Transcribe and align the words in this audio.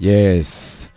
Yes. 0.00 0.90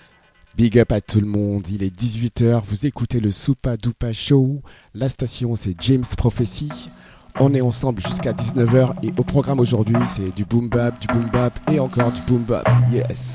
Big 0.55 0.79
up 0.79 0.91
à 0.93 1.01
tout 1.01 1.19
le 1.19 1.27
monde, 1.27 1.67
il 1.69 1.83
est 1.83 1.93
18h, 1.93 2.61
vous 2.65 2.85
écoutez 2.85 3.19
le 3.19 3.29
Soupa 3.29 3.75
Dupa 3.77 4.13
Show, 4.13 4.61
la 4.93 5.09
station 5.09 5.55
c'est 5.55 5.75
James 5.81 6.05
Prophecy, 6.17 6.89
on 7.39 7.53
est 7.53 7.61
ensemble 7.61 8.01
jusqu'à 8.01 8.31
19h 8.31 8.93
et 9.03 9.13
au 9.17 9.23
programme 9.23 9.59
aujourd'hui 9.59 9.97
c'est 10.07 10.33
du 10.35 10.45
boom 10.45 10.69
bap, 10.69 10.97
du 10.99 11.07
boom 11.07 11.29
bap 11.31 11.53
et 11.71 11.79
encore 11.79 12.11
du 12.11 12.21
boom 12.23 12.43
bap, 12.43 12.67
yes. 12.91 13.33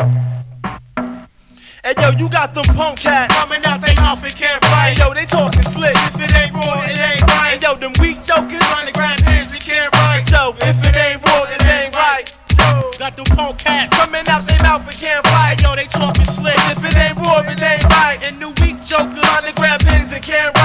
Hey 1.83 1.95
yo, 1.97 2.11
you 2.19 2.29
got 2.29 2.53
them 2.53 2.67
punk 2.77 2.99
cats 2.99 3.33
coming 3.33 3.65
out 3.65 3.81
they 3.81 3.95
mouth 3.97 4.23
and 4.23 4.37
can't 4.37 4.63
fight. 4.67 4.93
Hey, 4.93 5.01
yo, 5.01 5.15
they 5.15 5.25
talking 5.25 5.63
slick. 5.63 5.97
If 5.97 6.21
it 6.21 6.37
ain't 6.37 6.53
raw, 6.53 6.85
it 6.85 7.01
ain't 7.01 7.23
right. 7.23 7.57
Hey 7.57 7.59
yo, 7.63 7.75
them 7.75 7.93
weak 7.99 8.23
jokers 8.23 8.61
trying 8.61 8.87
to 8.87 8.93
grab 8.93 9.19
hands 9.21 9.53
and 9.53 9.63
can't 9.63 9.91
write. 9.95 10.31
Yo, 10.31 10.55
if 10.61 10.77
it 10.85 10.97
ain't 11.01 11.25
raw, 11.25 11.45
it 11.45 11.65
ain't 11.65 11.97
right. 11.97 12.37
Yo, 12.59 12.91
got 12.99 13.17
them 13.17 13.25
punk 13.35 13.59
cats 13.59 13.97
coming 13.97 14.29
out 14.29 14.47
they 14.47 14.59
mouth 14.63 14.87
and 14.87 14.99
can't 14.99 15.27
fight. 15.27 15.59
Hey, 15.59 15.65
yo, 15.65 15.75
they 15.75 15.87
talking 15.87 16.27
slick. 16.27 16.55
If 16.69 16.85
it 16.85 16.97
ain't 16.99 17.17
raw, 17.17 17.41
it 17.49 17.63
ain't 17.63 17.85
right. 17.85 18.19
And 18.29 18.37
the 18.43 18.49
weak 18.61 18.85
jokers 18.85 19.19
trying 19.19 19.49
to 19.49 19.53
grab 19.57 19.81
hands 19.81 20.13
and 20.13 20.23
can't 20.23 20.55
write. 20.55 20.60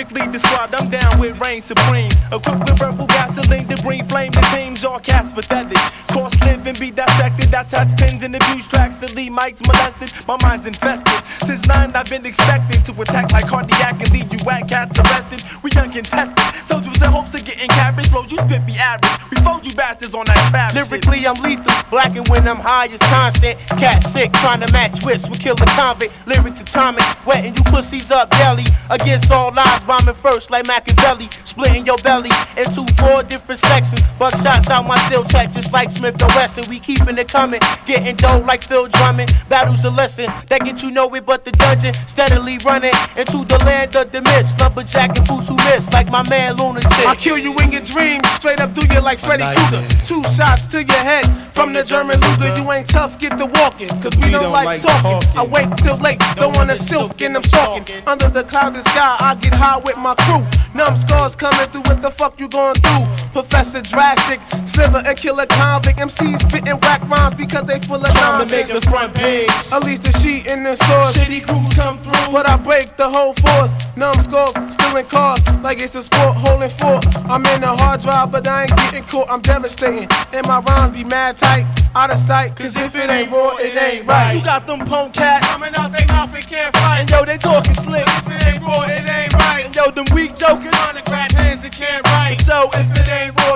Lyrically 0.00 0.32
described, 0.32 0.74
I'm 0.74 0.88
down 0.88 1.20
with 1.20 1.38
reign 1.42 1.60
supreme. 1.60 2.10
Equipped 2.32 2.60
with 2.60 2.78
verbal 2.78 3.06
gasoline 3.06 3.68
to 3.68 3.76
bring 3.82 4.02
flame 4.04 4.32
to 4.32 4.40
teams. 4.54 4.82
All 4.82 4.98
cats 4.98 5.30
pathetic. 5.30 5.76
Cross 6.08 6.39
live 6.40 6.66
and 6.66 6.78
be 6.78 6.90
dissected. 6.90 7.54
I 7.54 7.64
touch 7.64 7.96
pins 7.96 8.22
and 8.22 8.34
abuse 8.34 8.66
tracks. 8.68 8.96
The 8.96 9.14
lead 9.14 9.32
mics 9.32 9.64
molested. 9.66 10.12
My 10.26 10.36
mind's 10.42 10.66
infested. 10.66 11.14
Since 11.46 11.66
nine, 11.66 11.92
I've 11.94 12.08
been 12.08 12.26
expected 12.26 12.84
to 12.86 13.02
attack 13.02 13.32
like 13.32 13.46
cardiac 13.46 14.00
and 14.00 14.10
leave 14.12 14.32
you 14.32 14.38
whack 14.44 14.68
cats 14.68 14.98
arrested. 14.98 15.42
We 15.62 15.70
uncontested. 15.76 16.38
Soldiers 16.66 17.02
in 17.02 17.10
hopes 17.10 17.34
of 17.34 17.44
getting 17.44 17.68
cabbage. 17.68 18.08
Flows 18.08 18.30
you 18.30 18.38
spit 18.38 18.66
be 18.66 18.74
average. 18.74 19.30
We 19.30 19.36
fold 19.42 19.66
you 19.66 19.74
bastards 19.74 20.14
on 20.14 20.26
that 20.26 20.40
crap. 20.50 20.74
Lyrically, 20.74 21.26
I'm 21.26 21.40
lethal. 21.42 21.72
Black 21.90 22.14
and 22.16 22.26
when 22.28 22.46
I'm 22.46 22.56
high 22.56 22.86
is 22.86 23.00
constant. 23.10 23.58
Cat 23.80 24.02
sick, 24.02 24.32
trying 24.34 24.60
to 24.60 24.72
match 24.72 25.04
wits 25.04 25.28
with 25.28 25.40
killer 25.40 25.66
convict. 25.76 26.12
Lyrics 26.26 26.60
atomic, 26.60 27.04
wetting 27.26 27.54
you 27.54 27.62
pussies 27.64 28.10
up 28.10 28.30
daily. 28.30 28.64
Against 28.90 29.30
all 29.30 29.52
odds, 29.56 29.84
bombing 29.84 30.14
first 30.14 30.50
like 30.50 30.66
Machiavelli. 30.66 31.28
Splitting 31.44 31.86
your 31.86 31.98
belly 31.98 32.30
into 32.56 32.86
four 32.94 33.22
different 33.22 33.60
sections. 33.60 34.02
Buck 34.18 34.34
shots 34.36 34.70
out 34.70 34.86
my 34.86 34.98
steel 35.06 35.24
check, 35.24 35.52
just 35.52 35.72
like 35.72 35.90
Smith 35.90 36.20
and 36.20 36.32
Wesson. 36.40 36.64
We 36.70 36.80
keeping 36.80 37.18
it 37.18 37.28
coming, 37.28 37.60
getting 37.84 38.16
dough 38.16 38.42
like 38.46 38.62
Phil 38.62 38.86
Drummond. 38.86 39.30
Battles 39.50 39.84
a 39.84 39.90
lesson 39.90 40.32
that 40.48 40.64
get 40.64 40.82
you 40.82 40.90
nowhere 40.90 41.20
but 41.20 41.44
the 41.44 41.52
dungeon. 41.52 41.92
Steadily 42.06 42.56
running 42.64 42.94
into 43.14 43.44
the 43.44 43.58
land 43.66 43.94
of 43.94 44.10
the 44.10 44.22
myths. 44.22 44.58
Lumberjack 44.58 45.18
and 45.18 45.28
fools 45.28 45.48
who 45.48 45.56
miss, 45.68 45.92
like 45.92 46.10
my 46.10 46.26
man 46.30 46.56
Lunatic. 46.56 47.06
I'll 47.06 47.14
kill 47.14 47.36
you 47.36 47.52
in 47.58 47.72
your 47.72 47.82
dreams, 47.82 48.26
straight 48.30 48.58
up 48.58 48.74
through 48.74 48.88
you 48.94 49.02
like 49.02 49.18
Freddy 49.18 49.44
Krueger. 49.54 49.86
Two 50.06 50.22
shots 50.24 50.64
to 50.72 50.82
your 50.82 51.04
head 51.10 51.26
from 51.52 51.74
the 51.74 51.84
German 51.84 52.18
Luger. 52.20 52.56
You 52.56 52.72
ain't 52.72 52.88
tough, 52.88 53.18
get 53.18 53.36
the 53.36 53.44
walking, 53.44 53.88
cause 54.00 54.16
we, 54.16 54.30
don't, 54.30 54.50
like, 54.50 54.80
talking. 54.80 55.28
I 55.36 55.44
wait 55.44 55.68
till 55.76 55.98
late, 55.98 56.20
don't 56.36 56.56
wanna 56.56 56.76
silk 56.76 57.20
and 57.20 57.36
I'm 57.36 57.42
talking. 57.42 58.02
Under 58.06 58.30
the 58.30 58.44
clouded 58.44 58.84
sky, 58.84 59.16
I 59.20 59.34
get 59.34 59.52
high 59.52 59.78
with 59.78 59.98
my 59.98 60.14
crew. 60.14 60.46
Numb 60.72 60.96
scars 60.96 61.36
coming 61.36 61.68
through, 61.68 61.82
what 61.82 62.00
the 62.00 62.10
fuck 62.10 62.40
you 62.40 62.48
going 62.48 62.76
through? 62.76 63.04
Professor 63.32 63.82
Drastic, 63.82 64.40
Sliver 64.64 65.02
and 65.04 65.18
Killer 65.18 65.44
Convict. 65.46 65.98
MCs 66.20 66.48
spitting 66.48 66.78
whack 66.80 67.08
rhymes 67.08 67.34
because 67.34 67.64
they 67.64 67.78
full 67.80 67.96
of 67.96 68.12
Trying 68.12 68.44
to 68.46 68.50
make 68.52 68.68
nonsense. 68.68 68.84
the 68.84 68.90
front 68.90 69.14
page. 69.14 69.50
At 69.72 69.84
least 69.84 70.02
the 70.02 70.12
sheet 70.18 70.46
in 70.46 70.62
the 70.62 70.76
source. 70.76 71.16
Shitty 71.16 71.46
crews 71.46 71.74
come 71.74 71.98
through. 71.98 72.32
But 72.32 72.48
I 72.48 72.56
break 72.56 72.96
the 72.96 73.08
whole 73.08 73.34
force. 73.34 73.72
Numbskulls, 73.96 74.54
stealing 74.72 75.06
cars 75.06 75.40
like 75.62 75.80
it's 75.80 75.94
a 75.94 76.02
sport, 76.02 76.36
holding 76.36 76.70
fort. 76.70 77.04
I'm 77.28 77.44
in 77.46 77.64
a 77.64 77.76
hard 77.76 78.00
drive, 78.00 78.30
but 78.32 78.46
I 78.46 78.62
ain't 78.62 78.76
getting 78.76 79.04
caught. 79.04 79.30
I'm 79.30 79.40
devastating. 79.40 80.08
And 80.32 80.46
my 80.46 80.60
rhymes 80.60 80.94
be 80.94 81.04
mad 81.04 81.36
tight, 81.36 81.66
out 81.94 82.10
of 82.10 82.18
sight. 82.18 82.56
Cause 82.56 82.76
if 82.76 82.94
it 82.94 83.10
ain't 83.10 83.30
raw, 83.30 83.56
it 83.56 83.76
ain't 83.76 84.06
right. 84.06 84.32
You 84.34 84.44
got 84.44 84.66
them 84.66 84.80
punk 84.80 85.14
cats 85.14 85.46
Coming 85.46 85.74
out 85.76 85.92
they 85.92 86.04
mouth 86.06 86.34
and 86.34 86.46
can't 86.46 86.76
fight. 86.76 87.00
And 87.00 87.10
yo, 87.10 87.24
they 87.24 87.38
talking 87.38 87.74
slick. 87.74 88.06
If 88.06 88.26
it 88.28 88.46
ain't 88.46 88.62
raw, 88.62 88.82
it 88.82 89.10
ain't 89.10 89.32
right. 89.34 89.66
And 89.66 89.74
yo, 89.74 89.90
them 89.90 90.06
weak 90.14 90.36
jokers 90.36 90.70
Trying 90.70 90.96
to 90.96 91.02
grab 91.02 91.32
hands 91.32 91.64
and 91.64 91.72
can't 91.72 92.04
write. 92.06 92.40
So 92.40 92.70
if 92.74 92.86
it 92.98 93.10
ain't 93.10 93.36
raw, 93.36 93.49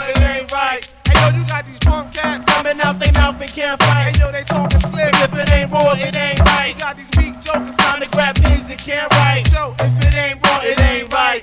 they 4.35 4.43
talking 4.43 4.81
slick. 4.81 5.15
If 5.15 5.33
it 5.33 5.53
ain't 5.53 5.71
raw, 5.71 5.95
it 5.95 6.17
ain't 6.17 6.41
right. 6.41 6.77
got 6.77 6.97
these 6.97 7.11
weak 7.17 7.41
jokers. 7.41 7.77
Time 7.77 8.01
to 8.01 8.09
grab 8.11 8.35
pins 8.35 8.69
and 8.69 8.79
can't 8.79 9.11
write. 9.13 9.51
Yo, 9.53 9.75
If 9.79 10.07
it 10.07 10.17
ain't 10.17 10.43
raw, 10.45 10.59
it 10.61 10.81
ain't 10.81 11.15
right. 11.15 11.43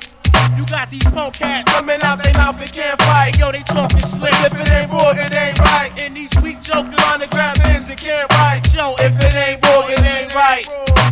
You 0.58 0.66
got 0.66 0.92
these 0.92 1.04
punk 1.04 1.36
cats. 1.36 1.72
Coming 1.72 2.02
out 2.04 2.22
they 2.22 2.34
mouth 2.34 2.60
and 2.60 2.74
can't 2.74 3.02
fight. 3.02 3.38
Yo, 3.40 3.52
they 3.52 3.64
talking 3.64 4.02
slick. 4.02 4.34
If 4.44 4.54
it 4.60 4.72
ain't 4.72 4.92
raw, 4.92 5.12
it 5.12 5.34
ain't 5.34 5.60
right. 5.60 5.92
And 6.04 6.18
these 6.18 6.36
weak 6.44 6.60
jokers 6.62 6.96
Trying 6.96 7.22
to 7.22 7.28
grab 7.28 7.56
pins 7.64 7.88
and 7.88 7.98
can't 7.98 8.30
write. 8.32 8.62
Yo, 8.74 8.94
If 9.00 9.16
it 9.24 9.36
ain't 9.36 9.64
raw, 9.64 9.88
it 9.88 10.04
ain't 10.04 10.36
right. 10.36 10.68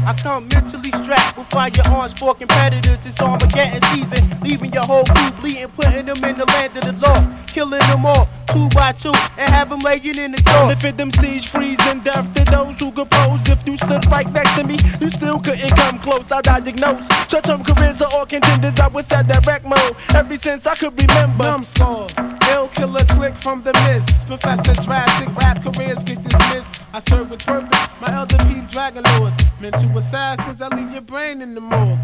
I 0.05 0.13
come 0.21 0.49
mentally 0.49 0.91
strapped 0.91 1.37
with 1.37 1.47
firearms 1.47 2.13
for 2.13 2.35
competitors. 2.35 3.05
It's 3.05 3.21
Armageddon 3.21 3.81
season, 3.93 4.39
leaving 4.41 4.73
your 4.73 4.83
whole 4.83 5.05
crew 5.05 5.31
bleeding, 5.39 5.69
putting 5.69 6.07
them 6.07 6.23
in 6.25 6.37
the 6.37 6.45
land 6.45 6.75
of 6.75 6.83
the 6.83 6.93
lost, 6.93 7.29
killing 7.47 7.79
them 7.79 8.05
all 8.05 8.27
two 8.51 8.69
by 8.69 8.91
two, 8.91 9.13
and 9.37 9.53
have 9.53 9.69
them 9.69 9.79
laying 9.79 10.17
in 10.17 10.31
the 10.31 10.41
door. 10.41 10.71
If 10.71 10.83
it 10.85 10.97
them 10.97 11.11
seas 11.11 11.45
freezing 11.45 12.01
death 12.01 12.33
to 12.35 12.43
those 12.45 12.79
who 12.79 12.91
compose. 12.91 13.47
If 13.49 13.65
you 13.67 13.77
stood 13.77 14.05
right 14.07 14.29
next 14.31 14.55
to 14.55 14.63
me, 14.63 14.77
you 15.01 15.09
still 15.09 15.39
couldn't 15.39 15.75
come 15.75 15.99
close. 15.99 16.31
I 16.31 16.41
diagnose 16.41 17.05
short-term 17.29 17.63
careers 17.63 17.97
to 17.97 18.07
all 18.07 18.25
contenders. 18.25 18.79
I 18.79 18.87
was 18.87 19.11
at 19.11 19.27
direct 19.27 19.65
mode 19.65 19.95
ever 20.15 20.37
since 20.37 20.65
I 20.65 20.75
could 20.75 20.99
remember. 20.99 21.43
Numbskulls, 21.43 22.13
ill 22.51 22.67
killer 22.69 23.05
click 23.05 23.35
from 23.37 23.63
the 23.63 23.73
mist. 23.73 24.27
Professor 24.27 24.73
Drastic, 24.81 25.35
rap 25.35 25.61
careers 25.63 26.03
get 26.03 26.21
dismissed. 26.21 26.81
I 26.93 26.99
serve 26.99 27.31
with 27.31 27.45
purpose, 27.45 27.87
my 28.01 28.13
elder 28.13 28.37
peep 28.47 28.67
dragon 28.69 29.03
lords. 29.17 29.37
Mental 29.59 29.97
assassins, 29.97 30.61
I 30.61 30.67
leave 30.75 30.91
your 30.91 31.01
brain 31.01 31.41
in 31.41 31.55
the 31.55 31.61
morgue. 31.61 31.99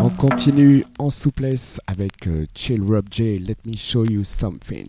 On 0.00 0.10
continue 0.10 0.84
en 1.00 1.10
souplesse 1.10 1.80
avec 1.88 2.28
euh, 2.28 2.46
Chill 2.54 2.80
Rob 2.82 3.06
J, 3.10 3.40
Let 3.40 3.56
Me 3.66 3.74
Show 3.76 4.04
You 4.04 4.22
Something. 4.24 4.86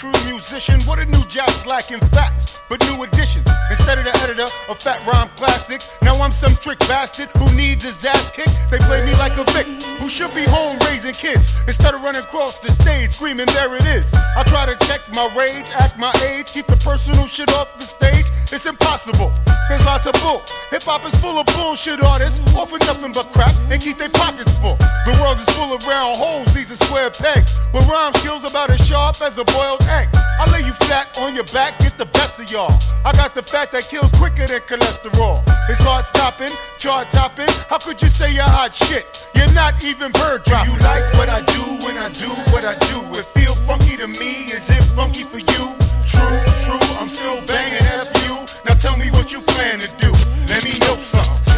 True 0.00 0.32
musician? 0.32 0.80
What 0.88 0.98
a 0.98 1.04
new 1.04 1.20
jacks 1.28 1.66
lacking 1.66 2.00
facts, 2.16 2.62
but 2.70 2.80
new 2.88 3.04
additions. 3.04 3.44
Instead 3.68 3.98
of 3.98 4.04
the 4.08 4.16
editor 4.24 4.48
of 4.70 4.78
Fat 4.80 5.04
Rhyme 5.04 5.28
Classics, 5.36 6.00
now 6.00 6.14
I'm 6.24 6.32
some 6.32 6.56
trick 6.56 6.78
bastard 6.88 7.28
who 7.36 7.44
needs 7.54 7.84
his 7.84 8.02
ass 8.02 8.30
kicked. 8.30 8.56
They 8.70 8.78
play 8.88 9.04
me 9.04 9.12
like 9.20 9.36
a 9.36 9.44
Vic, 9.52 9.68
who 10.00 10.08
should 10.08 10.32
be 10.34 10.48
home 10.48 10.78
raising 10.88 11.12
kids. 11.12 11.60
Instead 11.68 11.92
of 11.92 12.00
running 12.02 12.22
across 12.22 12.60
the 12.60 12.72
stage 12.72 13.10
screaming, 13.10 13.46
there 13.52 13.76
it 13.76 13.84
is. 13.92 14.08
I 14.36 14.42
try 14.44 14.64
to 14.64 14.76
check 14.86 15.04
my 15.12 15.28
rage, 15.36 15.68
act 15.76 15.98
my 15.98 16.12
age, 16.32 16.48
keep 16.48 16.64
the 16.64 16.80
personal 16.80 17.26
shit 17.26 17.52
off 17.60 17.76
the 17.76 17.84
stage. 17.84 18.24
It's 18.48 18.64
impossible. 18.64 19.30
There's 19.68 19.84
lots 19.84 20.06
of 20.06 20.14
bull. 20.24 20.42
Hip 20.72 20.82
hop 20.82 21.04
is 21.04 21.14
full 21.20 21.38
of 21.38 21.46
bullshit 21.54 22.02
artists, 22.02 22.40
offer 22.56 22.78
nothing 22.88 23.12
but 23.12 23.30
crap 23.30 23.52
and 23.70 23.80
keep 23.80 23.98
their 23.98 24.10
pockets 24.10 24.58
full. 24.58 24.74
The 25.04 25.14
world 25.20 25.38
is 25.38 25.46
full 25.54 25.70
of 25.70 25.86
round 25.86 26.16
holes, 26.16 26.54
these 26.54 26.72
are 26.72 26.80
square 26.88 27.10
pegs. 27.10 27.60
With 27.74 27.86
rhyme 27.86 28.14
skills 28.14 28.42
about 28.42 28.70
as 28.70 28.80
sharp 28.82 29.20
as 29.22 29.38
a 29.38 29.44
boiled 29.44 29.82
egg. 29.90 30.08
I 30.40 30.48
lay 30.52 30.64
you 30.64 30.72
flat 30.72 31.18
on 31.18 31.34
your 31.34 31.44
back, 31.52 31.78
get 31.80 31.98
the 31.98 32.06
best 32.06 32.38
of 32.38 32.50
y'all. 32.50 32.72
I 33.04 33.12
got 33.12 33.34
the 33.34 33.42
fat 33.42 33.72
that 33.72 33.84
kills 33.84 34.12
quicker 34.12 34.46
than 34.46 34.60
cholesterol. 34.64 35.42
It's 35.68 35.82
heart 35.84 36.06
stopping, 36.06 36.52
chart 36.78 37.10
topping. 37.10 37.50
How 37.68 37.78
could 37.78 38.00
you 38.00 38.08
say 38.08 38.32
you're 38.32 38.48
hot 38.48 38.72
shit? 38.74 39.04
You're 39.34 39.52
not 39.52 39.82
even 39.84 40.12
bird 40.12 40.44
dropping. 40.44 40.72
You 40.72 40.80
like 40.80 41.04
what 41.18 41.28
I 41.28 41.40
do 41.44 41.62
when 41.84 41.96
I 41.98 42.08
do 42.12 42.30
what 42.52 42.64
I 42.64 42.74
do. 42.88 42.98
It 43.18 43.26
feel 43.36 43.54
funky 43.68 43.96
to 43.98 44.08
me, 44.08 44.48
is 44.48 44.70
it 44.70 44.82
funky 44.96 45.24
for 45.24 45.38
you? 45.38 45.64
True, 46.06 46.40
true, 46.64 46.86
I'm 46.98 47.08
still 47.08 47.38
banging 47.46 47.84
F 48.00 48.08
you. 48.24 48.36
Now 48.64 48.74
tell 48.74 48.96
me 48.96 49.10
what 49.12 49.32
you 49.32 49.40
plan 49.42 49.80
to 49.80 49.90
do. 50.00 50.10
Let 50.48 50.64
me 50.64 50.72
know 50.80 50.96
something. 50.96 51.49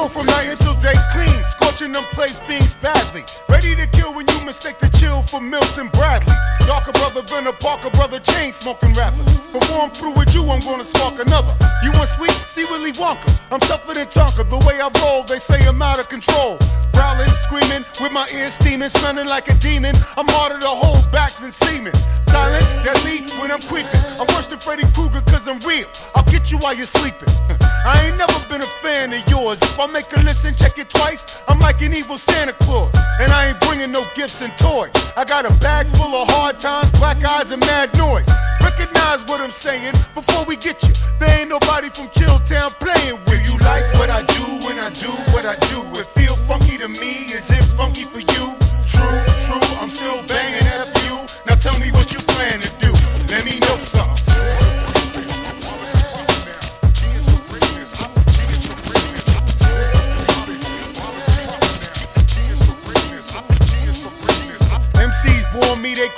Go 0.00 0.08
from 0.08 0.26
night 0.26 0.48
until 0.48 0.74
day 0.80 0.94
clean, 1.12 1.59
scorching 1.80 1.92
them 1.92 2.04
play 2.12 2.28
fiends 2.28 2.74
badly. 2.74 3.24
Ready 3.48 3.74
to 3.74 3.86
kill 3.96 4.12
when 4.12 4.26
you 4.28 4.44
mistake 4.44 4.78
the 4.78 4.88
chill 4.98 5.22
for 5.22 5.40
Milton 5.40 5.88
Bradley. 5.92 6.34
Darker 6.66 6.92
brother 6.92 7.22
than 7.22 7.46
a 7.46 7.52
Parker 7.52 7.90
brother, 7.90 8.20
chain 8.20 8.52
smoking 8.52 8.92
rappers. 8.92 9.40
Before 9.52 9.80
I'm 9.80 9.90
through 9.90 10.14
with 10.14 10.34
you, 10.34 10.42
I'm 10.44 10.60
gonna 10.60 10.84
spark 10.84 11.14
another. 11.14 11.54
You 11.82 11.90
want 11.92 12.08
sweet? 12.10 12.36
See 12.52 12.64
Willy 12.70 12.92
Wonka. 12.92 13.28
I'm 13.50 13.60
tougher 13.60 13.94
than 13.94 14.06
Tonka. 14.06 14.44
The 14.48 14.60
way 14.66 14.80
I 14.80 14.88
roll, 15.00 15.24
they 15.24 15.38
say 15.38 15.58
I'm 15.66 15.80
out 15.80 15.98
of 15.98 16.08
control. 16.08 16.58
Growling, 16.92 17.32
screaming, 17.48 17.84
with 18.00 18.12
my 18.12 18.28
ears 18.36 18.54
steaming, 18.54 18.90
smelling 18.90 19.26
like 19.26 19.48
a 19.48 19.54
demon. 19.54 19.94
I'm 20.16 20.28
harder 20.28 20.60
to 20.60 20.68
hold 20.68 21.10
back 21.10 21.32
than 21.40 21.52
semen. 21.52 21.94
Silent, 22.28 22.66
deadly 22.84 23.24
when 23.40 23.50
I'm 23.50 23.60
creeping. 23.60 24.00
I'm 24.20 24.28
worse 24.36 24.46
than 24.46 24.58
Freddy 24.58 24.84
Krueger 24.92 25.22
cause 25.32 25.48
I'm 25.48 25.58
real. 25.64 25.88
I'll 26.14 26.28
get 26.28 26.52
you 26.52 26.58
while 26.58 26.74
you're 26.74 26.84
sleeping. 26.84 27.28
I 27.88 28.06
ain't 28.06 28.18
never 28.18 28.36
been 28.48 28.60
a 28.60 28.70
fan 28.84 29.12
of 29.12 29.22
yours. 29.30 29.58
If 29.62 29.80
I 29.80 29.86
make 29.86 30.12
a 30.14 30.20
listen, 30.20 30.54
check 30.54 30.78
it 30.78 30.90
twice, 30.90 31.42
I'm 31.48 31.58
an 31.78 31.94
evil 31.94 32.18
Santa 32.18 32.52
Claus. 32.64 32.90
And 33.20 33.30
I 33.30 33.48
ain't 33.48 33.60
bringing 33.60 33.92
no 33.92 34.02
gifts 34.14 34.42
and 34.42 34.50
toys. 34.58 34.90
I 35.16 35.24
got 35.24 35.46
a 35.46 35.52
bag 35.60 35.86
full 35.94 36.14
of 36.14 36.26
hard 36.28 36.58
times, 36.58 36.90
black 36.98 37.22
eyes, 37.22 37.52
and 37.52 37.60
mad 37.60 37.94
noise. 37.96 38.28
Recognize 38.60 39.22
what 39.30 39.40
I'm 39.40 39.50
saying 39.50 39.94
before 40.14 40.44
we 40.46 40.56
get 40.56 40.82
you. 40.82 40.92
There 41.18 41.30
ain't 41.40 41.50
nobody 41.50 41.88
from 41.88 42.06
Chilltown 42.10 42.74
playing 42.82 43.20
with 43.30 43.42
you. 43.46 43.54
Like 43.62 43.86
what 44.02 44.10
I 44.10 44.26
do 44.26 44.44
when 44.66 44.78
I 44.78 44.90
do 44.90 45.12
what 45.30 45.46
I 45.46 45.54
do. 45.70 45.78
It 46.00 46.06
feel 46.18 46.34
funky 46.50 46.76
to 46.78 46.88
me. 46.88 47.30
Is 47.30 47.50
it 47.50 47.64
funky 47.78 48.04
for 48.04 48.20
you? 48.20 48.44
True, 48.90 49.20
true. 49.46 49.68
I'm 49.78 49.90
still 49.90 50.20
banging 50.26 50.66
after 50.74 51.00
you. 51.06 51.18
Now 51.46 51.54
tell 51.54 51.78
me 51.78 51.90
what 51.92 52.12
you 52.12 52.20
plan 52.20 52.58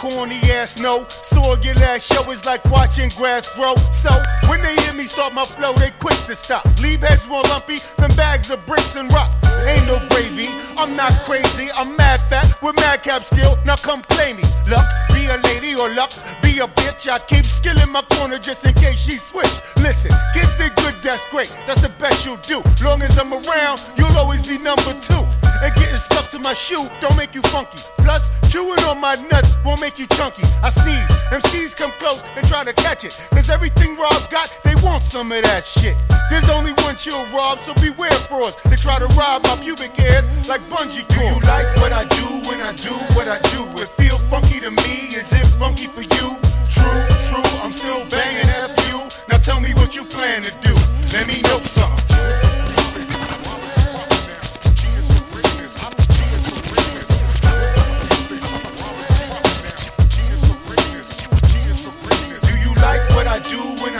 corny 0.02 0.40
ass 0.50 0.82
no. 0.82 1.06
Saw 1.42 1.56
your 1.60 1.74
last 1.74 2.06
show 2.06 2.30
is 2.30 2.44
like 2.46 2.64
watching 2.66 3.10
grass 3.18 3.56
grow. 3.56 3.74
So 3.74 4.10
when 4.48 4.62
they 4.62 4.76
hear 4.82 4.94
me 4.94 5.04
start 5.04 5.34
my 5.34 5.42
flow, 5.42 5.72
they 5.72 5.90
quick 5.98 6.16
to 6.30 6.36
stop. 6.36 6.64
Leave 6.80 7.00
heads 7.00 7.26
more 7.26 7.42
lumpy 7.50 7.78
than 7.98 8.14
bags 8.14 8.50
of 8.52 8.64
bricks 8.64 8.94
and 8.94 9.12
rock. 9.12 9.28
Ain't 9.66 9.84
no 9.86 9.98
gravy, 10.10 10.46
I'm 10.78 10.94
not 10.94 11.12
crazy. 11.26 11.68
I'm 11.74 11.96
mad 11.96 12.20
fat 12.30 12.46
with 12.62 12.76
madcap 12.76 13.22
skill. 13.22 13.56
Now 13.66 13.74
come 13.74 14.02
play 14.02 14.32
me. 14.32 14.44
Luck, 14.70 14.86
be 15.14 15.26
a 15.26 15.36
lady 15.50 15.74
or 15.74 15.90
luck, 15.90 16.12
be 16.42 16.60
a 16.60 16.68
bitch. 16.78 17.10
I 17.10 17.18
keep 17.18 17.44
skill 17.44 17.76
in 17.82 17.90
my 17.90 18.02
corner 18.14 18.38
just 18.38 18.64
in 18.64 18.74
case 18.74 19.02
she 19.02 19.18
switch. 19.18 19.50
Listen, 19.82 20.12
get 20.34 20.46
the 20.58 20.70
good, 20.80 20.94
that's 21.02 21.26
great. 21.26 21.50
That's 21.66 21.82
the 21.82 21.90
best 21.98 22.24
you'll 22.24 22.42
do. 22.46 22.62
Long 22.84 23.02
as 23.02 23.18
I'm 23.18 23.32
around, 23.32 23.82
you'll 23.96 24.16
always 24.16 24.46
be 24.46 24.58
number 24.58 24.94
two. 25.02 25.26
And 25.62 25.72
getting 25.76 25.96
stuck 25.96 26.28
to 26.30 26.40
my 26.40 26.54
shoe 26.54 26.88
don't 27.00 27.16
make 27.16 27.36
you 27.36 27.42
funky. 27.54 27.78
Plus, 27.98 28.30
chewing 28.50 28.82
on 28.90 29.00
my 29.00 29.14
nuts 29.30 29.56
won't 29.64 29.80
make 29.80 29.96
you 29.96 30.06
chunky. 30.08 30.42
I 30.60 30.70
sneeze, 30.70 31.22
MCs 31.32 31.74
come 31.74 31.90
close 31.92 32.22
and 32.36 32.46
try 32.46 32.62
to 32.62 32.74
catch 32.74 33.04
it. 33.04 33.16
Cause 33.32 33.48
everything 33.48 33.96
Rob 33.96 34.20
got, 34.28 34.52
they 34.64 34.74
want 34.84 35.02
some 35.02 35.32
of 35.32 35.40
that 35.40 35.64
shit. 35.64 35.96
There's 36.28 36.50
only 36.50 36.72
one 36.84 36.94
chill 36.94 37.24
Rob, 37.32 37.58
so 37.60 37.72
beware 37.80 38.12
frauds. 38.28 38.60
They 38.68 38.76
try 38.76 38.98
to 38.98 39.08
rob 39.16 39.42
my 39.44 39.56
pubic 39.56 39.96
hairs 39.96 40.28
like 40.46 40.60
bungee 40.68 41.08
cord. 41.08 41.40
Do 41.40 41.48
you 41.48 41.48
like 41.48 41.72
what 41.80 41.92
I 41.92 42.04
do 42.04 42.26
when 42.44 42.60
I 42.60 42.76
do 42.76 42.92
what 43.16 43.32
I 43.32 43.40
do? 43.48 43.64
It 43.80 43.88
feel 43.96 44.18
funky 44.28 44.60
to 44.60 44.70
me, 44.70 45.08
is 45.16 45.32
it 45.32 45.46
funky 45.56 45.88
for 45.88 46.04
you? 46.04 46.28
True, 46.68 47.00
true, 47.24 47.48
I'm 47.64 47.72
still 47.72 48.04
banging 48.12 48.52
after 48.52 48.84
you. 48.92 49.00
Now 49.32 49.38
tell 49.38 49.60
me 49.60 49.72
what 49.80 49.96
you 49.96 50.04
plan 50.04 50.42
to 50.42 50.52
do. 50.60 50.74
Let 51.16 51.26
me 51.26 51.40
know 51.48 51.64
something. 51.64 52.01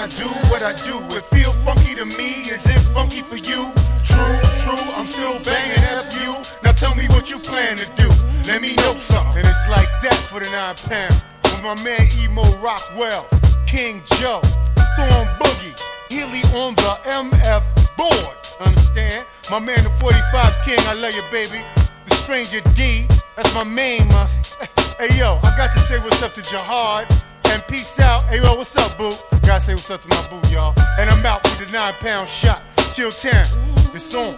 I 0.03 0.09
do 0.09 0.27
what 0.51 0.67
I 0.67 0.75
do? 0.75 0.99
It 1.15 1.23
feel 1.31 1.53
funky 1.63 1.95
to 1.95 2.05
me, 2.19 2.43
is 2.51 2.67
it 2.67 2.83
funky 2.91 3.23
for 3.23 3.39
you? 3.39 3.71
True, 4.03 4.35
true, 4.59 4.83
I'm 4.99 5.07
still 5.07 5.39
banging 5.47 5.79
after 5.95 6.19
you. 6.27 6.35
Now 6.65 6.73
tell 6.73 6.93
me 6.97 7.07
what 7.15 7.31
you 7.31 7.39
plan 7.39 7.77
to 7.77 7.87
do. 7.95 8.11
Let 8.51 8.63
me 8.63 8.75
know 8.83 8.99
something. 8.99 9.39
And 9.39 9.47
it's 9.47 9.63
like 9.71 9.87
that 10.03 10.19
for 10.27 10.43
the 10.43 10.51
nine 10.51 10.75
pound. 10.91 11.15
With 11.47 11.63
my 11.63 11.79
man 11.87 12.03
Emo 12.19 12.43
Rockwell, 12.59 13.31
King 13.71 14.03
Joe, 14.19 14.43
Storm 14.75 15.31
Boogie, 15.39 15.79
Healy 16.11 16.43
on 16.59 16.75
the 16.75 16.99
MF 17.23 17.63
board. 17.95 18.35
Understand? 18.59 19.23
My 19.53 19.61
man 19.61 19.79
the 19.87 19.95
45 20.03 20.67
King, 20.67 20.83
I 20.91 20.99
love 20.99 21.15
you, 21.15 21.23
baby. 21.31 21.63
The 22.11 22.15
Stranger 22.17 22.59
D, 22.75 23.07
that's 23.37 23.55
my 23.55 23.63
main, 23.63 24.09
my. 24.09 24.27
Hey 24.99 25.17
yo, 25.19 25.39
I 25.43 25.55
got 25.57 25.73
to 25.73 25.79
say 25.79 26.01
what's 26.01 26.23
up 26.25 26.35
to 26.35 26.43
Jahad. 26.43 27.07
And 27.55 27.63
peace 27.69 28.01
out. 28.01 28.25
Hey 28.25 28.43
yo, 28.43 28.57
what's 28.57 28.75
up, 28.77 28.99
boo? 28.99 29.32
Gotta 29.53 29.65
say 29.65 29.75
what's 29.75 29.91
up 29.91 30.01
to 30.01 30.09
my 30.09 30.29
boo, 30.31 30.49
y'all. 30.51 30.73
And 30.99 31.11
I'm 31.11 31.27
out 31.27 31.43
with 31.43 31.59
the 31.59 31.71
nine 31.71 31.93
pound 32.01 32.27
shot. 32.27 32.63
Chill 32.95 33.11
town. 33.11 33.45
It's 33.93 34.15
on. 34.15 34.35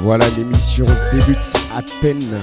Voilà, 0.00 0.28
l'émission 0.30 0.86
débute 1.12 1.38
à 1.72 1.82
peine. 2.00 2.40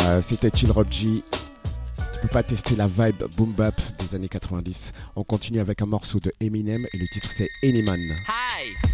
Euh, 0.00 0.20
C'était 0.20 0.50
Chill 0.54 0.70
Rob 0.70 0.86
G. 0.90 1.22
Tu 2.12 2.20
peux 2.20 2.28
pas 2.28 2.42
tester 2.42 2.76
la 2.76 2.86
vibe 2.86 3.22
boom 3.38 3.52
bap 3.52 3.74
des 4.00 4.14
années 4.14 4.28
90. 4.28 4.92
On 5.16 5.24
continue 5.24 5.60
avec 5.60 5.80
un 5.80 5.86
morceau 5.86 6.20
de 6.20 6.30
Eminem 6.40 6.86
et 6.92 6.98
le 6.98 7.06
titre 7.08 7.30
c'est 7.34 7.48
Anyman. 7.62 7.98
Hi. 8.28 8.89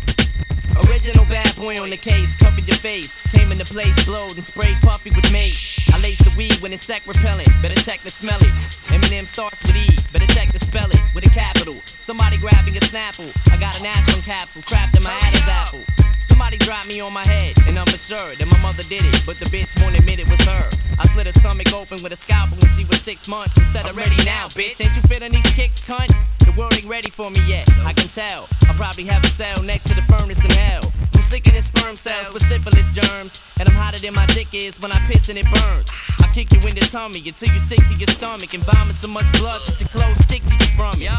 Original 0.88 1.24
bad 1.26 1.54
boy 1.56 1.80
on 1.80 1.90
the 1.90 1.96
case, 1.96 2.36
cover 2.36 2.60
your 2.60 2.76
face. 2.76 3.20
Came 3.32 3.52
in 3.52 3.58
the 3.58 3.64
place, 3.64 4.04
blowed 4.04 4.34
and 4.34 4.44
sprayed 4.44 4.76
puffy 4.82 5.10
with 5.10 5.32
mace. 5.32 5.65
I 5.96 5.98
lace 6.00 6.18
the 6.18 6.30
weed 6.36 6.52
when 6.60 6.74
it's 6.74 6.84
sec 6.84 7.06
repellent, 7.06 7.48
better 7.62 7.74
check 7.74 8.02
to 8.02 8.10
smell 8.10 8.36
it. 8.36 8.52
Eminem 8.92 9.26
starts 9.26 9.62
with 9.62 9.74
E, 9.76 9.88
better 10.12 10.26
check 10.26 10.52
to 10.52 10.58
spell 10.58 10.90
it 10.90 11.00
with 11.14 11.24
a 11.24 11.30
capital. 11.30 11.74
Somebody 12.04 12.36
grabbing 12.36 12.76
a 12.76 12.80
snapple. 12.80 13.32
I 13.50 13.56
got 13.56 13.80
an 13.80 13.86
aspirin 13.86 14.20
capsule 14.20 14.60
trapped 14.60 14.94
in 14.94 15.02
my 15.02 15.18
Adam's 15.22 15.48
apple. 15.48 15.80
Somebody 16.28 16.58
dropped 16.58 16.86
me 16.86 17.00
on 17.00 17.14
my 17.14 17.26
head, 17.26 17.56
and 17.66 17.78
I'm 17.78 17.86
for 17.86 17.96
sure 17.96 18.36
that 18.36 18.44
my 18.44 18.60
mother 18.60 18.82
did 18.82 19.06
it, 19.06 19.22
but 19.24 19.38
the 19.38 19.46
bitch 19.46 19.72
won't 19.80 19.96
admit 19.96 20.18
it 20.18 20.28
was 20.28 20.40
her. 20.44 20.68
I 21.00 21.06
slit 21.06 21.24
her 21.24 21.32
stomach 21.32 21.72
open 21.72 22.02
with 22.02 22.12
a 22.12 22.16
scalpel 22.16 22.58
when 22.60 22.70
she 22.72 22.84
was 22.84 23.00
six 23.00 23.26
months 23.26 23.56
and 23.56 23.66
said, 23.72 23.88
I'm 23.88 23.96
ready 23.96 24.22
now, 24.26 24.48
bitch. 24.48 24.84
Ain't 24.84 24.94
you 24.96 25.02
feeling 25.08 25.32
these 25.32 25.50
kicks, 25.54 25.80
cunt? 25.80 26.12
The 26.44 26.52
world 26.60 26.74
ain't 26.76 26.84
ready 26.84 27.08
for 27.08 27.30
me 27.30 27.40
yet, 27.46 27.66
I 27.88 27.94
can 27.94 28.08
tell. 28.08 28.48
I 28.68 28.74
probably 28.76 29.04
have 29.04 29.24
a 29.24 29.28
cell 29.28 29.62
next 29.62 29.88
to 29.88 29.94
the 29.94 30.02
furnace 30.02 30.44
in 30.44 30.50
hell. 30.50 30.92
Than 31.26 31.60
sperm 31.60 31.96
cells 31.96 32.32
with 32.32 32.46
syphilis 32.46 32.94
germs, 32.94 33.42
and 33.58 33.68
I'm 33.68 33.74
hotter 33.74 33.98
than 33.98 34.14
my 34.14 34.26
dick 34.26 34.54
is 34.54 34.80
when 34.80 34.92
I 34.92 34.98
piss 35.10 35.28
and 35.28 35.36
it 35.36 35.44
burns. 35.50 35.90
I 36.22 36.30
kick 36.32 36.52
you 36.52 36.60
in 36.62 36.74
the 36.78 36.86
tummy 36.86 37.18
until 37.18 37.50
you're 37.52 37.60
sick 37.60 37.82
to 37.82 37.94
your 37.94 38.06
stomach 38.06 38.54
and 38.54 38.62
vomit 38.62 38.94
so 38.94 39.08
much 39.08 39.26
blood 39.40 39.60
that 39.66 39.80
your 39.80 39.88
clothes 39.90 40.22
stick 40.22 40.46
to 40.46 40.54
you 40.54 40.70
from 40.78 40.94
it. 41.02 41.10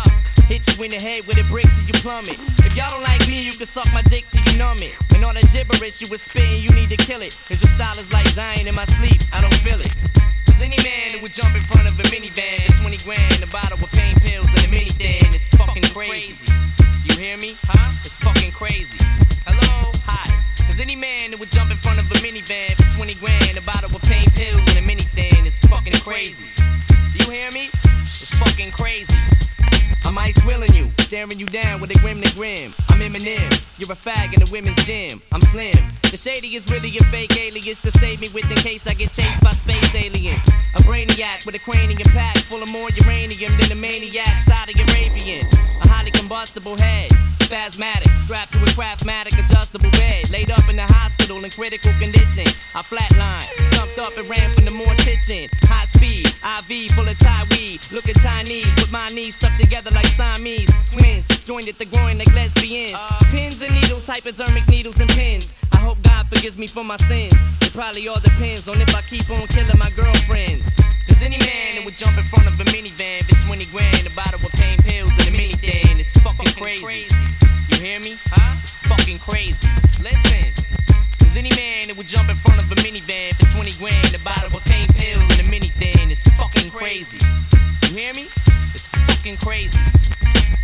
Hit 0.47 0.63
you 0.63 0.85
in 0.85 0.91
the 0.91 0.97
head 0.97 1.27
with 1.27 1.37
a 1.37 1.43
brick 1.51 1.67
till 1.75 1.83
you 1.83 1.93
plummet. 1.99 2.39
If 2.63 2.73
y'all 2.73 2.89
don't 2.89 3.03
like 3.03 3.27
me, 3.27 3.43
you 3.43 3.51
can 3.51 3.67
suck 3.67 3.85
my 3.93 4.01
dick 4.03 4.25
till 4.31 4.41
you 4.47 4.57
numb 4.57 4.79
it. 4.79 4.95
And 5.13 5.25
all 5.25 5.33
that 5.33 5.43
gibberish 5.51 6.01
you 6.01 6.07
was 6.09 6.23
spitting, 6.23 6.63
you 6.63 6.71
need 6.71 6.89
to 6.89 6.97
kill 6.97 7.21
it. 7.21 7.37
Cause 7.49 7.61
your 7.61 7.69
style 7.75 7.99
is 7.99 8.11
like 8.13 8.33
dying 8.33 8.65
in 8.65 8.73
my 8.73 8.85
sleep, 8.85 9.21
I 9.33 9.41
don't 9.41 9.59
feel 9.59 9.79
it. 9.79 9.93
Cause 10.47 10.61
any 10.63 10.79
man 10.87 11.11
who 11.13 11.21
would 11.21 11.33
jump 11.33 11.53
in 11.53 11.61
front 11.67 11.85
of 11.85 11.99
a 11.99 12.03
minivan 12.07 12.63
for 12.73 12.81
20 12.81 12.97
grand, 13.03 13.43
a 13.43 13.47
bottle 13.51 13.77
of 13.77 13.91
pain 13.91 14.15
pills 14.23 14.49
and 14.55 14.65
a 14.65 14.69
mini 14.71 14.89
thing, 14.89 15.21
it's 15.35 15.51
fucking 15.51 15.83
crazy. 15.91 16.47
You 17.17 17.23
hear 17.23 17.37
me? 17.37 17.57
Huh? 17.63 17.97
It's 18.05 18.15
fucking 18.17 18.51
crazy. 18.51 18.95
Hello? 19.47 19.91
Hi. 20.05 20.69
Is 20.69 20.79
any 20.79 20.95
man 20.95 21.31
that 21.31 21.39
would 21.39 21.49
jump 21.49 21.71
in 21.71 21.77
front 21.77 21.97
of 21.97 22.05
a 22.05 22.13
minivan 22.21 22.77
for 22.77 22.95
20 22.95 23.15
grand, 23.15 23.57
a 23.57 23.61
bottle 23.61 23.89
of 23.95 24.03
pain 24.03 24.29
pills 24.37 24.61
and 24.69 24.77
a 24.77 24.85
mini 24.85 25.01
thing, 25.01 25.47
it's 25.47 25.57
fucking 25.65 25.93
crazy. 26.05 26.45
You 27.17 27.31
hear 27.31 27.49
me? 27.53 27.71
It's 28.03 28.35
fucking 28.35 28.69
crazy. 28.69 29.17
I'm 30.05 30.15
ice 30.15 30.37
willing 30.45 30.71
you, 30.75 30.91
staring 30.99 31.39
you 31.39 31.47
down 31.47 31.81
with 31.81 31.89
a 31.89 31.97
grim 31.97 32.21
to 32.21 32.35
grim. 32.35 32.75
I'm 32.97 33.13
Eminem, 33.13 33.53
you're 33.77 33.91
a 33.91 33.95
fag 33.95 34.33
in 34.33 34.43
the 34.43 34.49
women's 34.51 34.83
gym. 34.83 35.21
I'm 35.31 35.41
slim. 35.41 35.75
The 36.09 36.17
shady 36.17 36.55
is 36.55 36.65
really 36.71 36.97
a 36.97 37.03
fake 37.13 37.37
alias 37.39 37.77
to 37.79 37.91
save 37.91 38.19
me 38.19 38.27
with 38.33 38.49
in 38.49 38.57
case 38.57 38.87
I 38.87 38.95
get 38.95 39.11
chased 39.11 39.39
by 39.43 39.51
space 39.51 39.93
aliens. 39.93 40.41
A 40.73 40.81
brainiac 40.81 41.45
with 41.45 41.53
a 41.53 41.59
cranium 41.59 42.01
pack 42.09 42.37
full 42.49 42.63
of 42.63 42.71
more 42.71 42.89
uranium 42.89 43.55
than 43.59 43.69
the 43.69 43.75
maniac 43.75 44.41
Saudi 44.41 44.73
Arabian. 44.73 45.45
A 45.83 45.87
highly 45.87 46.09
combustible 46.09 46.75
head, 46.75 47.11
spasmatic, 47.37 48.17
strapped 48.17 48.53
to 48.53 48.59
a 48.59 48.69
craftmatic 48.73 49.37
adjustable 49.37 49.91
bed. 49.91 50.31
Laid 50.31 50.49
up 50.49 50.67
in 50.67 50.75
the 50.75 50.87
hospital 50.89 51.43
in 51.43 51.51
critical 51.51 51.93
condition. 51.99 52.47
I 52.73 52.81
flatlined, 52.81 53.45
jumped 53.73 53.99
up 53.99 54.17
and 54.17 54.27
ran 54.27 54.55
from 54.55 54.65
the 54.65 54.71
mortician. 54.71 55.49
High 55.69 55.85
speed, 55.85 56.25
IV 56.25 56.91
full 56.93 57.07
of 57.07 57.17
Thai 57.19 57.45
weed. 57.51 57.79
Looking 57.91 58.15
Chinese 58.15 58.73
with 58.75 58.91
my 58.91 59.09
knees 59.09 59.35
stuck 59.35 59.55
together 59.59 59.91
like 59.91 60.07
Siamese. 60.07 60.71
Twins 60.89 61.27
joined 61.45 61.67
at 61.67 61.77
the 61.77 61.85
groin 61.85 62.17
like 62.17 62.33
lesbians. 62.33 62.86
Pins 63.31 63.61
and 63.61 63.73
needles, 63.75 64.07
hypodermic 64.07 64.67
needles 64.69 64.99
and 64.99 65.09
pins. 65.09 65.53
I 65.73 65.77
hope 65.77 66.01
God 66.03 66.27
forgives 66.27 66.57
me 66.57 66.67
for 66.67 66.83
my 66.83 66.95
sins. 66.95 67.33
It 67.61 67.73
probably 67.73 68.07
all 68.07 68.19
depends 68.19 68.69
on 68.69 68.79
if 68.79 68.95
I 68.95 69.01
keep 69.01 69.29
on 69.29 69.47
killing 69.47 69.77
my 69.77 69.89
girlfriends. 69.91 70.63
Cause 71.07 71.21
any 71.21 71.37
man 71.37 71.75
that 71.75 71.83
would 71.83 71.97
jump 71.97 72.17
in 72.17 72.23
front 72.23 72.47
of 72.47 72.53
a 72.59 72.63
minivan 72.71 73.27
for 73.27 73.35
20 73.45 73.65
grand, 73.65 74.07
a 74.07 74.09
bottle 74.11 74.39
of 74.39 74.51
pain 74.53 74.77
pills 74.79 75.11
and 75.19 75.27
a 75.27 75.31
mini 75.31 75.51
thing, 75.53 75.99
it's 75.99 76.11
fucking 76.23 76.47
crazy. 76.55 77.07
You 77.67 77.77
hear 77.81 77.99
me? 77.99 78.15
Huh? 78.31 78.55
It's 78.63 78.75
fucking 78.87 79.19
crazy. 79.19 79.67
Listen. 79.99 80.47
Cause 81.19 81.35
any 81.35 81.51
man 81.59 81.87
that 81.87 81.97
would 81.97 82.07
jump 82.07 82.29
in 82.29 82.35
front 82.35 82.61
of 82.61 82.71
a 82.71 82.75
minivan 82.79 83.35
for 83.35 83.51
20 83.51 83.73
grand, 83.83 84.15
a 84.15 84.19
bottle 84.19 84.55
of 84.55 84.63
pain 84.63 84.87
pills 84.95 85.27
and 85.35 85.45
a 85.45 85.49
mini 85.51 85.67
thing, 85.75 86.09
it's 86.09 86.23
fucking 86.39 86.71
crazy. 86.71 87.19
You 87.89 87.99
hear 87.99 88.13
me? 88.13 88.29
It's 88.73 88.87
fucking 88.87 89.37
crazy. 89.43 89.79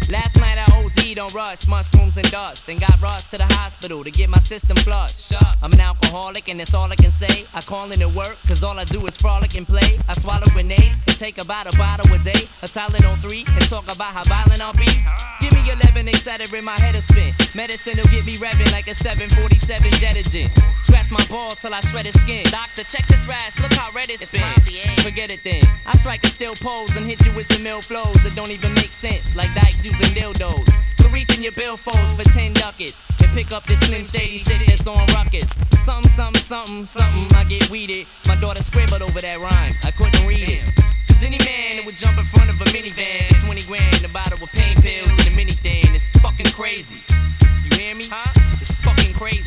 Last 0.09 0.39
night 0.39 0.57
I 0.57 0.65
OD'd 0.77 1.17
on 1.19 1.29
rush, 1.33 1.67
mushrooms 1.67 2.17
and 2.17 2.29
dust. 2.29 2.67
Then 2.67 2.77
got 2.79 3.01
rushed 3.01 3.31
to 3.31 3.37
the 3.37 3.45
hospital 3.45 4.03
to 4.03 4.11
get 4.11 4.29
my 4.29 4.39
system 4.39 4.75
flushed. 4.77 5.33
I'm 5.61 5.71
an 5.71 5.79
alcoholic 5.79 6.49
and 6.49 6.59
that's 6.59 6.73
all 6.73 6.91
I 6.91 6.95
can 6.95 7.11
say. 7.11 7.45
I 7.53 7.61
call 7.61 7.91
in 7.91 7.99
to 7.99 8.09
work, 8.09 8.37
cause 8.47 8.63
all 8.63 8.77
I 8.79 8.83
do 8.83 9.05
is 9.07 9.15
frolic 9.17 9.55
and 9.55 9.67
play. 9.67 9.99
I 10.07 10.13
swallow 10.13 10.47
grenades 10.53 10.99
and 11.07 11.17
take 11.17 11.41
about 11.41 11.73
a 11.73 11.77
bottle 11.77 12.13
a 12.13 12.19
day. 12.19 12.47
A 12.61 12.67
Tylenol 12.67 13.19
3 13.21 13.45
and 13.47 13.61
talk 13.69 13.83
about 13.83 14.13
how 14.13 14.23
violent 14.23 14.61
I'll 14.61 14.73
be. 14.73 14.87
Give 15.41 15.53
me 15.53 15.71
11, 15.71 16.05
they 16.05 16.13
set 16.13 16.41
it 16.41 16.53
in 16.53 16.63
my 16.65 16.79
head 16.79 16.95
a 16.95 17.01
spin. 17.01 17.33
Medicine 17.55 17.97
will 17.97 18.11
get 18.11 18.25
me 18.25 18.35
revving 18.35 18.71
like 18.71 18.87
a 18.87 18.95
747 18.95 19.91
Jetagen. 19.91 20.49
Scratch 20.83 21.11
my 21.11 21.23
balls 21.29 21.57
till 21.61 21.73
I 21.73 21.79
shred 21.81 22.05
his 22.05 22.19
skin. 22.21 22.43
Doctor, 22.51 22.83
check 22.83 23.07
this 23.07 23.25
rash, 23.27 23.59
look 23.59 23.73
how 23.73 23.91
red 23.91 24.09
it's 24.09 24.29
been. 24.31 24.53
Forget 25.01 25.31
it 25.31 25.43
then. 25.43 25.61
I 25.85 25.95
strike 25.97 26.23
a 26.23 26.27
steel 26.27 26.53
pose 26.55 26.95
and 26.95 27.05
hit 27.05 27.25
you 27.25 27.33
with 27.33 27.51
some 27.51 27.65
ill 27.65 27.81
flows 27.81 28.15
that 28.23 28.35
don't 28.35 28.51
even 28.51 28.73
make 28.73 28.93
sense. 28.93 29.35
Like 29.35 29.53
using 29.82 30.13
dildos. 30.13 30.68
So 30.98 31.10
reach 31.10 31.36
in 31.36 31.44
your 31.44 31.53
billfolds 31.53 32.15
for 32.15 32.24
10 32.24 32.53
ducats 32.53 33.01
and 33.22 33.32
pick 33.32 33.51
up 33.51 33.63
this 33.65 33.80
slim 33.82 34.03
shady 34.06 34.38
shit 34.38 34.62
that's 34.68 34.86
on 34.86 35.06
ruckus. 35.15 35.48
Something, 35.86 36.12
something, 36.12 36.42
something, 36.42 36.86
something, 36.86 37.27
I 37.36 37.44
get 37.44 37.70
weeded. 37.70 38.08
My 38.27 38.36
daughter 38.36 38.63
scribbled 38.63 39.01
over 39.01 39.20
that 39.20 39.39
rhyme, 39.39 39.75
I 39.84 39.92
couldn't 39.92 40.27
read 40.27 40.50
it. 40.50 40.63
Cause 41.08 41.24
any 41.24 41.39
man 41.46 41.77
that 41.77 41.86
would 41.86 41.98
jump 41.98 42.18
in 42.18 42.25
front 42.25 42.50
of 42.50 42.60
a 42.62 42.65
minivan 42.65 43.27
for 43.34 43.46
20 43.46 43.62
grand, 43.63 44.06
a 44.06 44.10
bottle 44.10 44.42
of 44.42 44.50
pain 44.50 44.82
pills 44.82 45.10
and 45.10 45.27
a 45.27 45.36
mini 45.36 45.51
thing, 45.51 45.84
it's 45.94 46.10
fucking 46.20 46.48
crazy. 46.48 47.00
You 47.63 47.77
hear 47.77 47.96
me? 47.96 48.06
Huh? 48.10 48.32
It's 48.62 48.74
fucking 48.75 49.13
crazy. 49.15 49.42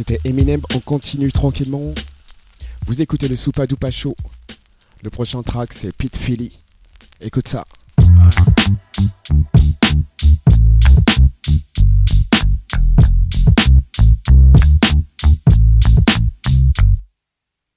C'était 0.00 0.18
Eminem. 0.24 0.62
On 0.74 0.78
continue 0.78 1.30
tranquillement. 1.30 1.92
Vous 2.86 3.02
écoutez 3.02 3.28
le 3.28 3.36
Soupa 3.36 3.66
Dupa 3.66 3.90
Show. 3.90 4.16
Le 5.02 5.10
prochain 5.10 5.42
track, 5.42 5.74
c'est 5.74 5.94
Pete 5.94 6.16
Philly. 6.16 6.58
Écoute 7.20 7.48
ça. 7.48 7.66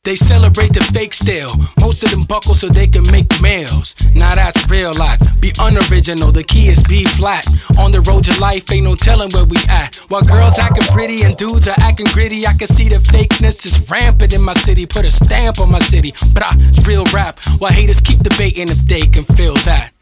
They 0.03 0.17
celebrate 0.17 0.73
the 0.73 0.81
fake 0.81 1.13
still. 1.13 1.53
Most 1.79 2.03
of 2.03 2.11
them 2.11 2.23
buckle 2.23 2.55
so 2.55 2.67
they 2.67 2.87
can 2.87 3.09
make 3.09 3.41
meals. 3.41 3.95
Now 4.13 4.35
that's 4.35 4.69
real 4.69 4.93
life. 4.93 5.17
be 5.39 5.53
unoriginal. 5.61 6.33
The 6.33 6.43
key 6.43 6.67
is 6.67 6.83
B 6.83 7.05
flat. 7.05 7.47
On 7.79 7.89
the 7.89 8.01
road 8.01 8.25
to 8.25 8.37
life, 8.41 8.69
ain't 8.69 8.83
no 8.83 8.95
telling 8.95 9.29
where 9.31 9.45
we 9.45 9.55
at. 9.69 9.95
While 10.09 10.23
girls 10.23 10.59
acting 10.59 10.83
pretty 10.93 11.23
and 11.23 11.37
dudes 11.37 11.69
are 11.69 11.79
acting 11.79 12.07
gritty, 12.11 12.45
I 12.45 12.51
can 12.51 12.67
see 12.67 12.89
the 12.89 12.97
fakeness 12.97 13.65
is 13.65 13.79
rampant 13.89 14.33
in 14.33 14.41
my 14.41 14.51
city. 14.51 14.85
Put 14.85 15.05
a 15.05 15.11
stamp 15.11 15.61
on 15.61 15.71
my 15.71 15.79
city, 15.79 16.11
but 16.33 16.43
it's 16.67 16.85
real 16.85 17.05
rap. 17.13 17.39
While 17.59 17.71
haters 17.71 18.01
keep 18.01 18.19
debating 18.19 18.67
if 18.67 18.79
they 18.85 19.07
can 19.07 19.23
feel 19.23 19.55
that. 19.63 19.92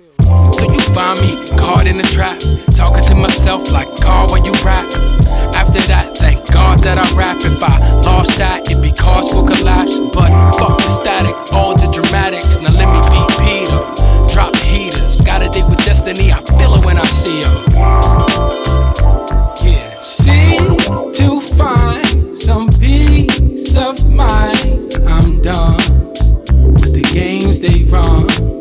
So 0.53 0.71
you 0.71 0.79
find 0.93 1.19
me 1.21 1.47
caught 1.57 1.88
in 1.88 1.97
the 1.97 2.03
trap, 2.03 2.39
talking 2.75 3.03
to 3.05 3.15
myself 3.15 3.71
like 3.71 3.88
God 4.01 4.31
when 4.31 4.45
you 4.45 4.51
rap. 4.63 4.85
After 5.55 5.79
that, 5.88 6.17
thank 6.17 6.45
God 6.51 6.79
that 6.79 6.97
I 6.97 7.17
rap. 7.17 7.38
If 7.41 7.61
I 7.63 7.77
lost 8.01 8.38
that, 8.38 8.69
it'd 8.69 8.81
be 8.81 8.91
cause 8.91 9.31
for 9.31 9.45
collapse. 9.45 9.97
But 10.00 10.31
fuck 10.57 10.77
the 10.77 10.89
static, 10.89 11.35
all 11.53 11.75
the 11.75 11.88
dramatics. 11.91 12.59
Now 12.59 12.71
let 12.71 12.89
me 12.91 13.00
beat 13.11 13.29
Peter, 13.43 13.79
drop 14.33 14.53
the 14.53 14.65
heaters. 14.65 15.21
Gotta 15.21 15.50
dig 15.50 15.67
with 15.69 15.83
destiny, 15.85 16.31
I 16.31 16.41
feel 16.57 16.75
it 16.75 16.85
when 16.85 16.97
I 16.97 17.03
see 17.03 17.41
her. 17.41 17.55
Yeah, 19.63 20.01
see 20.01 20.57
to 21.13 21.41
find 21.41 22.38
some 22.38 22.67
peace 22.79 23.77
of 23.77 24.09
mind. 24.09 24.93
I'm 25.07 25.41
done 25.41 25.77
with 26.73 26.93
the 26.93 27.07
games 27.13 27.59
they 27.59 27.83
run. 27.83 28.60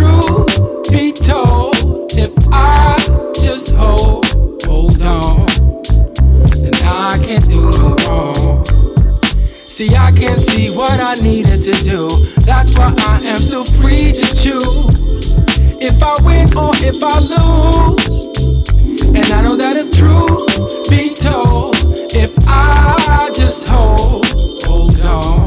Truth 0.00 0.90
be 0.90 1.12
told, 1.12 1.76
if 2.12 2.32
I 2.50 2.96
just 3.34 3.72
hold, 3.72 4.24
hold 4.64 5.04
on, 5.04 5.46
then 6.62 6.72
I 6.82 7.20
can't 7.22 7.46
do 7.46 7.70
no 7.70 7.96
wrong. 8.08 8.64
See, 9.66 9.94
I 9.94 10.10
can 10.12 10.38
see 10.38 10.70
what 10.74 11.00
I 11.00 11.16
needed 11.16 11.62
to 11.64 11.72
do. 11.84 12.08
That's 12.46 12.74
why 12.78 12.94
I 13.08 13.20
am 13.24 13.36
still 13.36 13.66
free 13.66 14.12
to 14.12 14.34
choose 14.34 15.34
if 15.82 16.02
I 16.02 16.16
win 16.22 16.48
or 16.56 16.72
if 16.76 17.02
I 17.02 17.18
lose. 17.18 18.06
And 19.14 19.26
I 19.34 19.42
know 19.42 19.56
that 19.56 19.76
if 19.76 19.90
truth 19.92 20.88
be 20.88 21.12
told, 21.12 21.76
if 22.14 22.32
I 22.48 23.30
just 23.34 23.66
hold, 23.66 24.24
hold 24.64 24.98
on, 25.00 25.39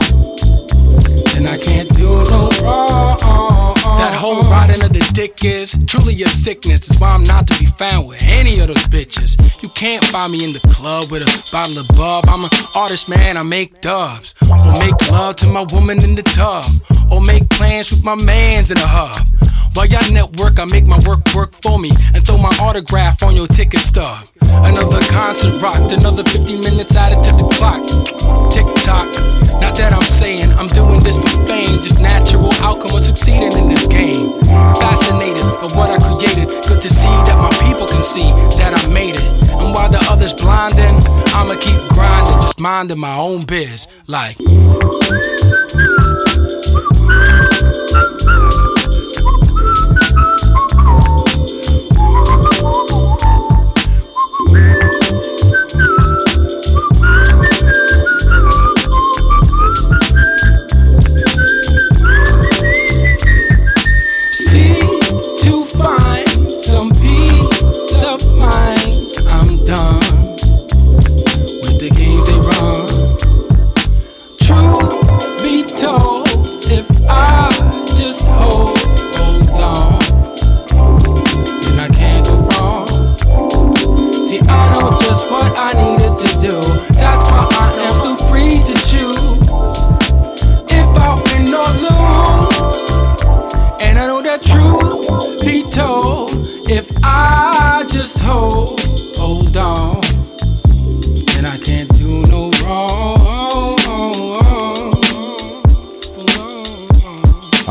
Oh 4.35 4.52
whole 4.73 4.85
of 4.85 4.93
the 4.93 5.11
dick 5.13 5.43
is 5.43 5.77
truly 5.87 6.21
a 6.23 6.27
sickness. 6.27 6.87
That's 6.87 6.99
why 6.99 7.09
I'm 7.09 7.23
not 7.23 7.47
to 7.47 7.59
be 7.59 7.65
found 7.65 8.07
with 8.07 8.21
any 8.23 8.59
of 8.59 8.67
those 8.67 8.85
bitches. 8.87 9.37
You 9.61 9.69
can't 9.69 10.03
find 10.05 10.31
me 10.31 10.43
in 10.43 10.53
the 10.53 10.59
club 10.59 11.11
with 11.11 11.23
a 11.23 11.51
bottle 11.51 11.77
of 11.79 11.87
bub. 11.89 12.25
I'm 12.27 12.45
an 12.45 12.49
artist, 12.75 13.09
man. 13.09 13.37
I 13.37 13.43
make 13.43 13.81
dubs. 13.81 14.33
Or 14.49 14.73
make 14.73 15.11
love 15.11 15.35
to 15.37 15.47
my 15.47 15.65
woman 15.71 16.03
in 16.03 16.15
the 16.15 16.23
tub. 16.23 16.65
Or 17.11 17.21
make 17.21 17.49
plans 17.49 17.91
with 17.91 18.03
my 18.03 18.15
mans 18.15 18.71
in 18.71 18.77
the 18.77 18.87
hub. 18.87 19.27
While 19.73 19.87
y'all 19.87 20.11
network, 20.11 20.59
I 20.59 20.65
make 20.65 20.85
my 20.85 20.99
work 21.07 21.21
work 21.33 21.53
for 21.53 21.79
me 21.79 21.91
and 22.13 22.25
throw 22.25 22.37
my 22.37 22.55
autograph 22.61 23.23
on 23.23 23.35
your 23.35 23.47
ticket 23.47 23.79
stub. 23.79 24.27
Another 24.41 25.01
concert 25.09 25.59
rocked, 25.61 25.91
another 25.91 26.23
15 26.23 26.61
minutes 26.61 26.95
added 26.95 27.23
to 27.23 27.31
the 27.31 27.47
clock. 27.57 27.81
Tick 28.51 28.67
tock. 28.85 29.09
Not 29.59 29.75
that 29.77 29.93
I'm 29.93 30.01
saying 30.01 30.51
I'm 30.51 30.67
doing 30.67 30.99
this 30.99 31.17
for 31.17 31.45
fame, 31.47 31.81
just 31.81 31.99
natural 31.99 32.53
outcome 32.61 32.95
of 32.95 33.03
succeeding 33.03 33.51
in 33.53 33.69
this 33.69 33.87
game. 33.87 34.33
Fascinated 34.79 35.43
by 35.61 35.67
what 35.75 35.89
I 35.89 35.97
created, 35.97 36.47
good 36.67 36.81
to 36.81 36.89
see 36.89 37.07
that 37.07 37.37
my 37.37 37.51
people 37.65 37.87
can 37.87 38.03
see 38.03 38.31
that 38.57 38.73
I 38.73 38.93
made 38.93 39.15
it. 39.15 39.51
And 39.59 39.73
while 39.73 39.89
the 39.89 40.05
others 40.09 40.33
blinding, 40.33 40.95
I'ma 41.33 41.55
keep 41.59 41.79
grinding, 41.89 42.35
just 42.41 42.59
minding 42.59 42.99
my 42.99 43.15
own 43.15 43.45
biz. 43.45 43.87
Like. 44.07 44.37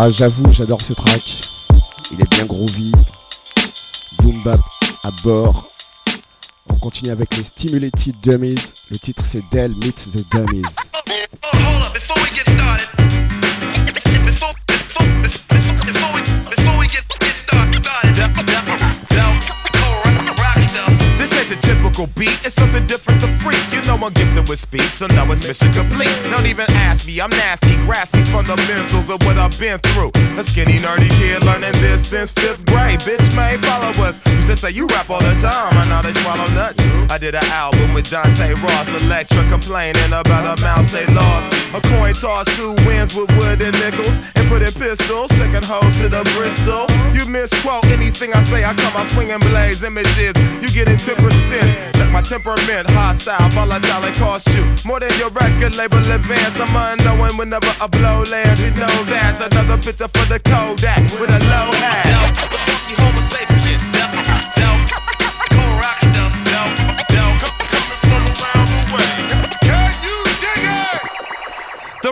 Ah, 0.05 0.11
j'avoue, 0.11 0.53
j'adore 0.53 0.81
ce 0.81 0.95
track. 0.95 1.23
Il 2.11 2.21
est 2.21 2.29
bien 2.29 2.45
groovy. 2.47 2.91
Boom 4.19 4.43
bap 4.43 4.59
à 5.05 5.13
bord. 5.23 5.69
On 6.69 6.75
continue 6.75 7.13
avec 7.13 7.37
les 7.37 7.45
Stimulated 7.45 8.17
Dummies. 8.21 8.57
Le 8.91 8.99
titre 8.99 9.23
c'est 9.25 9.45
Dell 9.53 9.71
Meets 9.77 10.11
the 10.13 10.29
Dummies. 10.29 10.63
Beat. 21.93 22.41
It's 22.41 22.55
something 22.55 22.87
different 22.87 23.21
to 23.21 23.29
freak. 23.45 23.61
You 23.71 23.83
know 23.83 24.01
I'm 24.01 24.13
gifted 24.15 24.49
with 24.49 24.59
speech, 24.59 24.89
so 24.89 25.07
now 25.09 25.31
it's 25.31 25.47
mission 25.47 25.71
complete. 25.73 26.09
Don't 26.33 26.47
even 26.47 26.65
ask 26.73 27.07
me, 27.07 27.21
I'm 27.21 27.29
nasty. 27.29 27.77
Grasp 27.85 28.15
these 28.15 28.29
fundamentals 28.33 29.11
of 29.11 29.21
what 29.29 29.37
I've 29.37 29.53
been 29.61 29.79
through. 29.79 30.11
A 30.41 30.43
skinny, 30.43 30.81
nerdy 30.81 31.11
kid 31.21 31.45
learning 31.45 31.77
this 31.85 32.09
since 32.09 32.33
fifth 32.33 32.65
grade. 32.65 33.01
Bitch, 33.01 33.29
man, 33.37 33.61
follow 33.61 33.93
us. 34.09 34.17
Used 34.33 34.49
to 34.49 34.57
say 34.57 34.71
you 34.71 34.87
rap 34.87 35.11
all 35.11 35.21
the 35.21 35.37
time, 35.37 35.77
and 35.77 35.89
now 35.91 36.01
they 36.01 36.13
swallow 36.15 36.49
nuts. 36.57 36.81
I 37.13 37.19
did 37.19 37.35
an 37.35 37.45
album 37.53 37.93
with 37.93 38.09
Dante 38.09 38.55
Ross, 38.55 38.89
Elektra 39.05 39.47
complaining 39.51 40.13
about 40.17 40.49
a 40.49 40.63
mouse 40.63 40.91
they 40.93 41.05
lost. 41.13 41.53
A 41.77 41.81
coin 41.93 42.15
toss, 42.15 42.49
two 42.57 42.73
wins 42.89 43.15
with 43.15 43.29
wood 43.37 43.61
and 43.61 43.77
nickels, 43.85 44.17
and 44.35 44.49
put 44.49 44.63
in 44.63 44.73
pistols. 44.73 45.31
Second 45.37 45.65
hose 45.67 46.01
to 46.01 46.09
the 46.09 46.25
Bristol. 46.35 46.89
You 47.13 47.29
misquote 47.29 47.85
anything 47.93 48.33
I 48.33 48.41
say, 48.41 48.65
I 48.65 48.73
come 48.73 48.97
out 48.97 49.07
swinging 49.09 49.41
blades. 49.41 49.83
Images, 49.83 50.35
you 50.65 50.73
get 50.73 50.89
in 50.89 50.97
10%. 50.97 51.82
Check 51.95 52.11
my 52.11 52.23
temperament, 52.23 52.91
hostile, 52.91 53.49
volatile, 53.51 54.05
it 54.05 54.15
cost 54.17 54.49
you 54.55 54.65
more 54.85 55.01
than 55.01 55.13
your 55.19 55.31
record 55.31 55.77
label 55.77 55.99
advance. 55.99 56.59
I'm 56.59 56.75
unknowing 56.75 57.37
whenever 57.37 57.73
a 57.81 57.89
blow 57.89 58.23
lands. 58.31 58.63
You 58.63 58.71
know 58.71 58.95
that's 59.05 59.41
another 59.41 59.81
picture 59.83 60.09
for 60.09 60.25
the 60.27 60.41
Kodak 60.41 61.03
with 61.21 61.31
a 61.31 61.41
low 61.51 61.71
hat. 61.83 62.62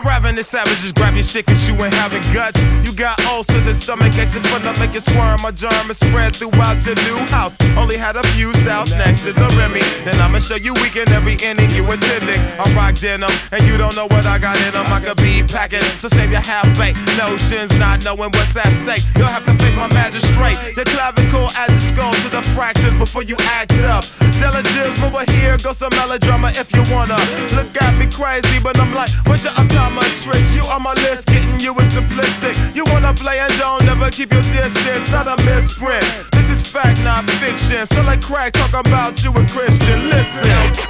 Ravenous 0.04 0.48
savages 0.48 0.92
grab 0.92 1.14
your 1.14 1.22
shit 1.22 1.44
cause 1.46 1.68
you 1.68 1.74
ain't 1.84 1.92
having 1.92 2.22
guts. 2.32 2.60
You 2.82 2.92
got 2.92 3.20
ulcers 3.26 3.66
and 3.66 3.76
stomach 3.76 4.16
aches 4.16 4.34
and 4.34 4.46
fun 4.48 4.62
to 4.62 4.72
make 4.80 4.94
you 4.94 5.00
squirm. 5.00 5.42
My 5.42 5.50
germ 5.50 5.90
is 5.90 5.98
spread 5.98 6.34
throughout 6.34 6.84
your 6.86 6.96
new 7.04 7.18
house. 7.28 7.56
Only 7.76 7.96
had 7.96 8.16
a 8.16 8.22
few 8.34 8.54
styles 8.54 8.92
next 8.94 9.24
to 9.24 9.32
the 9.32 9.46
Remy. 9.58 9.80
Then 10.04 10.16
I'ma 10.20 10.38
show 10.38 10.56
you 10.56 10.72
weak 10.74 10.96
in 10.96 11.08
every 11.10 11.36
inning 11.44 11.70
you 11.70 11.84
attending. 11.84 12.40
I 12.56 12.64
rock 12.74 12.96
denim 12.96 13.30
and 13.52 13.62
you 13.68 13.76
don't 13.76 13.94
know 13.94 14.06
what 14.06 14.24
I 14.24 14.38
got 14.38 14.56
in 14.64 14.72
them. 14.72 14.86
I 14.88 15.00
could 15.00 15.18
be 15.18 15.42
packing, 15.42 15.84
so 16.00 16.08
save 16.08 16.30
your 16.30 16.40
half 16.40 16.64
baked 16.78 16.98
notions, 17.18 17.76
not 17.78 18.02
knowing 18.04 18.30
what's 18.32 18.56
at 18.56 18.72
stake. 18.72 19.04
You'll 19.16 19.28
have 19.28 19.44
to 19.44 19.54
face 19.60 19.76
my 19.76 19.88
magistrate. 19.92 20.56
Your 20.76 20.88
clavicle 20.88 21.50
add 21.56 21.70
your 21.70 21.80
skull 21.80 22.14
to 22.24 22.28
the 22.28 22.42
fractures 22.56 22.96
before 22.96 23.22
you 23.22 23.36
act 23.60 23.72
it 23.72 23.84
up. 23.84 24.04
Della's 24.40 24.64
deals, 24.72 24.96
but 25.12 25.28
here 25.30 25.58
goes 25.58 25.76
some 25.76 25.92
melodrama 25.92 26.48
if 26.56 26.72
you 26.72 26.82
wanna. 26.88 27.20
Look 27.52 27.76
at 27.82 27.92
me 27.98 28.06
crazy, 28.08 28.58
but 28.62 28.78
I'm 28.80 28.94
like, 28.94 29.10
what's 29.26 29.44
your 29.44 29.52
uptime? 29.52 29.89
Trick. 30.22 30.42
You 30.54 30.62
on 30.62 30.82
my 30.82 30.94
list, 30.94 31.26
getting 31.28 31.60
you 31.60 31.72
is 31.78 31.88
simplistic. 31.94 32.54
You 32.74 32.84
wanna 32.92 33.14
play 33.14 33.38
and 33.40 33.52
don't 33.58 33.84
never 33.84 34.10
keep 34.10 34.32
your 34.32 34.42
distance. 34.42 35.10
Not 35.10 35.26
a 35.26 35.36
misprint. 35.44 36.04
This 36.32 36.50
is 36.50 36.60
fact, 36.60 37.02
not 37.02 37.24
fiction. 37.40 37.86
So 37.86 38.02
like 38.02 38.22
crack, 38.22 38.52
talk 38.52 38.74
about 38.74 39.22
you 39.24 39.30
a 39.32 39.46
Christian. 39.46 40.10
Listen. 40.10 40.80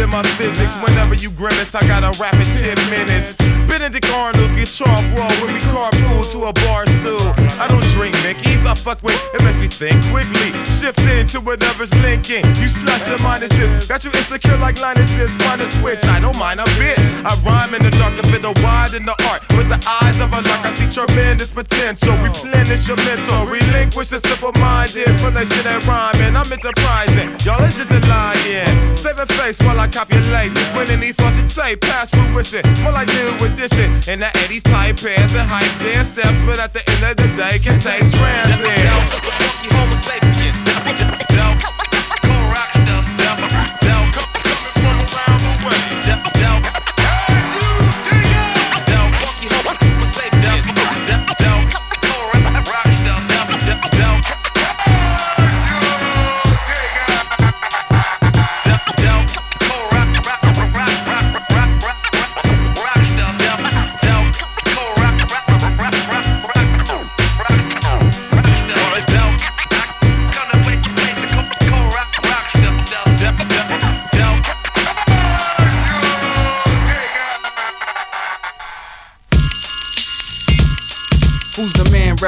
Within 0.00 0.10
my 0.10 0.22
physics. 0.22 0.74
Whenever 0.76 1.14
you 1.14 1.30
grimace, 1.30 1.74
I 1.74 1.80
gotta 1.86 2.18
rap 2.20 2.32
rapid 2.32 2.46
10 2.46 2.90
minutes. 2.90 3.49
Benedict 3.70 4.10
Arnold's 4.10 4.56
get 4.56 4.66
sharp 4.66 4.90
raw 5.14 5.30
when 5.38 5.54
we 5.54 5.60
carpool 5.70 6.26
to 6.32 6.50
a 6.50 6.52
bar 6.66 6.84
stool. 6.98 7.22
I 7.62 7.70
don't 7.70 7.86
drink 7.94 8.14
Mickey's, 8.26 8.66
I 8.66 8.74
fuck 8.74 9.00
with 9.02 9.14
it 9.32 9.42
makes 9.44 9.58
me 9.62 9.68
think 9.68 10.02
quickly. 10.10 10.50
Shift 10.66 10.98
into 11.06 11.38
whatever's 11.38 11.94
linking. 12.02 12.44
Use 12.58 12.74
plus 12.82 13.06
and 13.08 13.20
minuses. 13.20 13.88
Got 13.88 14.02
you 14.02 14.10
insecure 14.10 14.58
like 14.58 14.76
Linuses. 14.76 15.30
Find 15.46 15.62
a 15.62 15.70
switch, 15.78 16.02
I 16.04 16.18
don't 16.18 16.36
mind 16.36 16.58
a 16.58 16.66
bit. 16.82 16.98
I 17.22 17.38
rhyme 17.46 17.72
in 17.74 17.82
the 17.82 17.94
dark 17.94 18.18
and 18.18 18.26
fit 18.26 18.42
the 18.42 18.50
wide 18.64 18.92
in 18.94 19.06
the 19.06 19.14
art. 19.30 19.46
With 19.54 19.68
the 19.70 19.78
eyes 20.02 20.18
of 20.18 20.32
a 20.32 20.42
lark, 20.42 20.62
I 20.66 20.70
see 20.74 20.90
tremendous 20.90 21.50
potential. 21.50 22.18
Replenish 22.18 22.88
your 22.88 22.98
mental. 23.06 23.46
Relinquish 23.46 24.08
the 24.08 24.18
simple 24.18 24.52
minded 24.58 25.14
from 25.22 25.34
the 25.34 25.46
shit 25.46 25.62
that 25.62 25.86
rhyming. 25.86 26.34
I'm 26.34 26.50
enterprising. 26.50 27.30
Y'all 27.46 27.62
Is 27.62 27.78
to 27.78 28.00
lying. 28.10 28.94
Save 28.96 29.18
a 29.22 29.26
face 29.38 29.58
while 29.62 29.78
I 29.78 29.86
copulate. 29.86 30.50
When 30.74 30.90
any 30.90 31.12
thought 31.12 31.36
you'd 31.36 31.48
say, 31.48 31.76
past 31.76 32.16
fruition. 32.16 32.66
More 32.82 32.92
like 32.92 33.06
new 33.06 33.30
edition. 33.60 33.92
In 34.10 34.20
the 34.20 34.26
80s 34.26 34.62
tight 34.62 35.02
pants 35.02 35.34
and 35.34 35.46
hype 35.48 35.92
dance 35.92 36.08
steps. 36.08 36.42
But 36.42 36.58
at 36.58 36.72
the 36.72 36.82
end 36.90 37.04
of 37.04 37.16
the 37.16 37.28
day, 37.36 37.58
can 37.58 37.78
take 37.78 38.00
transit. 38.10 38.60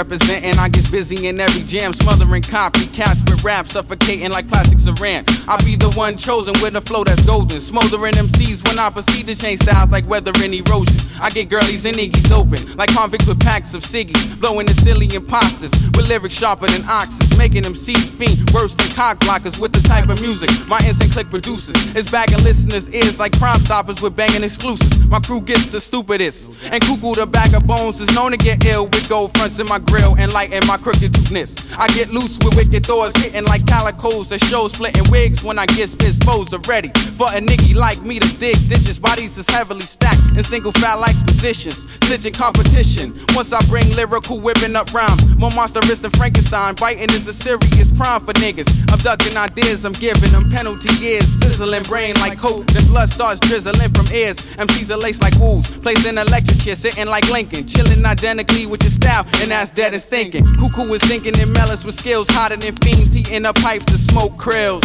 Representing. 0.02 0.51
I 0.62 0.68
get 0.68 0.88
busy 0.92 1.26
in 1.26 1.40
every 1.40 1.62
jam, 1.62 1.92
smothering 1.92 2.42
copycats 2.42 3.28
with 3.28 3.42
rap, 3.42 3.66
suffocating 3.66 4.30
like 4.30 4.46
plastic 4.46 4.78
saran. 4.78 5.26
I 5.48 5.58
be 5.64 5.74
the 5.74 5.90
one 5.98 6.16
chosen 6.16 6.54
with 6.62 6.76
a 6.76 6.80
flow 6.80 7.02
that's 7.02 7.26
golden, 7.26 7.60
smoldering 7.60 8.14
MCs 8.14 8.62
when 8.68 8.78
I 8.78 8.88
proceed 8.90 9.26
to 9.26 9.34
change 9.34 9.58
styles 9.58 9.90
like 9.90 10.06
weather 10.06 10.30
and 10.38 10.54
erosion. 10.54 10.94
I 11.20 11.30
get 11.30 11.48
girlies 11.48 11.84
and 11.84 11.96
iggies 11.96 12.30
open, 12.30 12.62
like 12.76 12.94
convicts 12.94 13.26
with 13.26 13.40
packs 13.40 13.74
of 13.74 13.82
ciggies, 13.82 14.38
blowing 14.38 14.66
the 14.66 14.74
silly 14.74 15.10
imposters 15.12 15.74
with 15.98 16.08
lyrics 16.08 16.38
sharper 16.38 16.68
than 16.68 16.84
oxes, 16.88 17.36
making 17.36 17.62
MCs 17.62 18.14
fiend 18.14 18.48
worse 18.54 18.76
than 18.76 18.86
cock 18.94 19.18
blockers 19.18 19.60
with 19.60 19.72
the 19.72 19.82
type 19.82 20.08
of 20.10 20.22
music 20.22 20.48
my 20.68 20.78
instant 20.86 21.10
click 21.10 21.28
produces. 21.28 21.74
is 21.96 22.08
bagging 22.08 22.38
listeners' 22.46 22.88
ears 22.94 23.18
like 23.18 23.36
crime 23.36 23.58
stoppers 23.58 24.00
with 24.00 24.14
banging 24.14 24.44
exclusives. 24.44 25.04
My 25.08 25.18
crew 25.18 25.40
gets 25.40 25.66
the 25.74 25.80
stupidest, 25.80 26.54
and 26.70 26.80
cuckoo 26.80 27.18
the 27.18 27.26
bag 27.26 27.52
of 27.52 27.66
bones 27.66 28.00
is 28.00 28.14
known 28.14 28.30
to 28.30 28.38
get 28.38 28.64
ill 28.64 28.84
with 28.86 29.08
gold 29.08 29.36
fronts 29.36 29.58
in 29.58 29.66
my 29.66 29.80
grill 29.80 30.14
and 30.18 30.32
lighten 30.52 30.68
my 30.68 30.76
crooked 30.76 31.14
toothness. 31.14 31.72
I 31.78 31.88
get 31.88 32.10
loose 32.10 32.38
with 32.44 32.56
wicked 32.56 32.84
thoughts, 32.84 33.16
hitting 33.16 33.44
like 33.44 33.62
calicos 33.64 34.28
that 34.28 34.40
show 34.44 34.68
splitting 34.68 35.10
wigs 35.10 35.42
when 35.42 35.58
I 35.58 35.66
get 35.66 35.88
spit 35.88 36.12
are 36.28 36.60
ready 36.68 36.88
for 37.16 37.26
a 37.32 37.40
nigga 37.40 37.74
like 37.74 38.02
me 38.02 38.18
to 38.18 38.28
dig 38.38 38.56
ditches. 38.68 38.98
Bodies 38.98 39.38
is 39.38 39.48
heavily 39.48 39.80
stacked 39.80 40.20
in 40.36 40.44
single 40.44 40.72
fat 40.72 40.96
like 40.96 41.16
positions, 41.24 41.88
stitching 42.04 42.32
competition. 42.32 43.14
Once 43.34 43.52
I 43.52 43.64
bring 43.66 43.88
lyrical 43.92 44.40
whipping 44.40 44.76
up 44.76 44.92
rhymes, 44.92 45.36
more 45.36 45.50
monstrous 45.54 46.00
than 46.00 46.10
Frankenstein. 46.12 46.74
Biting 46.74 47.10
is 47.10 47.26
a 47.28 47.34
serious 47.34 47.92
crime 47.92 48.20
for 48.20 48.32
niggas. 48.34 48.68
Abducting 48.92 49.36
ideas, 49.36 49.84
I'm 49.84 49.92
giving 49.92 50.32
them 50.32 50.50
penalty 50.50 50.92
years, 51.00 51.26
sizzling 51.26 51.82
brain 51.84 52.14
like 52.16 52.38
coke. 52.38 52.66
Then 52.66 52.86
blood 52.86 53.08
starts 53.08 53.40
drizzling 53.40 53.90
from 53.92 54.06
ears. 54.12 54.46
MCs 54.56 54.90
are 54.90 54.98
laced 54.98 55.22
like 55.22 55.34
wolves, 55.38 55.76
placed 55.78 56.06
in 56.06 56.18
electric 56.18 56.58
chair, 56.58 56.74
sitting 56.74 57.06
like 57.06 57.28
Lincoln, 57.30 57.66
chilling 57.66 58.04
identically 58.04 58.66
with 58.66 58.82
your 58.82 58.90
style, 58.90 59.24
and 59.40 59.50
that's 59.50 59.70
dead 59.70 59.92
and 59.92 60.02
stinking. 60.02 60.41
Cuckoo 60.58 60.92
is 60.94 61.02
thinking 61.02 61.38
in 61.40 61.52
melons 61.52 61.84
with 61.84 61.94
skills 61.94 62.28
hotter 62.30 62.56
than 62.56 62.74
fiends, 62.76 63.12
heating 63.12 63.46
up 63.46 63.56
pipes 63.56 63.86
to 63.86 63.98
smoke 63.98 64.32
krills. 64.38 64.82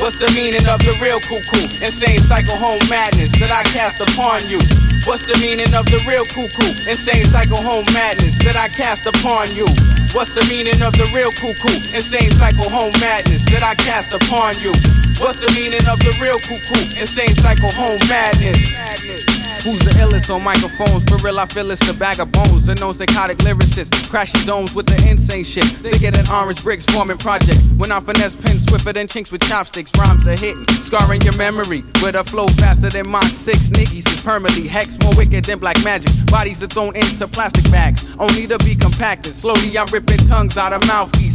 What's 0.00 0.16
the 0.16 0.32
meaning 0.32 0.64
of 0.64 0.80
the 0.80 0.96
real 1.04 1.20
cuckoo? 1.20 1.60
Insane 1.84 2.24
cycle 2.24 2.56
home 2.56 2.80
madness 2.88 3.28
that 3.36 3.52
I 3.52 3.60
cast 3.76 4.00
upon 4.00 4.40
you. 4.48 4.56
What's 5.04 5.28
the 5.28 5.36
meaning 5.44 5.68
of 5.76 5.84
the 5.92 6.00
real 6.08 6.24
cuckoo? 6.24 6.72
Insane 6.88 7.28
cycle 7.28 7.60
home 7.60 7.84
madness 7.92 8.32
that 8.40 8.56
I 8.56 8.72
cast 8.72 9.04
upon 9.04 9.52
you. 9.52 9.68
What's 10.16 10.32
the 10.32 10.44
meaning 10.48 10.80
of 10.80 10.96
the 10.96 11.04
real 11.12 11.28
cuckoo? 11.36 11.76
Insane 11.92 12.32
cycle 12.32 12.68
home 12.72 12.96
madness 12.96 13.44
that 13.52 13.60
I 13.60 13.76
cast 13.76 14.16
upon 14.16 14.56
you. 14.64 14.72
What's 15.20 15.36
the 15.44 15.52
meaning 15.52 15.84
of 15.84 16.00
the 16.00 16.16
real 16.16 16.40
cuckoo? 16.48 16.80
Insane 16.96 17.36
cycle 17.36 17.68
home 17.68 18.00
madness. 18.08 18.56
madness. 18.72 19.29
Who's 19.60 19.80
the 19.80 19.92
illest 20.00 20.32
on 20.34 20.42
microphones? 20.42 21.04
For 21.04 21.20
real, 21.20 21.38
I 21.38 21.44
feel 21.44 21.70
it's 21.70 21.86
a 21.86 21.92
bag 21.92 22.18
of 22.18 22.32
bones. 22.32 22.66
A 22.70 22.74
known 22.76 22.94
psychotic 22.94 23.36
lyricist, 23.44 23.92
crashing 24.08 24.46
domes 24.46 24.74
with 24.74 24.86
the 24.86 24.96
insane 25.06 25.44
shit. 25.44 25.64
Thicker 25.84 26.10
than 26.10 26.24
orange 26.32 26.64
bricks 26.64 26.86
forming 26.86 27.18
projects. 27.18 27.60
When 27.76 27.92
I 27.92 28.00
finesse 28.00 28.36
pen 28.36 28.58
swifter 28.58 28.94
than 28.94 29.06
chinks 29.06 29.30
with 29.30 29.42
chopsticks, 29.42 29.92
rhymes 29.98 30.26
are 30.26 30.32
hitting, 30.32 30.64
scarring 30.80 31.20
your 31.20 31.36
memory 31.36 31.84
with 32.00 32.16
a 32.16 32.24
flow 32.24 32.48
faster 32.56 32.88
than 32.88 33.10
Mach 33.10 33.24
6. 33.24 33.68
Niggas 33.68 34.08
is 34.08 34.24
permanently 34.24 34.66
hex 34.66 34.98
more 35.04 35.12
wicked 35.14 35.44
than 35.44 35.58
black 35.58 35.76
magic. 35.84 36.10
Bodies 36.32 36.62
are 36.62 36.72
thrown 36.72 36.96
into 36.96 37.28
plastic 37.28 37.70
bags, 37.70 38.08
only 38.18 38.46
to 38.46 38.56
be 38.64 38.74
compacted. 38.74 39.34
Slowly, 39.34 39.76
I'm 39.76 39.86
ripping 39.92 40.24
tongues 40.24 40.56
out 40.56 40.72
of 40.72 40.80
mouthpieces. 40.86 41.29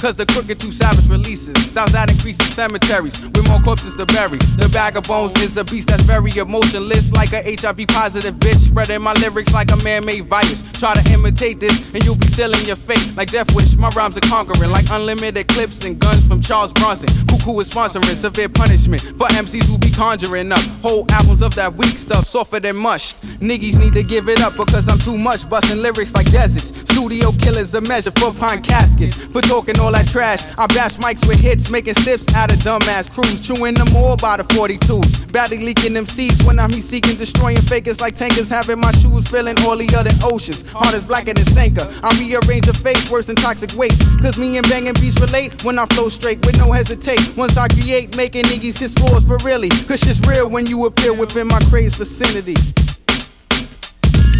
Cause 0.00 0.14
the 0.14 0.24
crooked 0.24 0.58
too 0.58 0.72
savage 0.72 1.06
releases. 1.08 1.52
Styles 1.68 1.92
that 1.92 2.10
increases 2.10 2.54
cemeteries 2.54 3.20
with 3.20 3.46
more 3.52 3.60
corpses 3.60 3.94
to 3.96 4.06
bury. 4.06 4.38
The 4.56 4.66
bag 4.72 4.96
of 4.96 5.04
bones 5.04 5.36
is 5.42 5.58
a 5.58 5.64
beast 5.64 5.88
that's 5.88 6.04
very 6.04 6.32
emotionless, 6.40 7.12
like 7.12 7.36
a 7.36 7.44
HIV 7.44 7.84
positive 7.88 8.34
bitch. 8.40 8.72
Spreading 8.72 9.02
my 9.02 9.12
lyrics 9.20 9.52
like 9.52 9.70
a 9.70 9.76
man 9.84 10.06
made 10.06 10.24
virus. 10.24 10.64
Try 10.80 10.94
to 10.94 11.04
imitate 11.12 11.60
this, 11.60 11.76
and 11.92 12.02
you'll 12.02 12.16
be 12.16 12.28
sealing 12.28 12.64
your 12.64 12.80
fate. 12.80 13.12
Like 13.14 13.28
Death 13.28 13.54
Wish, 13.54 13.76
my 13.76 13.90
rhymes 13.90 14.16
are 14.16 14.24
conquering. 14.24 14.70
Like 14.70 14.86
unlimited 14.90 15.48
clips 15.48 15.84
and 15.84 16.00
guns 16.00 16.26
from 16.26 16.40
Charles 16.40 16.72
Bronson. 16.72 17.12
Cuckoo 17.28 17.60
is 17.60 17.68
sponsoring 17.68 18.16
severe 18.16 18.48
punishment 18.48 19.02
for 19.02 19.28
MCs 19.36 19.68
who 19.68 19.76
be 19.76 19.90
conjuring 19.90 20.50
up 20.50 20.64
whole 20.80 21.04
albums 21.12 21.42
of 21.42 21.54
that 21.56 21.74
weak 21.74 21.98
stuff, 21.98 22.24
softer 22.24 22.58
than 22.58 22.74
mush. 22.74 23.12
Niggas 23.44 23.78
need 23.78 23.92
to 23.92 24.02
give 24.02 24.30
it 24.30 24.40
up 24.40 24.56
because 24.56 24.88
I'm 24.88 24.98
too 24.98 25.18
much, 25.18 25.46
busting 25.48 25.82
lyrics 25.82 26.14
like 26.14 26.30
deserts. 26.30 26.72
Studio 26.90 27.32
killers 27.32 27.74
a 27.74 27.80
measure 27.82 28.10
for 28.12 28.32
pine 28.32 28.62
caskets. 28.62 29.26
For 29.26 29.40
talking 29.42 29.78
all 29.78 29.89
that 29.92 30.06
trash, 30.06 30.46
I 30.58 30.66
bash 30.66 30.96
mics 30.96 31.26
with 31.26 31.40
hits, 31.40 31.70
making 31.70 31.94
stiffs 31.94 32.34
out 32.34 32.52
of 32.52 32.58
dumbass 32.58 33.10
crews. 33.10 33.40
Chewing 33.40 33.74
them 33.74 33.88
all 33.96 34.16
by 34.16 34.36
the 34.36 34.44
42s. 34.44 35.32
Badly 35.32 35.58
leaking 35.58 35.94
them 35.94 36.06
seeds 36.06 36.44
when 36.44 36.58
I'm 36.58 36.70
he 36.70 36.80
seeking, 36.80 37.16
destroying 37.16 37.60
fakers 37.62 38.00
like 38.00 38.14
tankers. 38.14 38.48
Having 38.48 38.80
my 38.80 38.92
shoes 38.92 39.28
filling 39.28 39.56
oilier 39.56 40.04
than 40.04 40.16
oceans. 40.22 40.62
Heart 40.70 40.94
is 40.94 41.04
blacker 41.04 41.34
than 41.34 41.46
Sanka. 41.46 41.88
I 42.02 42.16
rearrange 42.18 42.68
a 42.68 42.74
face 42.74 43.10
worse 43.10 43.26
than 43.26 43.36
toxic 43.36 43.74
waste. 43.76 44.00
Cause 44.20 44.38
me 44.38 44.58
and 44.58 44.68
banging 44.68 44.94
beats 44.94 45.18
relate 45.20 45.64
when 45.64 45.78
I 45.78 45.86
flow 45.86 46.08
straight 46.08 46.44
with 46.44 46.58
no 46.58 46.72
hesitate. 46.72 47.36
Once 47.36 47.56
I 47.56 47.68
create, 47.68 48.16
making 48.16 48.44
niggas 48.44 48.78
his 48.78 48.92
floors 48.94 49.24
for 49.24 49.38
really. 49.44 49.70
Cause 49.88 50.00
shit's 50.00 50.20
real 50.26 50.48
when 50.48 50.66
you 50.66 50.86
appear 50.86 51.14
within 51.14 51.48
my 51.48 51.60
craze 51.70 51.96
vicinity. 51.96 52.56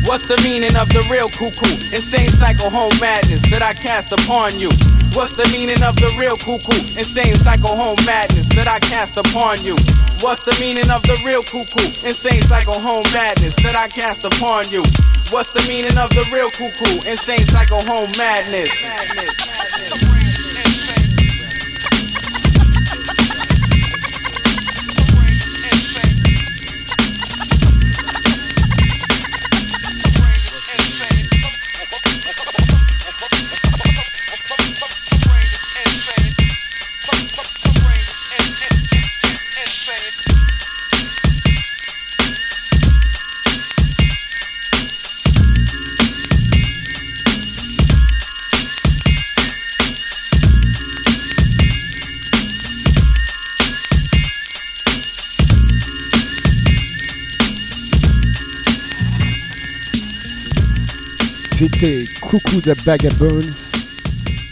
What's 0.07 0.27
the 0.27 0.41
meaning 0.43 0.75
of 0.77 0.89
the 0.89 1.07
real 1.11 1.29
cuckoo? 1.29 1.71
Insane 1.95 2.31
cycle 2.31 2.71
home 2.71 2.93
madness 3.01 3.43
that 3.51 3.63
I 3.63 3.75
cast 3.75 4.13
upon 4.13 4.59
you. 4.59 4.71
What's 5.15 5.35
the 5.35 5.49
meaning 5.53 5.83
of 5.83 5.97
the 5.97 6.07
real 6.19 6.37
cuckoo? 6.37 6.79
Insane 6.95 7.35
psycho 7.35 7.75
home 7.75 7.99
madness 8.07 8.49
that 8.55 8.69
I 8.69 8.79
cast 8.79 9.17
upon 9.17 9.59
you. 9.65 9.75
What's 10.23 10.45
the 10.45 10.57
meaning 10.61 10.89
of 10.91 11.03
the 11.03 11.19
real 11.27 11.43
cuckoo? 11.43 11.91
Insane 12.07 12.43
psycho 12.43 12.79
home 12.79 13.05
madness 13.13 13.55
that 13.67 13.75
I 13.75 13.89
cast 13.89 14.25
upon 14.25 14.71
you. 14.71 14.83
What's 15.35 15.51
the 15.51 15.67
meaning 15.69 15.99
of 15.99 16.11
the 16.11 16.23
real 16.33 16.51
cuckoo? 16.51 17.03
Insane 17.11 17.45
psycho 17.47 17.81
home 17.91 18.11
madness. 18.17 18.71
madness. 18.83 19.80
C'était 61.81 62.05
Coucou 62.21 62.61
de 62.61 62.75
Bones, 63.19 63.41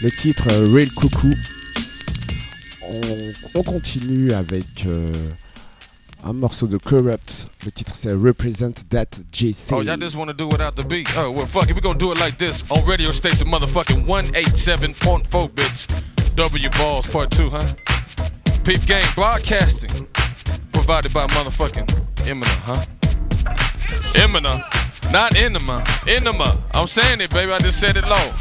le 0.01 0.09
titre 0.09 0.47
euh, 0.49 0.73
Real 0.73 0.89
Coucou. 0.89 1.31
On, 3.53 3.61
continue 3.61 4.33
avec 4.33 4.65
euh, 4.87 5.13
un 6.23 6.33
morceau 6.33 6.65
de 6.65 6.77
Corrupt. 6.77 7.47
Le 7.65 7.71
titre 7.71 7.91
c'est 7.93 8.13
Represent 8.13 8.73
That 8.89 9.05
JC. 9.31 9.73
Oh, 9.73 9.83
y'all 9.83 10.01
just 10.01 10.15
want 10.15 10.25
to 10.25 10.33
do 10.33 10.47
without 10.47 10.75
the 10.75 10.83
beat? 10.83 11.07
Oh, 11.15 11.29
well, 11.29 11.45
fuck 11.45 11.69
it, 11.69 11.75
we 11.75 11.81
gonna 11.81 11.99
do 11.99 12.11
it 12.11 12.19
like 12.19 12.39
this 12.39 12.63
on 12.71 12.83
radio 12.87 13.11
station 13.11 13.45
motherfucking 13.47 14.07
187.4 14.07 15.53
bits. 15.53 15.85
W 16.35 16.69
Balls 16.79 17.05
Part 17.05 17.29
2, 17.29 17.51
huh? 17.51 17.63
Peep 18.63 18.83
Gang 18.87 19.05
Broadcasting. 19.13 20.07
Provided 20.71 21.13
by 21.13 21.27
motherfucking 21.27 21.85
Eminem, 22.25 22.59
huh? 22.65 22.83
Eminem. 24.15 24.78
Not 25.11 25.35
Enema. 25.35 25.83
Enema. 26.07 26.55
I'm 26.73 26.87
saying 26.87 27.21
it, 27.21 27.31
baby. 27.31 27.51
I 27.51 27.57
just 27.57 27.79
said 27.79 27.97
it 27.97 28.05
low. 28.05 28.31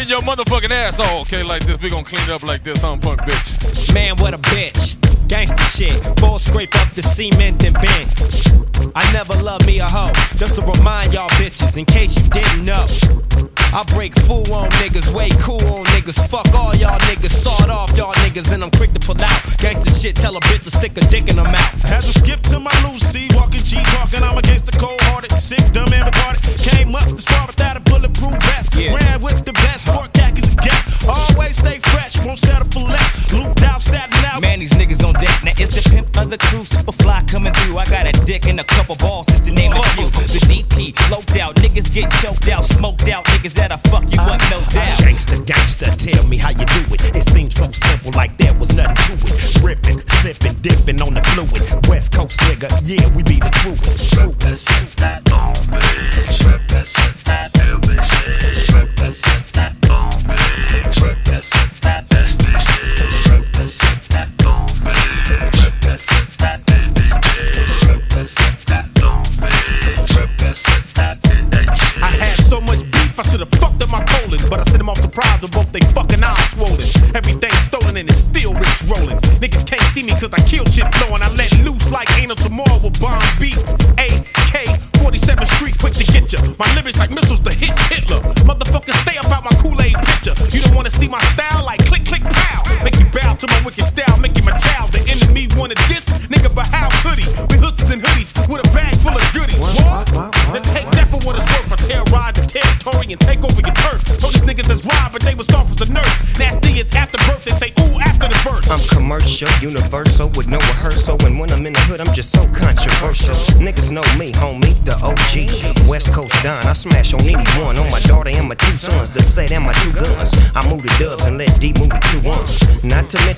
In 0.00 0.08
your 0.08 0.20
motherfucking 0.22 0.70
ass. 0.70 0.96
Oh, 0.98 1.20
okay, 1.22 1.42
like 1.42 1.64
this. 1.64 1.78
We 1.80 1.90
gonna 1.90 2.04
clean 2.04 2.22
it 2.22 2.30
up 2.30 2.42
like 2.42 2.64
this, 2.64 2.80
huh, 2.80 2.96
punk 2.96 3.20
bitch? 3.20 3.94
Man, 3.94 4.16
what 4.16 4.32
a 4.32 4.38
bitch. 4.38 5.07
Gangsta 5.28 5.64
shit. 5.76 6.16
Ball 6.16 6.38
scrape 6.38 6.74
up 6.74 6.90
the 6.94 7.02
cement 7.02 7.62
and 7.64 7.74
bend. 7.74 8.08
I 8.94 9.04
never 9.12 9.34
loved 9.42 9.66
me 9.66 9.78
a 9.78 9.84
hoe. 9.84 10.12
Just 10.36 10.56
to 10.56 10.62
remind 10.62 11.12
y'all 11.12 11.28
bitches, 11.36 11.76
in 11.76 11.84
case 11.84 12.16
you 12.16 12.28
didn't 12.30 12.64
know. 12.64 12.86
I 13.70 13.84
break 13.94 14.14
fool 14.24 14.48
on 14.52 14.70
niggas, 14.80 15.12
way 15.12 15.28
cool 15.40 15.60
on 15.68 15.84
niggas. 15.92 16.16
Fuck 16.28 16.48
all 16.54 16.74
y'all 16.74 16.98
niggas, 17.00 17.30
sawed 17.30 17.68
off 17.68 17.94
y'all 17.96 18.14
niggas, 18.24 18.50
and 18.52 18.64
I'm 18.64 18.70
quick 18.70 18.92
to 18.94 19.00
pull 19.00 19.20
out. 19.20 19.40
Gangsta 19.60 19.92
shit, 20.00 20.16
tell 20.16 20.36
a 20.36 20.40
bitch 20.40 20.64
to 20.64 20.70
stick 20.70 20.96
a 20.96 21.00
dick 21.12 21.28
in 21.28 21.36
her 21.36 21.44
mouth. 21.44 21.82
Had 21.82 22.02
to 22.02 22.18
skip 22.18 22.40
to 22.48 22.58
my 22.58 22.72
Lucy, 22.88 23.28
walking 23.36 23.62
G, 23.62 23.76
talking. 23.92 24.22
I'm 24.22 24.38
against 24.38 24.64
the 24.66 24.72
cold 24.78 25.00
hearted, 25.02 25.38
sick, 25.38 25.60
dumb, 25.72 25.92
and 25.92 26.04
retarded. 26.08 26.40
Came 26.64 26.94
up 26.94 27.04
this 27.04 27.24
far 27.24 27.46
without 27.46 27.76
a 27.76 27.80
bulletproof 27.80 28.32
vest. 28.48 28.74
Yeah. 28.74 28.96
Ran 28.96 29.20
with 29.20 29.44
the 29.44 29.52
best, 29.52 29.86
khakis 30.14 30.47
and 30.68 30.78
gas. 30.84 31.08
Always 31.08 31.56
stay 31.56 31.78
fresh, 31.78 32.18
won't 32.24 32.38
settle 32.38 32.68
for 32.68 32.80
less. 32.80 33.32
Looped 33.32 33.62
out, 33.62 33.82
satin 33.82 34.24
out. 34.24 34.42
Man, 34.42 34.60
these 34.60 34.72
niggas 34.72 35.04
on 35.06 35.14
deck. 35.14 35.42
Now 35.44 35.52
it's 35.56 35.74
the 35.74 35.82
pimp 35.88 36.16
of 36.18 36.30
the 36.30 36.38
crew, 36.38 36.64
super 36.64 36.92
fly 36.92 37.22
coming 37.26 37.52
through. 37.52 37.78
I 37.78 37.84
got 37.86 38.06
a 38.06 38.12
dick 38.24 38.46
and 38.46 38.60
a 38.60 38.64
couple 38.64 38.96
balls, 38.96 39.26
just 39.26 39.44
to 39.44 39.50
name 39.50 39.72
a 39.72 39.82
few. 39.96 40.08
The 40.10 40.40
DP, 40.46 41.10
loped 41.10 41.36
out, 41.38 41.56
niggas 41.56 41.92
get 41.92 42.10
choked 42.22 42.48
out, 42.48 42.64
smoked 42.64 43.08
out, 43.08 43.24
niggas 43.26 43.54
that 43.54 43.72
I 43.72 43.76
fuck 43.88 44.04
you 44.12 44.20
up, 44.20 44.40
no 44.50 44.58
uh-huh. 44.58 44.70
doubt. 44.72 45.00
Gangsta, 45.00 45.36
gangsta, 45.44 45.88
tell 45.96 46.26
me 46.26 46.36
how 46.36 46.50
you 46.50 46.66
do 46.66 46.82
it. 46.94 47.16
It 47.16 47.28
seems 47.28 47.54
so 47.54 47.68
simple, 47.70 48.12
like 48.12 48.36
there 48.38 48.54
was 48.54 48.72
nothing 48.74 49.18
to 49.18 49.34
it. 49.34 49.62
Ripping, 49.62 50.00
sipping, 50.22 50.54
dipping 50.60 51.00
on 51.02 51.14
the 51.14 51.22
fluid. 51.32 51.88
West 51.88 52.12
Coast 52.12 52.38
nigga, 52.40 52.68
yeah, 52.84 53.06
we 53.14 53.22
be 53.22 53.38
the 53.38 53.50
truest. 53.60 54.16
Represent 54.16 54.96
that 54.96 55.30
Long 55.30 55.54
Beach, 55.72 56.44
represent 56.44 57.24
that 57.24 57.57
Beach, 61.38 61.52
represent 61.84 62.37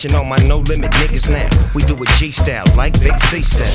Mention 0.02 0.16
all 0.16 0.24
my 0.24 0.38
no 0.48 0.60
limit 0.60 0.90
niggas 0.92 1.28
now. 1.28 1.46
We 1.74 1.82
do 1.82 1.94
a 1.94 2.06
G 2.16 2.30
style 2.30 2.64
like 2.74 2.98
Big 3.00 3.18
C 3.18 3.42
style. 3.42 3.66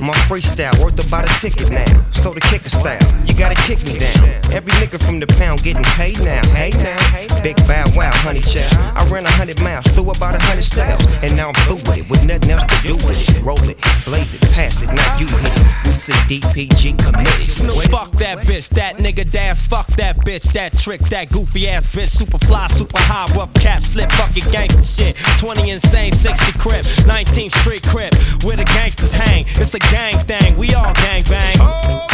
My 0.00 0.16
freestyle 0.26 0.82
worth 0.82 1.06
about 1.06 1.30
a 1.30 1.40
ticket 1.40 1.70
now. 1.70 1.84
So 2.12 2.32
the 2.32 2.40
kicker 2.40 2.70
style, 2.70 2.98
you 3.26 3.34
gotta 3.34 3.54
kick 3.66 3.84
me 3.84 3.98
down. 3.98 4.24
Every 4.52 4.72
nigga 4.80 4.98
from 5.04 5.20
the 5.20 5.26
pound 5.26 5.62
getting 5.62 5.84
paid 5.84 6.18
now. 6.20 6.42
Hey 6.54 6.70
now, 6.70 6.96
honey 8.22 8.40
child. 8.40 8.72
I 8.94 9.04
ran 9.10 9.26
a 9.26 9.30
hundred 9.30 9.60
miles, 9.60 9.84
threw 9.88 10.08
about 10.10 10.36
a 10.36 10.38
hundred 10.38 10.62
styles, 10.62 11.04
and 11.22 11.36
now 11.36 11.48
I'm 11.48 11.54
through 11.66 11.82
with 11.90 11.98
it, 11.98 12.08
with 12.08 12.24
nothing 12.24 12.52
else 12.52 12.62
to 12.62 12.86
do 12.86 12.94
with 13.02 13.18
it. 13.18 13.42
Roll 13.42 13.58
it, 13.68 13.76
blaze 14.06 14.34
it, 14.34 14.48
pass 14.54 14.80
it, 14.80 14.86
now 14.86 15.18
you 15.18 15.26
hit 15.26 15.50
it. 15.50 15.66
We 15.84 15.94
say 15.94 16.14
DPG 16.30 17.02
committed. 17.02 17.50
Snoop, 17.50 17.90
fuck 17.90 18.12
that 18.22 18.38
bitch, 18.46 18.68
that 18.70 18.96
nigga 18.96 19.28
dance, 19.28 19.62
fuck 19.62 19.88
that 19.98 20.18
bitch, 20.18 20.52
that 20.52 20.78
trick, 20.78 21.00
that 21.10 21.32
goofy 21.32 21.68
ass 21.68 21.86
bitch, 21.88 22.10
super 22.10 22.38
fly, 22.38 22.68
super 22.68 23.00
high, 23.00 23.26
rough 23.36 23.52
cap, 23.54 23.82
slip, 23.82 24.10
fucking 24.12 24.48
gangster 24.52 24.82
shit. 24.82 25.16
20 25.38 25.70
insane, 25.70 26.12
60 26.12 26.58
crib, 26.58 26.86
19 27.06 27.50
street 27.50 27.82
crib, 27.82 28.14
where 28.44 28.56
the 28.56 28.64
gangsters 28.64 29.12
hang. 29.12 29.44
It's 29.58 29.74
a 29.74 29.80
gang 29.90 30.16
thing, 30.26 30.56
we 30.56 30.74
all 30.74 30.94
gang 30.94 31.24
bang. 31.24 31.58
Hold 31.58 32.11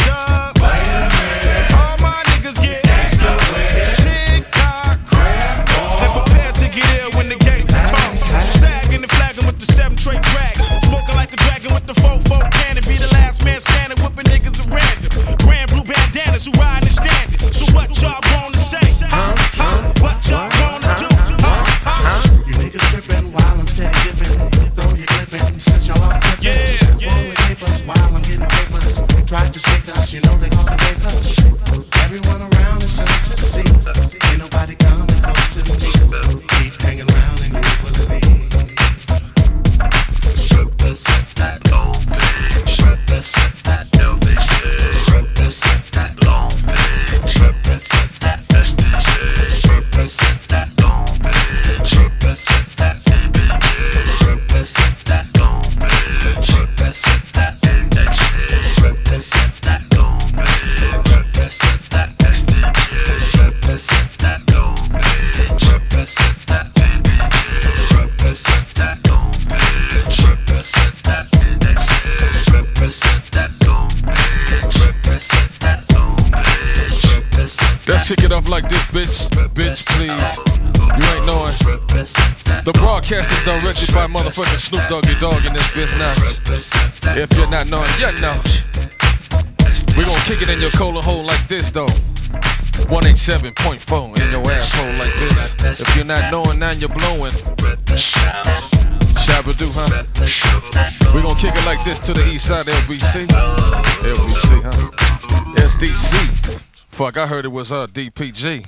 187.4 93.29 94.25
in 94.25 94.31
your 94.31 94.51
asshole 94.51 94.91
like 94.97 95.13
this. 95.19 95.79
If 95.81 95.95
you're 95.95 96.03
not 96.03 96.31
knowing, 96.31 96.57
now 96.57 96.71
you're 96.71 96.89
blowing. 96.89 97.31
Shabba-doo, 99.21 99.69
huh? 99.71 100.03
We 101.13 101.21
gon' 101.21 101.35
kick 101.35 101.53
it 101.55 101.63
like 101.65 101.83
this 101.85 101.99
to 101.99 102.13
the 102.13 102.27
east 102.27 102.47
side 102.47 102.65
LBC. 102.65 103.27
LBC, 103.27 104.63
huh? 104.63 104.71
SDC. 105.57 106.59
Fuck, 106.89 107.17
I 107.17 107.27
heard 107.27 107.45
it 107.45 107.51
was 107.51 107.71
uh, 107.71 107.85
DPG. 107.93 108.65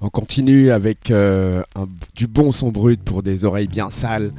On 0.00 0.08
continue 0.08 0.70
avec 0.70 1.10
euh, 1.10 1.64
un- 1.74 1.88
du 2.14 2.28
bon 2.28 2.52
son 2.52 2.70
brut 2.70 3.02
pour 3.02 3.24
des 3.24 3.44
oreilles 3.44 3.66
bien 3.66 3.90
sales. 3.90 4.30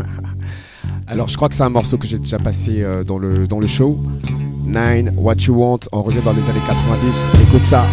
Alors 1.06 1.28
je 1.28 1.36
crois 1.36 1.48
que 1.48 1.54
c'est 1.54 1.62
un 1.62 1.70
morceau 1.70 1.96
que 1.96 2.06
j'ai 2.06 2.18
déjà 2.18 2.38
passé 2.38 2.82
euh, 2.82 3.04
dans, 3.04 3.16
le, 3.18 3.46
dans 3.46 3.58
le 3.60 3.68
show. 3.68 3.98
Nine, 4.66 5.14
What 5.16 5.36
You 5.46 5.54
Want, 5.54 5.80
on 5.92 6.02
revient 6.02 6.20
dans 6.22 6.32
les 6.34 6.42
années 6.50 6.60
90. 6.66 7.30
Écoute 7.48 7.64
ça. 7.64 7.86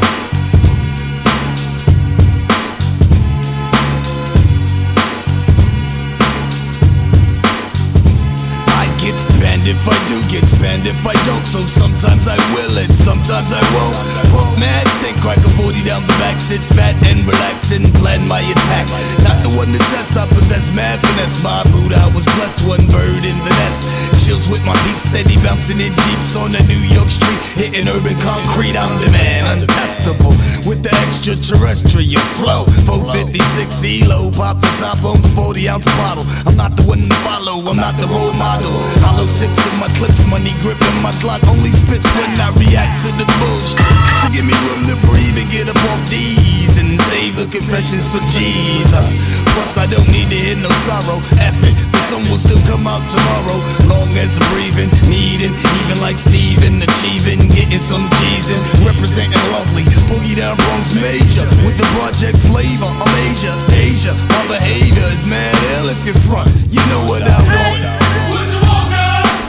Get 9.63 9.75
if 9.79 9.87
I 9.87 9.95
do 10.07 10.19
get 10.27 10.43
spent 10.47 10.87
if 10.87 10.99
I 11.07 11.15
don't. 11.25 11.45
So 11.45 11.65
sometimes 11.65 12.27
I 12.27 12.35
will 12.53 12.75
and 12.77 12.91
sometimes 12.91 13.51
I 13.51 13.61
won't. 13.71 13.95
Puff 14.31 14.51
mad, 14.59 14.85
stink 14.99 15.17
crack 15.23 15.39
a 15.39 15.49
40 15.55 15.83
down 15.83 16.03
the 16.03 16.15
back, 16.19 16.41
sit 16.41 16.61
fat 16.61 16.95
and 17.07 17.23
relax 17.23 17.71
and 17.71 17.87
plan 17.95 18.27
my 18.27 18.41
attack. 18.41 18.87
Not 19.23 19.39
the 19.43 19.51
one 19.55 19.71
to 19.71 19.79
test, 19.79 20.19
I 20.19 20.27
possess 20.27 20.67
mad 20.75 20.99
finesse. 20.99 21.43
My 21.43 21.63
boot, 21.71 21.93
I 21.95 22.07
was 22.13 22.25
blessed, 22.35 22.67
one 22.67 22.85
bird 22.91 23.23
in 23.23 23.37
the 23.39 23.53
nest. 23.63 24.12
Chills 24.23 24.47
with 24.47 24.63
my 24.63 24.71
peeps, 24.87 25.03
steady 25.11 25.35
bouncing 25.43 25.83
in 25.83 25.91
jeeps 25.91 26.39
on 26.39 26.55
the 26.55 26.63
New 26.71 26.79
York 26.79 27.11
street, 27.11 27.39
hitting 27.59 27.91
urban 27.91 28.15
concrete. 28.23 28.79
I'm 28.79 28.95
the 29.03 29.11
man, 29.11 29.43
untestable 29.51 30.31
with 30.63 30.79
the 30.79 30.95
extraterrestrial 31.03 32.23
flow. 32.39 32.63
456 32.87 33.83
ELO, 33.83 34.31
pop 34.31 34.63
the 34.63 34.71
top 34.79 35.03
on 35.03 35.19
the 35.19 35.27
40 35.35 35.67
ounce 35.67 35.83
bottle. 35.99 36.23
I'm 36.47 36.55
not 36.55 36.71
the 36.79 36.87
one 36.87 37.03
to 37.11 37.17
follow, 37.27 37.67
I'm 37.67 37.75
not 37.75 37.99
the 37.99 38.07
role 38.07 38.31
model. 38.31 38.71
Hollow 39.03 39.27
tips 39.35 39.59
in 39.67 39.75
my 39.83 39.91
clips, 39.99 40.23
money 40.31 40.55
gripping 40.63 40.97
my 41.03 41.11
clock. 41.19 41.43
Only 41.51 41.75
spits 41.75 42.07
when 42.15 42.31
I 42.39 42.47
react 42.55 43.03
to 43.03 43.11
the 43.19 43.27
bullshit. 43.43 43.83
So 44.23 44.31
give 44.31 44.47
me 44.47 44.55
room 44.71 44.87
to 44.87 44.95
breathe 45.03 45.35
and 45.35 45.49
get 45.51 45.67
up 45.67 45.83
off 45.91 45.99
these 46.07 46.79
and 46.79 46.92
save 47.13 47.37
the 47.37 47.45
confessions 47.45 48.09
for 48.09 48.21
Jesus. 48.25 49.37
Plus, 49.53 49.77
I 49.77 49.85
don't 49.85 50.09
need 50.09 50.33
to 50.33 50.37
hear 50.37 50.57
no 50.57 50.71
sorrow. 50.81 51.21
F 51.37 51.61
it, 51.61 51.75
the 51.93 52.01
sun 52.09 52.25
will 52.25 52.41
still 52.41 52.61
come 52.65 52.89
out 52.89 53.05
tomorrow. 53.05 53.59
Long 53.85 54.09
as 54.17 54.41
I'm 54.41 54.45
breathing, 54.49 54.89
needing, 55.05 55.53
even 55.53 55.97
like 56.01 56.17
Steven, 56.17 56.81
achieving, 56.81 57.53
getting 57.53 57.77
some 57.77 58.09
cheese 58.17 58.49
in, 58.49 58.61
representing 58.81 59.37
lovely. 59.53 59.85
Boogie 60.09 60.33
down 60.33 60.57
Bronx 60.57 60.97
major 60.97 61.45
with 61.61 61.77
the 61.77 61.85
project 61.93 62.37
flavor. 62.49 62.89
I'm 62.89 63.13
Asia, 63.29 63.53
Asia. 63.69 64.13
My 64.33 64.57
behavior 64.57 65.07
is 65.13 65.29
mad 65.29 65.53
ill 65.77 65.93
if 65.93 66.01
you're 66.09 66.17
front. 66.25 66.49
You 66.73 66.81
know 66.89 67.05
what 67.05 67.21
I 67.21 67.37
want. 67.53 67.81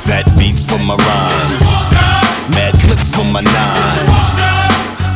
Fat 0.05 0.29
beats 0.37 0.69
for 0.69 0.77
my 0.85 1.01
rhymes. 1.01 1.65
Mad 2.53 2.77
clips 2.85 3.09
for 3.09 3.25
my 3.25 3.41
nines. 3.41 4.34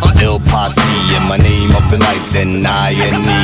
A 0.09 0.13
ill 0.25 0.41
posse 0.49 0.81
and 1.21 1.29
my 1.29 1.37
name 1.37 1.77
up 1.77 1.93
in 1.93 2.01
lights 2.01 2.33
and 2.33 2.65
I 2.65 2.97
and 2.97 3.21
me. 3.21 3.43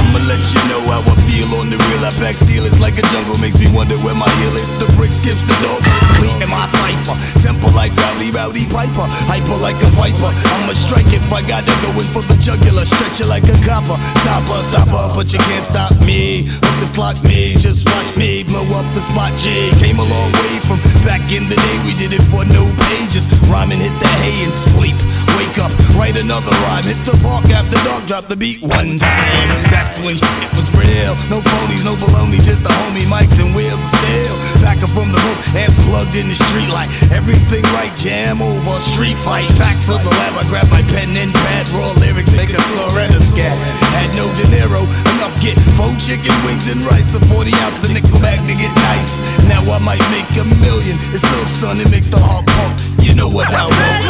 I'ma 0.00 0.20
let 0.24 0.40
you 0.48 0.60
know 0.72 0.80
how 0.88 1.04
I 1.04 1.14
feel 1.28 1.52
on 1.60 1.68
the 1.68 1.76
real. 1.76 2.04
I 2.08 2.12
pack 2.16 2.40
steel, 2.40 2.64
it's 2.64 2.80
like 2.80 2.96
a 2.96 3.04
jungle, 3.12 3.36
makes 3.44 3.60
me 3.60 3.68
wonder 3.76 4.00
where 4.00 4.16
my 4.16 4.28
heel 4.40 4.56
is. 4.56 4.70
The 4.80 4.88
brick 4.96 5.12
skips 5.12 5.44
the 5.44 5.56
dog, 5.60 5.84
complete 5.84 6.40
in 6.40 6.48
my 6.48 6.64
cipher. 6.72 7.16
Temple 7.44 7.68
like 7.76 7.92
Rowdy, 8.00 8.32
Roddy 8.32 8.64
Piper. 8.64 9.04
Hyper 9.28 9.58
like 9.60 9.76
a 9.84 9.90
viper. 9.92 10.32
I'ma 10.56 10.72
strike 10.72 11.10
if 11.12 11.26
I 11.28 11.44
gotta 11.44 11.74
go 11.84 11.92
in 12.00 12.08
for 12.08 12.24
the 12.24 12.36
jugular. 12.40 12.88
Stretch 12.88 13.20
it 13.20 13.28
like 13.28 13.44
a 13.44 13.56
copper. 13.60 14.00
Stopper, 14.24 14.60
stopper, 14.72 15.04
but 15.12 15.28
you 15.28 15.40
can't 15.52 15.66
stop 15.68 15.92
me. 16.00 16.48
Hookers 16.64 16.96
lock 16.96 17.20
me, 17.28 17.60
just 17.60 17.84
watch 17.92 18.16
me 18.16 18.40
blow 18.42 18.64
up 18.72 18.88
the 18.96 19.04
spot. 19.04 19.36
G 19.36 19.52
came 19.84 20.00
a 20.00 20.06
long 20.08 20.32
way 20.32 20.64
from 20.64 20.80
back 21.04 21.28
in 21.28 21.52
the 21.52 21.60
day. 21.60 21.76
We 21.84 21.92
did 22.00 22.16
it 22.16 22.24
for 22.32 22.48
no 22.48 22.64
pages. 22.88 23.28
Rhyming 23.46 23.78
hit 23.78 23.94
the 24.02 24.10
hay 24.20 24.44
and 24.44 24.54
sleep. 24.54 24.96
wake 25.38 25.58
up, 25.62 25.70
write 25.94 26.16
another 26.16 26.50
rhyme. 26.66 26.84
Hit 26.84 26.98
the 27.06 27.14
park 27.22 27.46
after 27.54 27.78
dark, 27.86 28.06
drop 28.06 28.26
the 28.26 28.36
beat 28.36 28.60
one 28.62 28.98
time. 28.98 29.48
That's 29.70 29.98
when 30.02 30.16
shit 30.18 30.50
was 30.56 30.68
real. 30.74 31.14
No 31.30 31.38
phonies, 31.40 31.84
no 31.84 31.94
baloney, 31.94 32.40
just 32.42 32.62
the 32.66 32.72
homie 32.82 33.06
mics 33.06 33.38
and 33.38 33.54
wheels 33.54 33.78
of 33.78 33.90
steel. 33.94 34.34
Back 34.64 34.82
up 34.82 34.90
from 34.90 35.12
the 35.12 35.20
roof 35.22 35.38
and 35.54 35.70
plugged 35.86 36.16
in 36.16 36.28
the 36.28 36.36
street 36.36 36.70
light. 36.74 36.90
Everything 37.14 37.62
right, 37.76 37.94
jam 37.94 38.42
over, 38.42 38.80
street 38.80 39.16
fight. 39.16 39.46
Back 39.60 39.78
to 39.86 39.94
the 39.94 40.12
lab, 40.24 40.34
I 40.36 40.44
grab 40.50 40.68
my 40.72 40.82
pen 40.90 41.14
and 41.14 41.32
pad, 41.32 41.68
raw 41.76 41.92
lyrics, 42.02 42.34
make 42.34 42.50
a 42.50 42.60
surrender 42.74 43.22
scat. 43.22 43.54
Had 43.94 44.10
no 44.18 44.26
dinero, 44.34 44.82
enough 45.16 45.36
get 45.38 45.56
four 45.78 45.92
chicken 46.02 46.34
wings 46.42 46.66
and 46.72 46.82
rice, 46.82 47.14
a 47.14 47.20
40 47.30 47.52
ounce 47.62 47.84
of 47.86 47.94
nickel 47.94 48.18
bag 48.18 48.42
to 48.48 48.54
get 48.58 48.72
nice. 48.90 49.22
Now 49.46 49.62
I 49.62 49.78
might 49.84 50.04
make 50.10 50.28
a 50.40 50.46
million. 50.58 50.96
It's 51.14 51.22
still 51.22 51.46
sun, 51.46 51.78
it 51.78 51.90
makes 51.90 52.08
the 52.08 52.18
heart 52.18 52.46
pump. 52.58 52.74
You 53.06 53.14
know 53.14 53.35
what 53.36 53.52
I 53.52 53.68
want. 53.68 54.04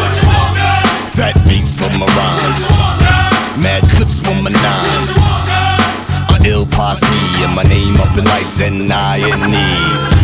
Fat 1.18 1.34
beats 1.48 1.74
from 1.74 1.98
my 1.98 2.06
rhymes. 2.06 2.62
Mad 3.58 3.82
clips 3.96 4.20
from 4.20 4.44
my 4.44 4.50
nines. 4.54 5.10
A 6.30 6.36
ill 6.48 6.66
posse 6.66 7.42
and 7.42 7.54
my 7.56 7.64
name 7.64 7.96
up 7.96 8.16
in 8.16 8.24
lights 8.24 8.60
and 8.60 8.92
I 8.92 9.18
in 9.18 9.50
need. 9.50 10.15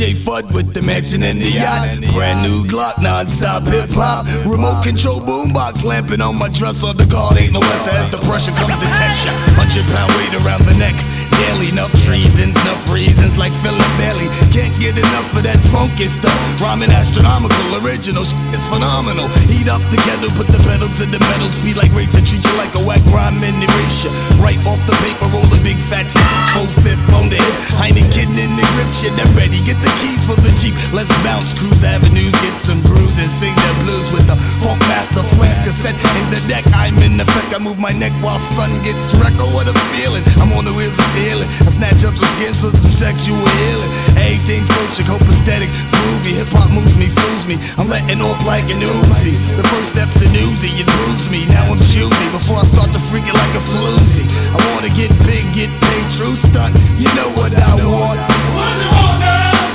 J. 0.00 0.14
Fudd 0.14 0.48
with 0.54 0.72
the 0.72 0.80
mansion 0.80 1.22
and 1.22 1.38
the 1.38 1.50
yacht. 1.50 1.84
Brand 2.16 2.40
new 2.40 2.64
Glock, 2.64 3.02
non-stop 3.02 3.64
hip 3.64 3.90
hop. 3.92 4.24
Remote 4.48 4.82
control 4.82 5.20
boombox 5.20 5.84
lamping 5.84 6.22
on 6.22 6.36
my 6.36 6.48
dresser. 6.48 6.96
The 6.96 7.04
guard 7.04 7.36
ain't 7.36 7.52
no 7.52 7.60
less 7.60 7.84
as 7.92 8.10
the 8.10 8.16
pressure 8.24 8.56
comes 8.56 8.80
to 8.80 8.88
test 8.96 9.28
ya. 9.28 9.32
Hundred 9.60 9.84
pound 9.92 10.08
weight 10.16 10.32
around 10.40 10.64
the 10.64 10.72
neck. 10.80 10.96
Daily 11.40 11.72
enough 11.72 11.92
treasons, 12.04 12.52
enough 12.68 12.84
reasons 12.92 13.40
like 13.40 13.52
Philip 13.64 13.88
Bailey. 13.96 14.28
Can't 14.52 14.74
get 14.76 15.00
enough 15.00 15.32
of 15.32 15.42
that 15.48 15.56
funky 15.72 16.04
stuff. 16.04 16.36
Rhyming 16.60 16.92
astronomical, 16.92 17.80
original 17.80 18.28
shit 18.28 18.36
is 18.52 18.68
phenomenal. 18.68 19.32
Heat 19.48 19.72
up 19.72 19.80
the 19.88 19.96
kettle, 20.04 20.28
put 20.36 20.52
the 20.52 20.60
pedal 20.68 20.92
to 21.00 21.04
the 21.08 21.16
metal. 21.16 21.48
Speed 21.48 21.80
like 21.80 21.92
racing, 21.96 22.28
treat 22.28 22.44
you 22.44 22.54
like 22.60 22.76
a 22.76 22.82
whack 22.84 23.00
rhyme 23.08 23.40
and 23.40 23.56
erasure. 23.64 24.12
Right 24.36 24.60
off 24.68 24.84
the 24.84 24.92
paper, 25.00 25.26
roll 25.32 25.48
a 25.48 25.60
big 25.64 25.80
fat 25.80 26.12
full 26.52 26.68
fifth 26.84 27.00
on 27.16 27.32
the 27.32 27.40
hip. 27.40 27.56
Heineken 27.80 28.36
in 28.36 28.60
the 28.60 28.66
grip, 28.76 28.92
shit, 28.92 29.16
I'm 29.16 29.32
ready. 29.32 29.56
Get 29.64 29.80
the 29.80 29.92
keys 30.04 30.20
for 30.28 30.36
the 30.36 30.52
Jeep. 30.60 30.76
Let's 30.92 31.12
bounce, 31.24 31.56
cruise 31.56 31.84
avenues, 31.84 32.36
get 32.44 32.60
some 32.60 32.84
bruises, 32.84 33.32
sing 33.32 33.56
the 33.56 33.72
blues 33.88 34.12
with 34.12 34.28
the 34.28 34.36
Funk 34.60 34.80
Master 34.92 35.24
Flex 35.36 35.56
cassette 35.64 35.96
in 36.20 36.26
the 36.28 36.40
deck. 36.52 36.68
I'm 36.76 37.00
in 37.00 37.16
effect, 37.16 37.56
I 37.56 37.58
move 37.64 37.80
my 37.80 37.96
neck 37.96 38.12
while 38.20 38.38
sun 38.38 38.76
gets 38.84 39.16
wrecked. 39.16 39.40
Oh, 39.40 39.48
what 39.56 39.68
a 39.68 39.74
feeling! 39.96 40.24
I'm 40.36 40.52
on 40.52 40.68
the 40.68 40.74
wheels 40.76 41.00
of 41.00 41.08
stealing. 41.30 41.50
I 41.62 41.70
snatch 41.70 42.02
up 42.02 42.14
some 42.18 42.30
skins 42.38 42.58
for 42.60 42.74
some 42.74 42.90
sexual 42.90 43.38
healing. 43.38 43.90
Everything's 44.18 44.66
coaching, 44.66 45.06
copacetic, 45.06 45.70
groovy. 45.94 46.42
Hip 46.42 46.50
hop 46.50 46.70
moves 46.74 46.96
me, 46.98 47.06
soothes 47.06 47.46
me. 47.46 47.56
I'm 47.78 47.86
letting 47.86 48.20
off 48.22 48.42
like 48.46 48.66
an 48.70 48.82
Uzi. 48.82 49.38
The 49.54 49.64
first 49.70 49.94
step 49.94 50.10
to 50.18 50.26
newsy, 50.34 50.70
you 50.74 50.84
bruised 50.84 51.30
me. 51.30 51.46
Now 51.46 51.70
I'm 51.70 51.78
choosy 51.78 52.26
before 52.34 52.58
I 52.58 52.66
start 52.66 52.90
to 52.92 53.00
freak 53.00 53.26
it 53.30 53.34
like 53.34 53.54
a 53.54 53.62
floozy. 53.62 54.26
I 54.50 54.58
wanna 54.74 54.90
get 54.90 55.10
big, 55.26 55.46
get 55.54 55.70
paid, 55.70 56.06
true 56.10 56.34
stunt. 56.34 56.74
You 56.98 57.10
know 57.14 57.30
what 57.38 57.54
I 57.54 57.72
want. 57.86 58.18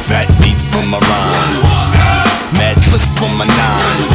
Fat 0.06 0.28
beats 0.44 0.68
from 0.68 0.92
my 0.92 1.00
rhymes. 1.00 1.72
Mad 2.54 2.78
clips 2.92 3.16
from 3.18 3.36
my 3.40 3.48
nines. 3.48 4.14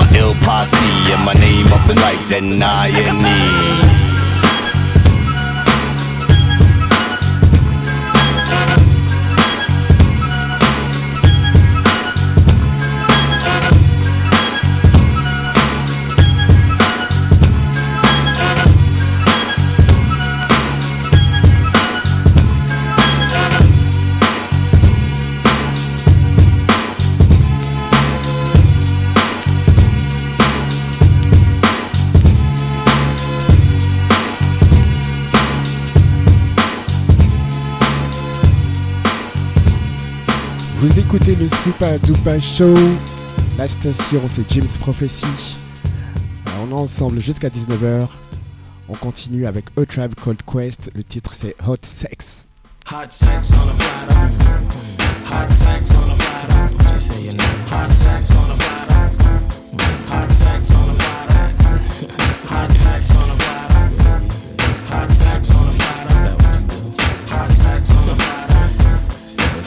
A 0.00 0.04
ill 0.16 0.34
posse 0.42 1.12
and 1.12 1.22
my 1.24 1.34
name 1.34 1.68
up 1.72 1.84
in 1.88 1.96
lights 2.00 2.32
and 2.32 2.64
I 2.64 2.88
and 2.88 3.20
me. 3.20 4.11
Vous 40.82 40.98
écoutez 40.98 41.36
le 41.36 41.46
Super 41.46 41.96
Dupa 42.00 42.40
Show. 42.40 42.74
La 43.56 43.68
station, 43.68 44.20
c'est 44.26 44.42
James 44.50 44.66
Prophecy. 44.80 45.24
Alors, 46.44 46.66
on 46.66 46.70
est 46.70 46.80
ensemble 46.80 47.20
jusqu'à 47.20 47.48
19h. 47.50 48.08
On 48.88 48.94
continue 48.94 49.46
avec 49.46 49.66
A 49.78 49.86
Tribe 49.86 50.14
Called 50.16 50.42
Quest. 50.42 50.90
Le 50.96 51.04
titre, 51.04 51.34
c'est 51.34 51.54
Hot 51.68 51.76
Sex. 51.82 52.48
Hot 52.90 53.10
sex 53.10 53.52
on 53.52 53.68
a 53.68 53.74
platter. 53.74 54.32
Hot 55.30 55.52
sex 55.52 55.92
on 55.92 56.10
a 56.10 56.16
platter. 56.16 56.74
What 56.74 56.94
you 56.94 56.98
say 56.98 57.22
your 57.22 57.34
name? 57.34 57.68
Hot 57.70 57.92
sex 57.92 58.32
on 58.32 58.50
a 58.50 58.56
platter. 58.56 59.38
Hot 60.08 60.32
sex 60.32 60.72
on 60.72 60.90
a 60.90 60.94
platter. 60.94 62.08
Hot 62.48 62.72
sex 62.72 63.08
on 63.12 63.30
a 63.30 63.36
platter. 63.38 64.18
Hot 64.90 65.12
sex 65.12 65.50
on 65.52 65.62
a 65.62 65.74
platter. 65.78 66.34
Hot 67.30 67.52
sex 67.52 67.92
on 67.92 68.08
a 68.08 68.16
platter. 68.16 68.58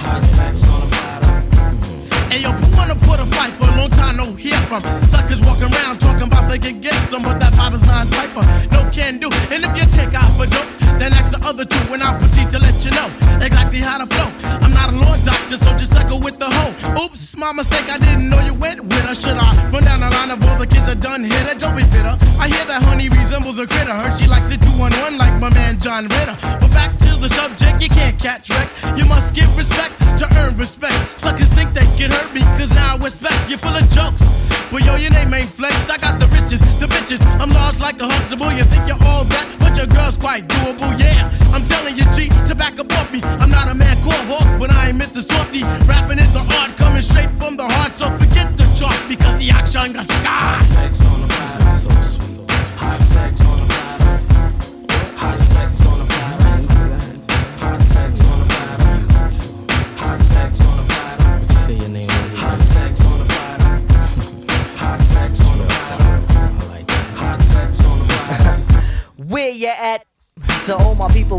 Hot 0.03 0.25
sex 0.25 0.63
on 0.65 0.73
a 0.74 0.74
platter. 0.74 0.74
Wanna 3.15 3.31
a 3.31 3.35
fight 3.35 3.53
for 3.55 3.71
long 3.79 3.89
time 3.91 4.17
no 4.17 4.33
hear 4.35 4.59
from? 4.67 4.83
Suckers 5.07 5.39
walking 5.39 5.71
around 5.71 6.03
talking 6.03 6.27
about 6.27 6.51
they 6.51 6.59
can 6.59 6.81
get 6.81 6.95
some, 7.07 7.23
but 7.23 7.39
that 7.39 7.53
vibe 7.55 7.73
is 7.73 7.85
not 7.87 8.07
cipher. 8.07 8.43
No 8.75 8.83
can 8.91 9.19
do. 9.23 9.31
And 9.55 9.63
if 9.63 9.71
you 9.71 9.87
take 9.95 10.11
out 10.11 10.27
for 10.35 10.43
dope, 10.43 10.67
then 10.99 11.13
ask 11.15 11.31
the 11.31 11.39
other 11.47 11.63
two, 11.63 11.93
and 11.93 12.03
I'll 12.03 12.19
proceed 12.19 12.51
to 12.51 12.59
let 12.59 12.75
you 12.83 12.91
know 12.91 13.07
exactly 13.39 13.79
how 13.79 14.03
to 14.03 14.07
flow. 14.11 14.27
I'm 14.59 14.73
not 14.75 14.91
a 14.91 14.97
law 14.99 15.15
doctor, 15.23 15.55
so 15.55 15.71
just 15.79 15.95
suckle 15.95 16.19
with 16.19 16.39
the 16.39 16.51
hoe. 16.51 16.75
Oops, 17.07 17.37
my 17.37 17.53
mistake, 17.53 17.87
I 17.87 17.99
didn't 17.99 18.27
know 18.27 18.41
you 18.43 18.53
went 18.53 18.83
with 18.83 19.07
her. 19.07 19.15
Should 19.15 19.39
I 19.39 19.47
run 19.71 19.87
down 19.87 20.03
the 20.03 20.11
line 20.11 20.31
of 20.35 20.43
all 20.51 20.59
the 20.59 20.67
kids 20.67 20.85
that 20.87 20.99
done 20.99 21.23
hit 21.23 21.47
her? 21.47 21.55
Don't 21.55 21.77
be 21.79 21.87
bitter. 21.87 22.19
I 22.35 22.51
hear 22.51 22.65
that 22.67 22.83
honey 22.83 23.07
resembles 23.07 23.59
a 23.59 23.65
critter. 23.65 23.95
Heard 23.95 24.19
she 24.19 24.27
likes 24.27 24.51
it 24.51 24.59
two 24.59 24.75
on 24.83 24.91
one 24.99 25.15
like 25.15 25.39
my 25.39 25.47
man 25.55 25.79
John 25.79 26.11
Ritter. 26.11 26.35
But 26.59 26.71
back 26.75 26.91
to 26.99 27.15
the 27.23 27.31
subject, 27.31 27.79
you 27.79 27.87
can't 27.87 28.19
catch 28.19 28.51
wreck. 28.51 28.67
You 28.99 29.07
must 29.07 29.31
give 29.31 29.47
respect 29.55 29.94
like 37.85 38.01
a 38.01 38.05
Huxtable. 38.07 38.51
You 38.51 38.63
think 38.63 38.87
you're 38.87 39.03
all 39.05 39.23
that, 39.25 39.45
but 39.59 39.77
your 39.77 39.85
girl's 39.85 40.17
quite 40.17 40.47
doable, 40.47 40.89
yeah. 40.97 41.29
I'm 41.53 41.61
telling 41.69 41.95
you, 41.95 42.05
G, 42.17 42.29
to 42.49 42.55
back 42.55 42.79
up 42.79 42.91
off 42.97 43.13
me. 43.13 43.21
I'm 43.37 43.51
not 43.51 43.69
a 43.69 43.75
man 43.75 43.95
called 44.01 44.25
Hawk, 44.25 44.59
but 44.59 44.71
I 44.71 44.89
ain't 44.89 44.97
Mr. 44.97 45.21
Softy. 45.21 45.61
Rapping 45.85 46.17
is 46.17 46.35
an 46.35 46.47
art 46.57 46.75
coming 46.77 47.03
straight 47.03 47.29
from 47.37 47.57
the 47.57 47.67
heart, 47.67 47.91
so 47.91 48.09
forget 48.17 48.57
the 48.57 48.65
chart 48.73 48.97
because 49.07 49.37
the 49.37 49.51
action 49.51 49.93
got 49.93 50.05
scars. 50.07 51.24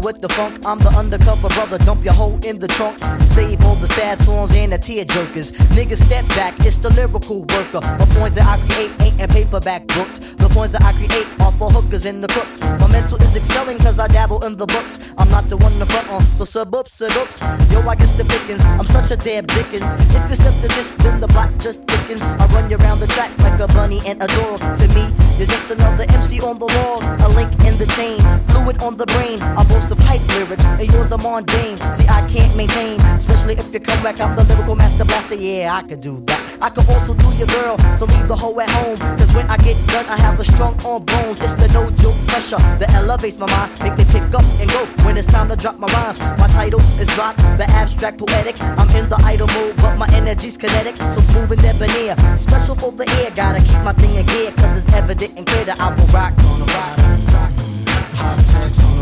With 0.07 0.21
the 0.21 0.29
funk, 0.29 0.65
I'm 0.65 0.79
the 0.79 0.89
undercover 0.97 1.49
brother. 1.49 1.79
Dump 1.79 2.05
your 2.05 2.15
hoe 2.15 2.39
in 2.47 2.61
the 2.61 2.69
trunk. 2.69 2.97
Save 3.27 3.61
all 3.67 3.75
the 3.75 3.89
sad 3.89 4.17
songs 4.17 4.55
and 4.55 4.71
the 4.71 4.79
tear 4.79 5.05
jerkers. 5.05 5.51
Niggas 5.75 5.99
step 6.07 6.25
back, 6.39 6.55
it's 6.61 6.77
the 6.77 6.91
lyrical 6.95 7.41
worker. 7.43 7.83
The 7.83 8.07
points 8.15 8.39
that 8.39 8.47
I 8.47 8.57
create 8.71 8.95
ain't 9.03 9.19
in 9.19 9.29
paperback 9.29 9.85
books. 9.99 10.21
The 10.39 10.49
points 10.55 10.79
that 10.79 10.85
I 10.87 10.93
create 10.95 11.27
are 11.43 11.51
for 11.59 11.71
hookers 11.75 12.07
and 12.07 12.23
the 12.23 12.29
crooks. 12.29 12.61
My 12.79 12.87
mental 12.87 13.19
is 13.19 13.35
excelling 13.35 13.79
cause 13.79 13.99
I 13.99 14.07
dabble 14.07 14.47
in 14.47 14.55
the 14.57 14.67
books. 14.67 15.13
I'm 15.19 15.29
not 15.29 15.51
the 15.51 15.57
one 15.57 15.73
in 15.75 15.87
front 15.87 16.09
on, 16.09 16.23
so 16.23 16.45
sub 16.45 16.73
ups, 16.73 16.95
sub 16.95 17.11
ups. 17.19 17.43
Yo, 17.75 17.83
I 17.83 17.97
guess 17.97 18.17
the 18.17 18.23
pickings. 18.31 18.63
I'm 18.79 18.87
such 18.87 19.11
a 19.11 19.17
damn 19.17 19.45
dickens. 19.59 19.91
If 20.15 20.31
you 20.31 20.37
step 20.39 20.55
to 20.63 20.69
this, 20.71 20.95
then 21.03 21.19
the 21.21 21.27
block 21.27 21.51
just 21.59 21.83
thickens. 21.83 22.23
I 22.23 22.47
run 22.55 22.71
you 22.71 22.79
around 22.79 23.01
the 23.01 23.09
track 23.09 23.37
like 23.43 23.59
a 23.59 23.67
bunny 23.75 23.99
and 24.07 24.23
a 24.23 24.29
dog. 24.39 24.63
To 24.63 24.87
me, 24.95 25.11
you're 25.35 25.51
just 25.51 25.67
another 25.69 26.07
MC 26.15 26.39
on 26.47 26.63
the 26.63 26.71
wall. 26.79 27.03
A 27.03 27.29
link 27.35 27.51
in 27.67 27.75
the 27.83 27.91
chain, 27.99 28.23
fluid 28.55 28.79
on 28.87 28.97
the 28.97 29.07
brain. 29.07 29.43
I 29.43 29.67
boast 29.67 29.96
the 29.97 30.03
pipe 30.05 30.23
lyrics, 30.37 30.65
and 30.65 30.93
yours 30.93 31.13
are 31.13 31.19
mundane. 31.19 31.77
See, 31.95 32.07
I 32.09 32.27
can't 32.29 32.55
maintain, 32.57 33.01
especially 33.17 33.55
if 33.55 33.73
you 33.73 33.81
come 33.81 34.03
back. 34.03 34.21
I'm 34.21 34.37
the 34.37 34.45
lyrical 34.45 34.77
master 34.77 35.05
blaster. 35.05 35.35
Yeah, 35.35 35.75
I 35.75 35.83
can 35.83 36.01
do 36.01 36.21
that. 36.21 36.41
I 36.61 36.71
can 36.71 36.85
also 36.89 37.15
do 37.15 37.29
your 37.37 37.49
girl, 37.49 37.79
so 37.97 38.07
leave 38.07 38.29
the 38.29 38.37
hoe 38.37 38.59
at 38.61 38.71
home. 38.71 38.99
Cause 39.19 39.35
when 39.35 39.47
I 39.47 39.57
get 39.59 39.77
done, 39.89 40.07
I 40.07 40.17
have 40.21 40.39
a 40.41 40.45
strong 40.45 40.75
arm 40.85 41.05
bones. 41.05 41.41
It's 41.41 41.55
the 41.55 41.69
no 41.73 41.91
joke 42.03 42.17
pressure 42.27 42.61
that 42.81 42.93
elevates 42.95 43.39
my 43.39 43.47
mind, 43.51 43.73
make 43.83 43.97
me 43.97 44.05
pick 44.05 44.25
up 44.35 44.45
and 44.61 44.69
go 44.71 44.85
when 45.05 45.17
it's 45.17 45.27
time 45.27 45.49
to 45.49 45.57
drop 45.57 45.79
my 45.79 45.89
rhymes. 45.89 46.19
My 46.39 46.49
title 46.49 46.81
is 47.01 47.09
Drop, 47.15 47.37
the 47.57 47.67
abstract 47.77 48.19
poetic. 48.19 48.61
I'm 48.61 48.89
in 48.97 49.09
the 49.09 49.21
idle 49.25 49.49
mode, 49.49 49.77
but 49.77 49.97
my 49.97 50.09
energy's 50.13 50.57
kinetic, 50.57 50.97
so 50.97 51.21
smooth 51.21 51.53
and 51.53 51.63
debonair. 51.63 52.17
Special 52.37 52.75
for 52.75 52.93
the 52.93 53.09
air, 53.21 53.31
gotta 53.31 53.61
keep 53.61 53.81
my 53.85 53.93
thing 53.93 54.15
in 54.17 54.27
gear, 54.27 54.53
cause 54.53 54.77
it's 54.77 54.93
evident 54.95 55.33
and 55.37 55.47
clear 55.47 55.65
that 55.65 55.81
I 55.81 55.95
will 55.95 56.07
rock 56.09 56.33
on 56.51 56.61
the 56.61 56.67
rock. 56.67 56.97
rock, 56.97 57.53
rock, 57.53 58.79
rock. 58.79 58.96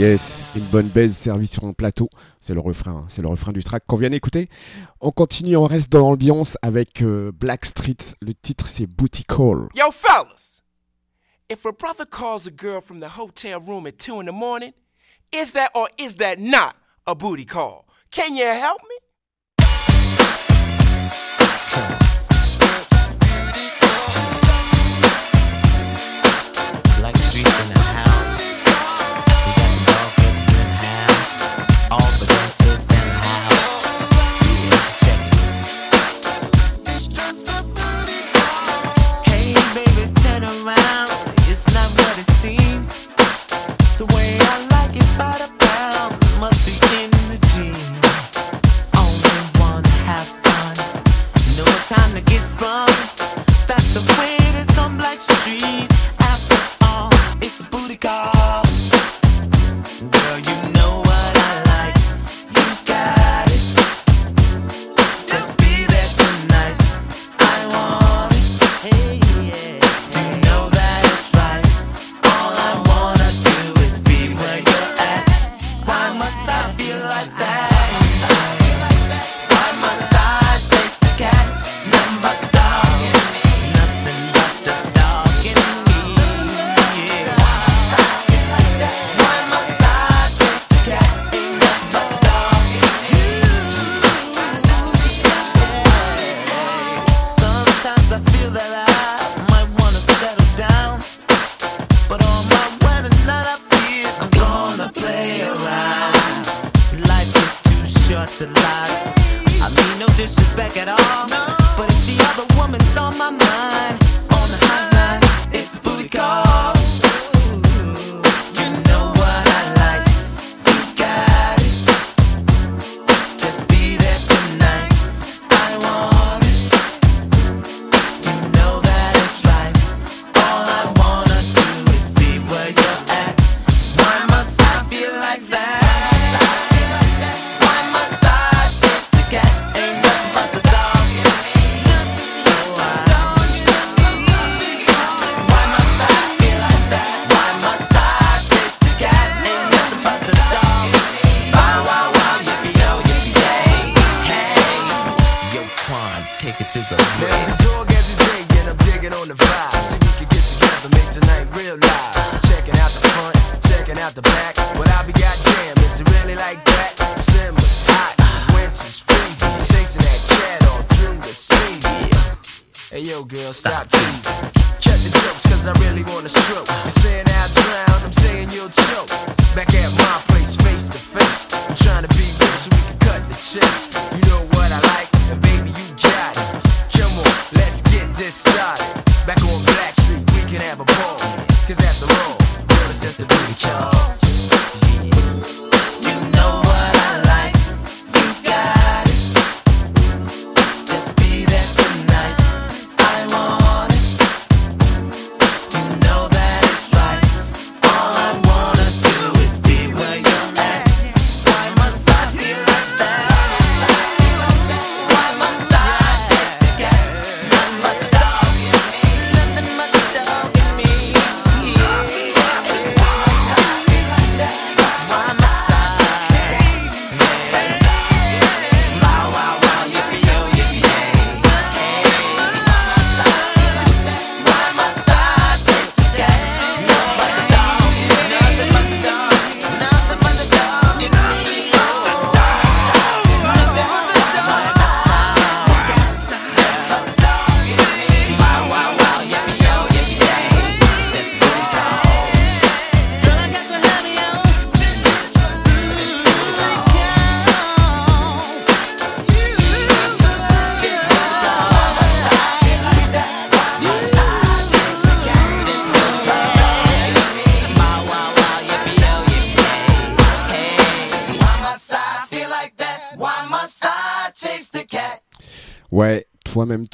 Yes, 0.00 0.44
une 0.56 0.62
bonne 0.62 0.88
baise 0.88 1.14
servie 1.14 1.46
sur 1.46 1.64
un 1.64 1.74
plateau. 1.74 2.08
C'est 2.40 2.54
le 2.54 2.60
refrain, 2.60 2.92
hein. 2.92 3.04
c'est 3.08 3.20
le 3.20 3.28
refrain 3.28 3.52
du 3.52 3.62
track 3.62 3.84
qu'on 3.86 3.98
vient 3.98 4.08
d'écouter. 4.08 4.48
On 5.02 5.10
continue, 5.10 5.58
on 5.58 5.66
reste 5.66 5.92
dans 5.92 5.98
l'ambiance 5.98 6.56
avec 6.62 7.02
euh, 7.02 7.30
Black 7.32 7.66
Street. 7.66 7.98
Le 8.22 8.32
titre 8.32 8.66
c'est 8.66 8.86
Booty 8.86 9.24
Call. 9.24 9.68
Yo 9.74 9.90
fellas! 9.92 10.62
If 11.50 11.66
a 11.66 11.72
brother 11.72 12.06
calls 12.06 12.46
a 12.46 12.50
girl 12.50 12.80
from 12.80 13.00
the 13.00 13.18
hotel 13.18 13.60
room 13.60 13.86
at 13.86 13.98
2 13.98 14.20
in 14.20 14.24
the 14.24 14.32
morning 14.32 14.72
Is 15.32 15.52
that 15.52 15.70
or 15.74 15.88
is 15.98 16.16
that 16.16 16.38
not 16.38 16.76
a 17.06 17.14
booty 17.14 17.44
call? 17.44 17.86
Can 18.10 18.36
you 18.36 18.46
help 18.46 18.80
me? 18.82 18.96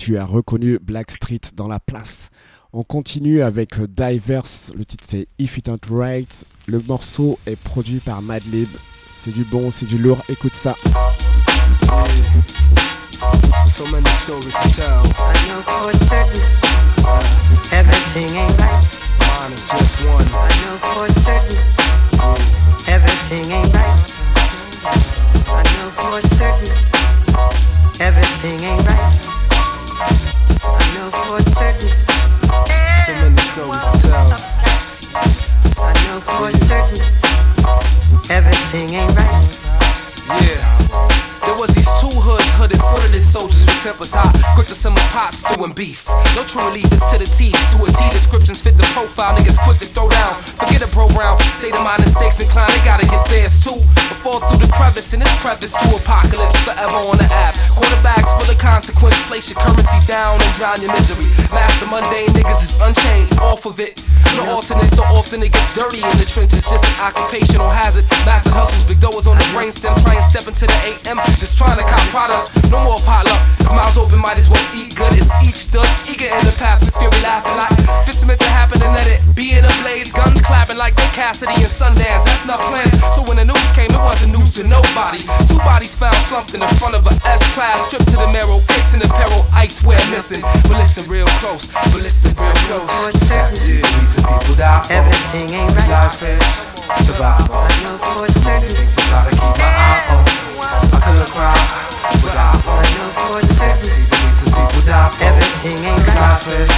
Tu 0.06 0.16
as 0.18 0.24
reconnu 0.24 0.78
Blackstreet 0.80 1.40
dans 1.56 1.66
la 1.66 1.80
place. 1.80 2.30
On 2.72 2.84
continue 2.84 3.42
avec 3.42 3.80
euh, 3.80 3.88
Divers, 3.88 4.46
le 4.76 4.84
titre 4.84 5.02
c'est 5.04 5.26
If 5.40 5.58
It 5.58 5.66
Ain't 5.66 5.80
Right. 5.90 6.44
Le 6.68 6.80
morceau 6.86 7.40
est 7.44 7.60
produit 7.60 7.98
par 7.98 8.22
Madlib. 8.22 8.68
C'est 9.18 9.32
du 9.32 9.42
bon, 9.42 9.72
c'est 9.72 9.86
du 9.86 9.98
lourd, 9.98 10.22
écoute 10.28 10.52
ça. 10.54 10.74
So 13.68 13.84
many 13.90 14.06
stories 14.22 14.54
to 14.54 14.68
tell. 14.76 15.02
I 15.18 15.34
know 15.48 15.60
for 15.62 15.92
certain 15.98 16.40
everything 17.72 18.30
ain't 18.36 18.56
right. 18.60 18.86
Mine 19.26 19.52
is 19.54 19.66
just 19.66 19.98
one. 20.06 20.22
I 20.22 20.46
know 20.62 20.76
for 20.86 21.08
certain 21.18 21.58
everything 22.86 23.50
ain't 23.50 23.74
right. 23.74 23.98
I 25.48 25.62
know 25.74 25.90
for 25.90 26.20
certain 26.36 26.78
everything 27.98 28.62
ain't 28.62 28.86
right. 28.86 29.35
Know 31.06 31.12
for 31.12 31.40
certain. 31.40 31.88
So 33.06 33.12
many 33.14 33.36
stories 33.38 33.78
to 33.78 34.08
tell. 34.08 34.26
I 35.78 35.94
know 36.02 36.18
for 36.18 36.50
certain 36.66 36.98
everything 38.28 38.90
ain't 38.90 39.14
right. 39.14 39.46
Yeah. 40.42 41.25
There 41.46 41.54
was 41.54 41.70
these 41.78 41.86
two 42.02 42.10
hoods, 42.10 42.42
hooded, 42.58 42.82
footed 42.82 43.22
soldiers 43.22 43.62
with 43.62 43.78
tempers 43.78 44.10
hot, 44.10 44.34
quick 44.58 44.66
to 44.66 44.74
simmer 44.74 44.98
pots, 45.14 45.46
stewing 45.46 45.72
beef. 45.72 46.02
No 46.34 46.42
true 46.42 46.66
allegiance 46.66 47.06
to 47.14 47.22
the 47.22 47.28
teeth, 47.30 47.54
to 47.70 47.86
a 47.86 47.88
T 47.88 48.02
descriptions 48.10 48.58
fit 48.58 48.74
the 48.74 48.82
profile, 48.90 49.30
niggas 49.38 49.62
quick 49.62 49.78
to 49.78 49.86
throw 49.86 50.10
down. 50.10 50.34
Forget 50.58 50.82
a 50.82 50.90
bro 50.90 51.06
round, 51.14 51.38
say 51.54 51.70
the 51.70 51.78
minor 51.86 52.10
stakes 52.10 52.42
inclined, 52.42 52.74
they 52.74 52.82
gotta 52.82 53.06
get 53.06 53.22
theirs 53.30 53.62
too. 53.62 53.78
But 53.78 54.18
fall 54.26 54.38
through 54.42 54.66
the 54.66 54.70
crevice 54.74 55.14
in 55.14 55.22
this 55.22 55.30
preface 55.38 55.70
to 55.78 55.86
apocalypse, 55.94 56.58
forever 56.66 56.98
on 57.06 57.16
the 57.16 57.30
app. 57.30 57.54
Quarterbacks 57.78 58.34
full 58.34 58.50
of 58.50 58.58
consequence, 58.58 59.14
place 59.30 59.46
your 59.46 59.62
currency 59.62 60.02
down 60.10 60.42
and 60.42 60.52
drown 60.58 60.82
your 60.82 60.90
misery. 60.98 61.30
Master 61.54 61.86
mundane 61.86 62.34
niggas 62.34 62.66
is 62.66 62.74
unchained, 62.82 63.30
off 63.38 63.70
of 63.70 63.78
it. 63.78 64.02
No 64.34 64.58
alternates, 64.58 64.92
so 64.98 65.06
often 65.14 65.46
it 65.46 65.54
gets 65.54 65.70
dirty 65.72 66.02
in 66.02 66.16
the 66.18 66.26
trenches, 66.26 66.66
just 66.66 66.84
an 66.90 66.96
occupational 67.00 67.70
hazard. 67.70 68.04
Massive 68.26 68.52
hustles, 68.52 68.82
big 68.84 68.98
doors 68.98 69.30
on 69.30 69.38
the 69.38 69.46
brainstem, 69.54 69.94
try 70.02 70.18
and 70.18 70.26
step 70.26 70.44
into 70.50 70.66
the 70.66 70.78
AM, 70.90 71.16
just 71.36 71.56
trying 71.58 71.76
to 71.76 71.84
cop 71.84 72.00
product. 72.08 72.50
No 72.72 72.82
more 72.84 73.00
potluck. 73.04 73.40
Mouths 73.68 73.98
open, 73.98 74.20
might 74.20 74.38
as 74.38 74.48
well 74.48 74.62
eat 74.72 74.96
good. 74.96 75.12
It's 75.12 75.28
each 75.44 75.68
stood, 75.68 75.86
eager 76.08 76.26
in 76.26 76.42
the 76.48 76.54
path 76.56 76.80
with 76.80 76.96
fury 76.96 77.20
laughing 77.20 77.56
like 77.60 77.76
fist 78.06 78.24
meant 78.24 78.40
to 78.40 78.48
happen 78.48 78.80
and 78.80 78.94
let 78.94 79.10
it 79.10 79.20
be 79.34 79.52
in 79.58 79.64
a 79.66 79.72
blaze. 79.82 80.12
Guns 80.12 80.40
clapping 80.40 80.78
like 80.78 80.94
they 80.94 81.10
Cassidy 81.12 81.52
and 81.58 81.68
Sundance. 81.68 82.24
That's 82.24 82.46
not 82.46 82.62
planned. 82.62 82.94
So 83.12 83.26
when 83.28 83.36
the 83.36 83.44
news 83.44 83.70
came, 83.74 83.90
it 83.90 84.02
wasn't 84.06 84.38
news 84.38 84.54
to 84.56 84.62
nobody. 84.64 85.20
Two 85.50 85.58
bodies 85.66 85.94
found 85.94 86.16
slumped 86.24 86.54
in 86.54 86.60
the 86.60 86.70
front 86.78 86.94
of 86.94 87.04
a 87.04 87.14
S 87.26 87.42
class, 87.52 87.90
stripped 87.90 88.08
to 88.14 88.16
the 88.16 88.30
marrow, 88.32 88.62
cakes 88.72 88.94
in 88.94 89.00
the 89.02 89.10
peril, 89.10 89.42
ice 89.52 89.82
wear 89.82 90.00
missing. 90.08 90.40
But 90.70 90.78
listen 90.78 91.04
real 91.10 91.28
close, 91.42 91.66
but 91.92 92.00
listen 92.00 92.32
real 92.38 92.56
close. 92.70 92.88
Yeah, 93.28 93.50
reason 93.50 94.22
people 94.22 94.56
die. 94.56 94.86
Everything 94.88 95.50
ain't 95.52 95.74
right. 95.74 95.90
Life 95.90 96.22
is 96.22 96.40
survival. 97.04 97.58
I 97.58 97.74
know 97.82 97.98
for 97.98 98.30
certain. 98.30 98.72
I 98.72 99.10
gotta 99.10 99.30
keep 99.34 99.54
my 99.58 99.68
eye 99.68 100.14
on. 100.14 100.45
I 100.56 100.98
could 101.04 101.28
cry, 101.36 101.52
but 102.24 102.36
I 102.36 102.56
won't. 102.64 102.80
I 102.80 102.96
know 102.96 103.10
for 103.12 103.44
certain. 103.52 103.84
See 103.84 104.08
the 104.08 104.16
reason 104.24 104.48
people 104.56 104.82
die 104.88 105.08
for. 105.12 105.24
Everything 105.24 105.78
ain't 105.84 106.00
right. 106.08 106.16
Life 106.16 106.48
is 106.48 106.72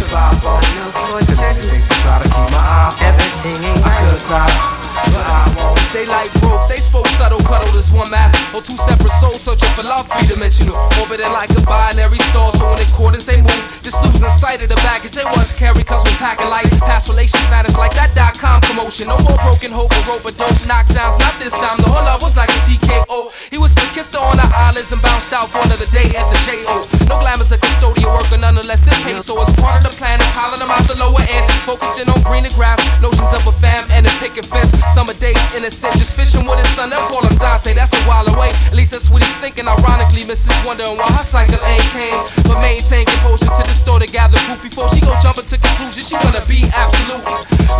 survival. 0.00 0.56
I 0.56 0.64
know 0.80 0.88
for 0.94 1.20
certain. 1.20 1.60
Things 1.68 1.90
I 1.90 1.98
gotta 2.04 2.28
keep 2.32 2.48
my 2.56 2.62
eye 2.64 2.88
on. 2.88 3.04
Everything 3.04 3.58
ain't 3.60 3.84
I 3.84 3.92
could 4.08 4.22
cry, 4.24 4.48
They 5.90 6.06
like 6.06 6.30
broke, 6.38 6.70
they 6.70 6.78
spoke 6.78 7.06
subtle, 7.18 7.42
cuddled 7.42 7.74
as 7.76 7.90
one 7.90 8.10
mass. 8.10 8.30
Or 8.54 8.62
two 8.62 8.78
separate 8.78 9.12
souls 9.18 9.42
searching 9.42 9.70
for 9.74 9.82
love, 9.82 10.06
three 10.06 10.28
dimensional. 10.28 10.76
Orbiting 11.02 11.32
like 11.34 11.50
a 11.50 11.62
binary 11.66 12.18
star, 12.30 12.52
so 12.52 12.64
they 12.78 12.86
coordinates 12.94 13.26
they 13.26 13.42
move. 13.42 13.64
Just 13.82 13.98
losing 14.06 14.30
sight 14.30 14.62
of 14.62 14.68
the 14.68 14.78
baggage 14.86 15.12
they 15.18 15.24
once 15.36 15.52
carried, 15.52 15.86
cause 15.86 16.04
when 16.04 16.14
packing 16.22 16.48
light, 16.48 16.70
past 16.86 17.08
relations 17.10 17.42
vanish 17.50 17.74
like 17.74 17.94
that 17.98 18.14
dot 18.14 18.38
com 18.38 18.60
commotion. 18.62 19.08
No 19.08 19.18
more 19.26 19.38
broken 19.42 19.72
hope 19.72 19.90
or 19.98 20.32
dope 20.32 20.62
knockdowns, 20.64 21.18
not 21.18 21.34
this 21.42 21.54
time. 21.58 21.78
The 21.82 21.90
whole 21.90 22.06
love 22.06 22.22
was 22.22 22.36
like 22.36 22.50
a 22.50 22.60
TKO. 22.62 23.32
He 23.50 23.58
was 23.58 23.74
kissed 24.00 24.14
on 24.16 24.36
the 24.38 24.46
islands 24.54 24.92
and 24.92 25.02
bounced 25.02 25.32
out 25.34 25.50
for 25.50 25.60
another 25.66 25.86
day 25.90 26.06
at 26.14 26.26
the 26.30 26.38
JO. 26.46 26.86
No 27.10 27.18
glamour's 27.18 27.52
a 27.52 27.58
custodial 27.58 28.14
worker, 28.14 28.38
nonetheless 28.38 28.86
it 28.86 28.94
pays. 29.02 29.26
So 29.26 29.36
it's 29.42 29.52
part 29.58 29.76
of 29.76 29.84
the 29.84 29.94
plan, 29.98 30.18
piling 30.32 30.62
them 30.62 30.70
out 30.70 30.86
the 30.86 30.96
lower 30.96 31.20
end. 31.28 31.44
Focusing 31.66 32.08
on 32.08 32.18
greener 32.22 32.52
grass, 32.54 32.78
notions 33.02 33.34
of 33.34 33.42
a 33.44 33.52
fam 33.58 33.82
and 33.90 34.06
a 34.06 34.12
picket 34.22 34.46
fence. 34.46 34.70
Summer 35.00 35.16
days, 35.16 35.40
innocent, 35.56 35.96
just 35.96 36.12
fishing 36.12 36.44
with 36.44 36.60
his 36.60 36.68
son. 36.76 36.92
They'll 36.92 37.00
call 37.08 37.24
him 37.24 37.32
Dante, 37.40 37.72
that's 37.72 37.96
a 37.96 38.04
while 38.04 38.28
away. 38.36 38.52
At 38.68 38.76
least 38.76 38.92
that's 38.92 39.08
what 39.08 39.24
he's 39.24 39.32
thinking. 39.40 39.64
Ironically, 39.64 40.28
Mrs. 40.28 40.52
wondering 40.60 40.92
why 40.92 41.08
her 41.16 41.24
cycle 41.24 41.56
ain't 41.64 41.88
came. 41.96 42.12
But 42.44 42.60
maintain 42.60 43.08
composure 43.08 43.48
to 43.48 43.64
the 43.64 43.72
store 43.72 43.96
to 43.96 44.04
gather 44.04 44.36
proof 44.44 44.60
before 44.60 44.92
she 44.92 45.00
go 45.00 45.16
jumping 45.24 45.48
to 45.48 45.56
conclusion. 45.56 46.04
She 46.04 46.20
wanna 46.20 46.44
be 46.44 46.68
absolute. 46.76 47.24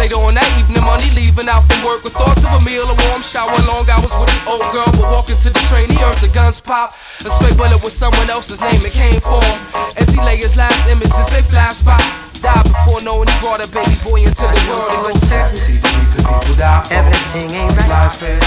Later 0.01 0.17
on 0.25 0.33
that 0.33 0.49
evening, 0.57 0.81
money 0.81 1.13
leaving 1.13 1.45
out 1.45 1.69
from 1.69 1.85
work 1.85 2.09
with 2.09 2.17
thoughts 2.17 2.41
of 2.41 2.57
a 2.57 2.61
meal, 2.65 2.89
a 2.89 2.97
warm 3.13 3.21
shower, 3.21 3.53
long 3.69 3.85
hours 3.93 4.17
with 4.17 4.33
his 4.33 4.41
old 4.49 4.65
girl. 4.73 4.89
But 4.89 5.13
walking 5.13 5.37
to 5.45 5.53
the 5.53 5.61
train, 5.69 5.93
he 5.93 6.01
heard 6.01 6.17
the 6.25 6.33
guns 6.33 6.57
pop. 6.57 6.97
A 7.21 7.29
straight 7.29 7.61
bullet 7.61 7.85
with 7.85 7.93
someone 7.93 8.33
else's 8.33 8.65
name, 8.65 8.81
it 8.81 8.97
came 8.97 9.21
for 9.21 9.45
him. 9.45 9.61
As 10.01 10.09
he 10.09 10.17
lay 10.25 10.41
his 10.41 10.57
last 10.57 10.89
images, 10.89 11.29
they 11.37 11.45
flash 11.53 11.85
by. 11.85 12.01
Died 12.41 12.65
before 12.65 13.05
knowing 13.05 13.29
he 13.29 13.37
brought 13.45 13.61
a 13.61 13.69
baby 13.69 13.93
boy 14.01 14.25
into 14.25 14.49
the 14.49 14.61
world. 14.73 15.90
And 16.11 16.27
go 16.27 16.41
see 16.41 16.51
the 16.51 16.51
reason 16.51 16.51
people 16.51 16.57
die 16.59 16.83
for. 16.83 16.95
Everything 16.95 17.49
ain't 17.55 17.77
right. 17.79 17.89
Life 17.89 18.23
is 18.23 18.43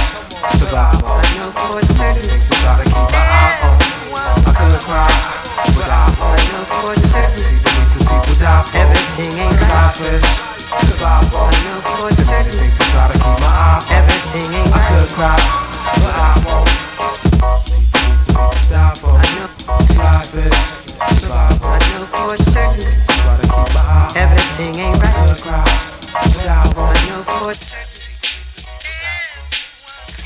survival. 0.60 1.08
I 1.08 1.24
know 1.40 1.50
for 1.56 1.80
certain. 1.96 2.28
Gotta 2.64 2.84
keep 2.84 3.08
my 3.08 3.24
eye 3.24 3.56
on. 3.64 3.80
I 4.44 4.52
could 4.52 4.82
cry, 4.84 5.08
but 5.80 5.88
I 5.88 6.04
I 6.04 6.20
won't. 6.20 6.44
know 6.52 6.64
for 6.68 6.92
certain. 7.08 7.40
See 7.40 7.56
the 7.64 7.72
reason 7.80 8.02
people 8.04 8.36
die 8.44 8.64
for. 8.68 8.84
Everything 8.84 9.32
ain't 9.40 9.56
right. 9.56 9.72
Life 9.72 10.04
is 10.12 10.24
survival. 10.92 11.40
I 11.40 11.56
know 11.64 11.80
for 11.88 12.12
certain. 12.12 12.52
Things 12.52 12.80
I 12.84 12.88
gotta 12.92 13.16
keep 13.16 13.38
my 13.40 13.48
eye 13.48 13.80
on. 13.80 13.96
Everything 13.96 14.48
ain't 14.60 14.74
I 14.74 14.82
could 14.92 15.10
cry, 15.16 15.38
but 16.04 16.14
I 16.20 16.36
won't. 16.44 16.68
See 17.64 17.80
the 17.80 18.04
reason 18.04 18.32
people 18.36 18.66
die 18.68 18.92
for. 19.00 19.16
I 19.16 19.24
know. 19.40 19.48
Life 20.04 20.36
is 20.36 20.56
survival. 21.16 21.72
I 21.72 21.80
know 21.96 22.04
for 22.12 22.36
certain. 22.36 22.76
Things 22.76 23.08
I 23.08 23.16
gotta 23.24 23.46
keep 23.48 23.72
my 23.72 23.84
eye 23.88 24.12
on. 24.12 24.18
Everything 24.20 24.74
ain't 24.84 25.00
right. 25.00 25.13
Could 26.74 26.82
cry, 26.82 26.82
but 26.82 26.82
I 26.82 26.90
I 26.90 27.06
know 27.06 27.22
for 27.22 27.54
certain. 27.54 28.18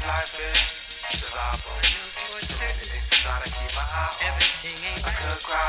Life 0.07 0.39
is 0.39 0.55
survival. 1.19 1.75
So 2.39 2.63
many 2.63 2.87
things 2.87 3.09
to 3.09 3.15
try 3.19 3.35
to 3.43 3.49
keep 3.51 3.71
my 3.75 3.83
eye 3.83 4.07
on. 4.07 4.23
Everything 4.31 4.79
ain't 4.87 5.03
I. 5.03 5.67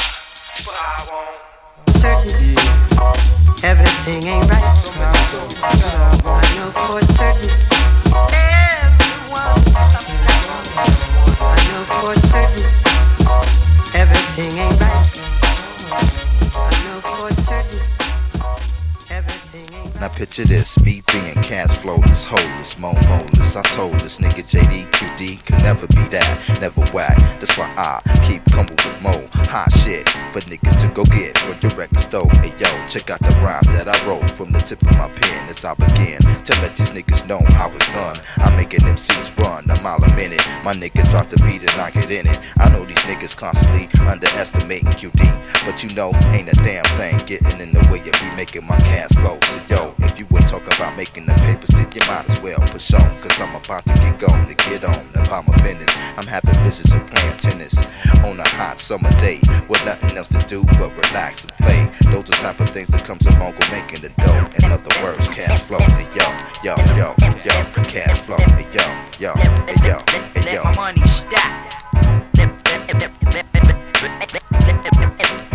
Everything 3.64 4.22
ain't 4.22 4.47
right. 4.47 4.62
I 5.62 5.74
know 6.55 6.70
for 6.70 7.03
certain. 7.03 7.51
I 7.51 8.22
for 11.91 12.14
certain. 12.22 12.70
Everything 13.99 14.55
ain't 14.59 14.79
right. 14.79 15.11
I 16.55 16.70
know 16.85 17.01
for 17.03 17.35
certain. 17.43 17.97
Now 20.00 20.09
picture 20.09 20.44
this, 20.44 20.78
me 20.84 21.02
being 21.12 21.34
cash 21.42 21.76
flowless, 21.78 22.22
holeless, 22.22 22.78
moan 22.78 22.94
boneless. 23.02 23.56
I 23.56 23.62
told 23.74 23.98
this 24.00 24.18
nigga 24.18 24.46
JD 24.46 24.90
QD 24.92 25.44
could 25.44 25.59
never 25.59 25.86
be 25.88 26.06
that, 26.14 26.61
never 26.61 26.82
whack. 26.92 27.18
That's 27.40 27.56
why 27.59 27.72
I 27.76 28.00
keep 28.24 28.44
coming 28.52 28.76
with 28.76 29.02
more 29.02 29.28
hot 29.48 29.72
shit 29.72 30.09
for 30.32 30.40
niggas 30.40 30.80
to 30.82 30.88
go 30.88 31.04
get 31.04 31.36
from 31.38 31.56
your 31.61 31.76
record 31.76 31.98
store. 31.98 32.28
Hey 32.34 32.54
yo, 32.59 32.68
check 32.88 33.11
out 33.11 33.18
the 33.20 33.34
rhyme 33.42 33.62
that 33.74 33.88
I 33.88 34.06
wrote 34.06 34.30
from 34.30 34.52
the 34.52 34.61
tip 34.61 34.82
of 34.82 34.96
my 34.96 35.09
pen 35.09 35.48
as 35.48 35.64
I 35.64 35.74
begin 35.74 36.18
to 36.20 36.52
let 36.62 36.76
these 36.76 36.90
niggas 36.90 37.26
know 37.26 37.40
how 37.48 37.70
it's 37.72 37.88
done. 37.88 38.16
I'm 38.36 38.56
making 38.56 38.84
them 38.84 38.94
MCs 38.94 39.36
run 39.38 39.68
a 39.70 39.82
mile 39.82 40.02
a 40.04 40.14
minute. 40.14 40.44
My 40.62 40.74
nigga 40.74 41.09
drop 41.11 41.28
the 41.28 41.36
beat 41.38 41.62
and 41.62 41.80
I 41.80 41.90
get 41.90 42.11
in 42.11 42.26
it. 42.26 42.38
I 42.59 42.70
know 42.70 42.84
these 42.84 42.98
niggas 42.98 43.36
constantly 43.36 43.88
underestimating 44.06 44.90
QD, 44.90 45.66
but 45.66 45.82
you 45.82 45.90
know 45.96 46.12
ain't 46.32 46.52
a 46.52 46.56
damn 46.62 46.84
thing 46.98 47.18
getting 47.26 47.61
in 47.61 47.72
the 47.72 47.80
way 47.90 47.98
of 47.98 48.22
me 48.22 48.36
making 48.36 48.64
my 48.64 48.78
cash 48.78 49.11
flow. 49.18 49.38
So 49.49 49.57
yo, 49.70 49.94
if 50.01 50.18
you 50.18 50.26
ain't 50.30 50.46
talking 50.46 50.74
about 50.76 50.94
making 50.94 51.24
the 51.24 51.32
papers, 51.34 51.70
then 51.70 51.88
you 51.94 52.03
might 52.03 52.28
as 52.28 52.38
well 52.42 52.59
push 52.66 52.92
on. 52.92 53.16
Cause 53.22 53.40
I'm 53.40 53.57
about 53.57 53.82
to 53.86 53.94
get 53.94 54.18
going 54.18 54.46
to 54.46 54.55
get 54.55 54.84
on 54.84 55.09
about 55.14 55.49
my 55.49 55.57
business. 55.62 55.88
I'm 56.18 56.26
having 56.26 56.53
visions 56.62 56.92
of 56.92 57.07
playing 57.07 57.36
tennis 57.38 57.78
on 58.22 58.38
a 58.38 58.49
hot 58.51 58.78
summer 58.78 59.11
day 59.12 59.40
with 59.68 59.82
nothing 59.86 60.18
else 60.18 60.28
to 60.28 60.38
do 60.46 60.64
but 60.78 60.92
relax 61.03 61.44
and 61.44 61.53
play. 61.57 61.90
Those 62.12 62.28
are 62.28 62.42
type 62.44 62.61
of 62.61 62.68
things 62.68 62.88
that 62.88 63.05
comes 63.05 63.24
along 63.24 63.55
with 63.55 63.70
making 63.72 64.03
the 64.03 64.11
dough. 64.20 64.44
In 64.61 64.70
other 64.70 65.03
words, 65.03 65.26
cash 65.30 65.62
flow. 65.62 65.78
Hey 65.78 66.07
yo, 66.12 66.28
yo, 66.62 66.76
yo, 66.94 67.14
yo, 67.44 67.64
cash 67.84 68.18
flow. 68.20 68.36
Hey 68.36 68.66
yo, 68.76 68.84
yo, 69.18 69.32
hey 69.64 69.88
yo, 69.88 69.96
hey 70.34 70.55
yo. 70.55 70.62
Let 70.62 70.76
my 70.76 70.76
money 70.76 71.07
stack. 71.07 71.55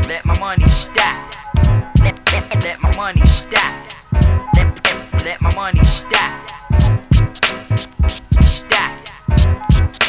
Let, 0.07 0.25
my 0.25 0.39
money 0.39 0.67
stack. 0.69 1.35
Let 2.63 2.81
my 2.81 2.95
money 2.95 3.25
stack. 3.27 3.82
Let, 5.23 5.39
my 5.41 5.55
money 5.55 5.79
stack. 5.85 6.49
Stack. 8.41 9.13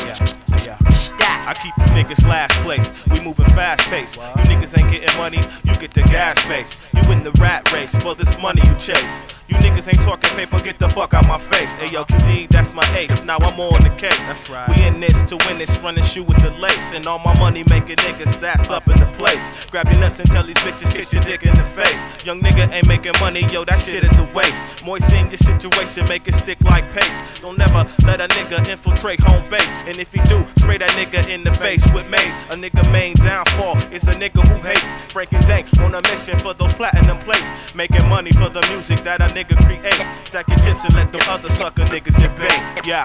Yeah, 0.05 0.27
yeah. 0.65 1.45
I 1.47 1.55
keep 1.63 1.77
you 1.79 1.85
niggas 1.95 2.27
last 2.27 2.53
place. 2.63 2.91
We 3.11 3.21
moving 3.21 3.47
fast. 3.47 3.83
fast 3.83 3.91
pace. 3.91 4.17
You 4.17 4.43
niggas 4.51 4.77
ain't 4.77 4.91
getting 4.91 5.17
money, 5.17 5.41
you 5.63 5.77
get 5.77 5.95
the 5.95 6.03
gas 6.03 6.43
face. 6.47 6.93
You 6.93 7.13
in 7.13 7.23
the 7.23 7.31
rat 7.33 7.73
race 7.73 7.95
for 7.95 8.17
this 8.17 8.37
money 8.41 8.63
you 8.65 8.75
chase. 8.75 9.35
You 9.55 9.61
niggas 9.61 9.87
ain't 9.87 10.03
talking 10.03 10.31
paper, 10.31 10.59
get 10.59 10.81
the 10.81 10.89
fuck 10.89 11.15
out 11.15 11.29
my 11.29 11.39
face. 11.39 11.73
Hey 11.77 11.93
yo, 11.93 12.05
QD, 12.05 12.49
that's 12.49 12.73
my 12.73 12.85
ace. 12.97 13.23
Now 13.23 13.37
I'm 13.41 13.59
on 13.61 13.81
the 13.83 13.91
case. 13.91 14.19
That's 14.19 14.51
right. 14.51 14.69
We 14.69 14.83
in 14.85 14.99
this 14.99 15.23
to 15.31 15.37
win 15.47 15.59
this, 15.59 15.79
running 15.79 16.03
shoe 16.03 16.25
with 16.25 16.43
the 16.43 16.51
lace. 16.59 16.93
And 16.93 17.07
all 17.07 17.21
my 17.21 17.39
money 17.39 17.63
making 17.71 17.97
niggas, 17.97 18.41
that's 18.41 18.69
up 18.69 18.89
in 18.89 18.99
the 18.99 19.07
place. 19.17 19.67
Grab 19.67 19.89
your 19.91 20.01
nuts 20.01 20.19
and 20.19 20.29
tell 20.29 20.43
these 20.43 20.57
bitches, 20.59 20.93
kiss 20.93 21.13
your 21.13 21.23
dick 21.23 21.45
in 21.45 21.55
the 21.55 21.63
face. 21.63 22.27
Young 22.27 22.41
nigga 22.41 22.69
ain't 22.73 22.89
making 22.89 23.13
money, 23.21 23.47
yo, 23.53 23.65
that 23.65 23.79
shit 23.79 24.03
is 24.03 24.19
a 24.19 24.25
waste. 24.35 24.85
Moisten 24.85 25.29
your 25.29 25.39
situation, 25.39 26.05
make 26.09 26.27
it 26.27 26.35
stick 26.35 26.61
like 26.65 26.91
paste. 26.91 27.23
Don't 27.41 27.57
never 27.57 27.87
let 28.05 28.21
a 28.21 28.27
nigga 28.35 28.69
infiltrate 28.69 29.21
home 29.21 29.49
base. 29.49 29.71
And 29.87 29.99
if 29.99 30.13
he 30.13 30.21
do, 30.23 30.45
spray 30.59 30.79
that 30.79 30.91
nigga 30.99 31.29
in 31.29 31.45
the 31.45 31.53
face 31.53 31.87
with 31.93 32.09
mace. 32.09 32.35
A 32.51 32.57
nigga 32.57 32.91
main 32.91 33.15
downfall 33.15 33.79
is 33.93 34.09
a 34.09 34.15
nigga 34.15 34.43
who 34.49 34.57
hates. 34.67 34.91
Frank-N-Dank 35.13 35.79
on 35.79 35.95
a 35.95 36.03
mission 36.03 36.39
for 36.41 36.55
those 36.55 36.75
platinum 36.75 37.19
plates. 37.19 37.51
Making 37.75 38.09
money 38.09 38.33
for 38.33 38.49
the 38.49 38.67
music 38.71 38.99
that 39.05 39.21
a 39.21 39.27
nigga 39.27 39.44
nigga 39.45 39.67
creates. 39.67 40.29
Stack 40.29 40.49
your 40.49 40.59
chips 40.59 40.85
and 40.85 40.95
let 40.95 41.13
them 41.13 41.21
other 41.29 41.49
sucker 41.51 41.85
niggas 41.85 42.17
debate. 42.21 42.87
Yeah. 42.87 43.05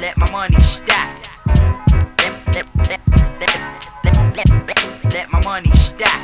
Let 0.00 0.16
my 0.16 0.30
money 0.30 0.60
stack. 0.60 1.28
Let, 2.52 2.66
let 5.12 5.30
my 5.32 5.42
money 5.44 5.70
stack. 5.76 6.20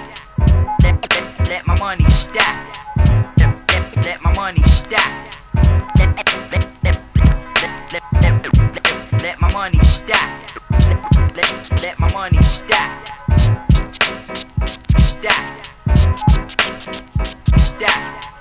Let 1.49 1.67
my 1.67 1.79
money 1.79 2.05
stack. 2.11 2.57
Let 4.05 4.23
my 4.23 4.33
money 4.35 4.63
stack. 4.63 5.09
Let 9.23 9.41
my 9.41 9.53
money 9.53 9.79
stack. 9.85 10.29
Let 11.83 11.99
my 11.99 12.13
money 12.13 12.43
stack. 12.43 13.09
Stack. 14.99 15.43
Stack. 17.57 18.32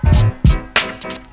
Yeah. 1.03 1.31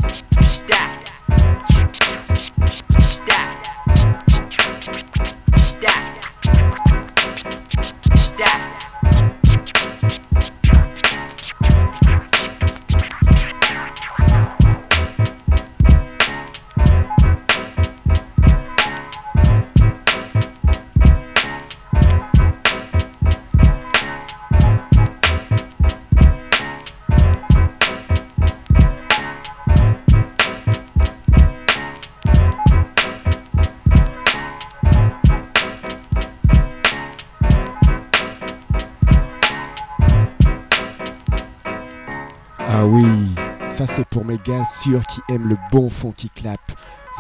Sûrs 44.65 45.05
qui 45.07 45.21
aiment 45.29 45.49
le 45.49 45.57
bon 45.71 45.91
fond 45.91 46.13
qui 46.13 46.31
clap. 46.31 46.61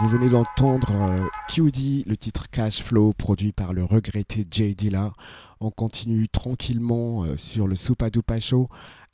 Vous 0.00 0.08
venez 0.08 0.30
d'entendre 0.30 0.90
euh, 0.92 1.18
QD, 1.48 2.06
le 2.06 2.16
titre 2.16 2.48
Cash 2.50 2.82
Flow, 2.82 3.12
produit 3.12 3.52
par 3.52 3.72
le 3.72 3.84
regretté 3.84 4.46
Jay 4.50 4.74
Dilla. 4.74 5.12
On 5.60 5.70
continue 5.70 6.28
tranquillement 6.28 7.24
euh, 7.24 7.36
sur 7.36 7.66
le 7.66 7.76
Supa 7.76 8.08
Dupa 8.08 8.40
Show 8.40 8.68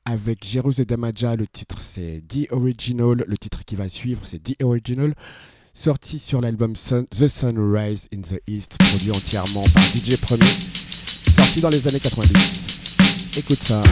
avec 0.04 0.44
et 0.54 0.84
Damaja. 0.84 1.34
Le 1.34 1.46
titre 1.48 1.80
c'est 1.80 2.22
The 2.28 2.52
Original. 2.52 3.24
Le 3.26 3.36
titre 3.36 3.64
qui 3.64 3.74
va 3.74 3.88
suivre 3.88 4.20
c'est 4.22 4.42
The 4.42 4.62
Original. 4.62 5.14
Sorti 5.72 6.20
sur 6.20 6.40
l'album 6.40 6.74
The 6.74 7.26
Sunrise 7.26 8.08
in 8.14 8.20
the 8.20 8.40
East, 8.46 8.76
produit 8.78 9.10
entièrement 9.10 9.64
par 9.74 9.82
DJ 9.82 10.16
Premier. 10.20 10.46
Sorti 11.34 11.60
dans 11.60 11.70
les 11.70 11.88
années 11.88 12.00
90. 12.00 13.38
Écoute 13.38 13.62
ça. 13.62 13.82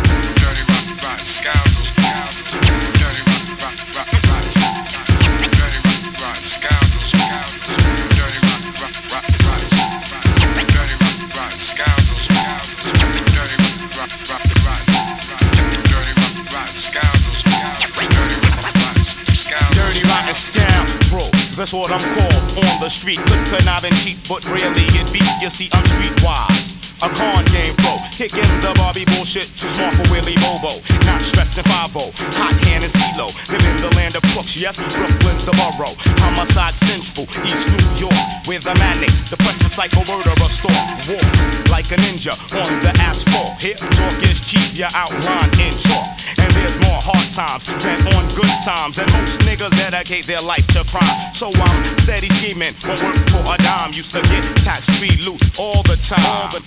That's 21.56 21.72
what 21.72 21.90
I'm 21.92 22.00
called 22.16 22.64
on 22.64 22.74
the 22.80 22.88
street. 22.88 23.20
Good 23.28 23.44
conniving 23.48 23.92
cheap, 24.00 24.18
but 24.28 24.44
rarely 24.44 24.86
get 24.92 25.08
beat. 25.12 25.28
You 25.40 25.50
see, 25.50 25.68
I'm 25.72 25.84
streetwise. 25.84 26.80
A 27.02 27.10
con 27.10 27.42
game 27.50 27.74
pro, 27.82 27.98
kicking 28.14 28.46
the 28.62 28.70
Barbie 28.78 29.02
bullshit, 29.10 29.50
too 29.58 29.66
smart 29.66 29.90
for 29.98 30.06
Willie 30.14 30.38
Bobo. 30.38 30.70
Not 31.02 31.18
stressing 31.18 31.66
5 31.66 31.98
hot 32.38 32.54
hand 32.62 32.86
and 32.86 32.92
CeeLo. 32.94 33.26
Live 33.50 33.66
in 33.66 33.76
the 33.82 33.90
land 33.98 34.14
of 34.14 34.22
crooks, 34.30 34.54
yes, 34.54 34.78
Brooklyn's 34.94 35.42
the 35.42 35.50
borough. 35.58 35.98
Homicide 36.22 36.78
central, 36.78 37.26
East 37.42 37.74
New 37.74 38.06
York, 38.06 38.22
where 38.46 38.62
the 38.62 38.78
manic, 38.78 39.10
depressive 39.26 39.74
psycho 39.74 39.98
murderer 40.06 40.46
stalk. 40.46 40.78
Walk 41.10 41.26
like 41.74 41.90
a 41.90 41.98
ninja 42.06 42.38
on 42.54 42.70
the 42.86 42.94
asphalt. 43.02 43.58
Hip 43.58 43.82
talk 43.98 44.22
is 44.22 44.38
cheap, 44.38 44.78
you 44.78 44.86
outline 44.94 45.50
in 45.58 45.74
chalk. 45.82 46.21
And 46.42 46.50
there's 46.58 46.78
more 46.82 46.98
hard 46.98 47.28
times 47.30 47.62
than 47.80 48.02
on 48.18 48.24
good 48.34 48.50
times. 48.66 48.98
And 48.98 49.06
most 49.14 49.40
niggas 49.46 49.70
dedicate 49.78 50.26
their 50.26 50.42
life 50.42 50.66
to 50.74 50.82
crime. 50.90 51.16
So 51.32 51.54
I'm 51.54 51.78
steady 52.02 52.28
scheming, 52.28 52.74
won't 52.82 53.02
work 53.06 53.16
for 53.30 53.42
a 53.46 53.56
dime. 53.62 53.94
Used 53.94 54.12
to 54.18 54.22
get 54.26 54.42
tax 54.66 54.90
free 54.98 55.14
loot 55.22 55.40
all 55.58 55.82
the 55.86 55.96
time. 56.02 56.20
All 56.26 56.50
the 56.50 56.62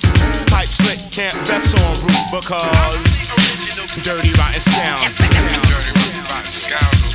type 0.47 0.71
slick, 0.71 0.99
can't 1.11 1.35
fess 1.45 1.75
on 1.75 1.93
route 2.07 2.29
because 2.31 3.35
dirty 4.03 4.31
rotten 4.39 4.61
scoundrels. 4.61 5.15
Before 5.17 7.14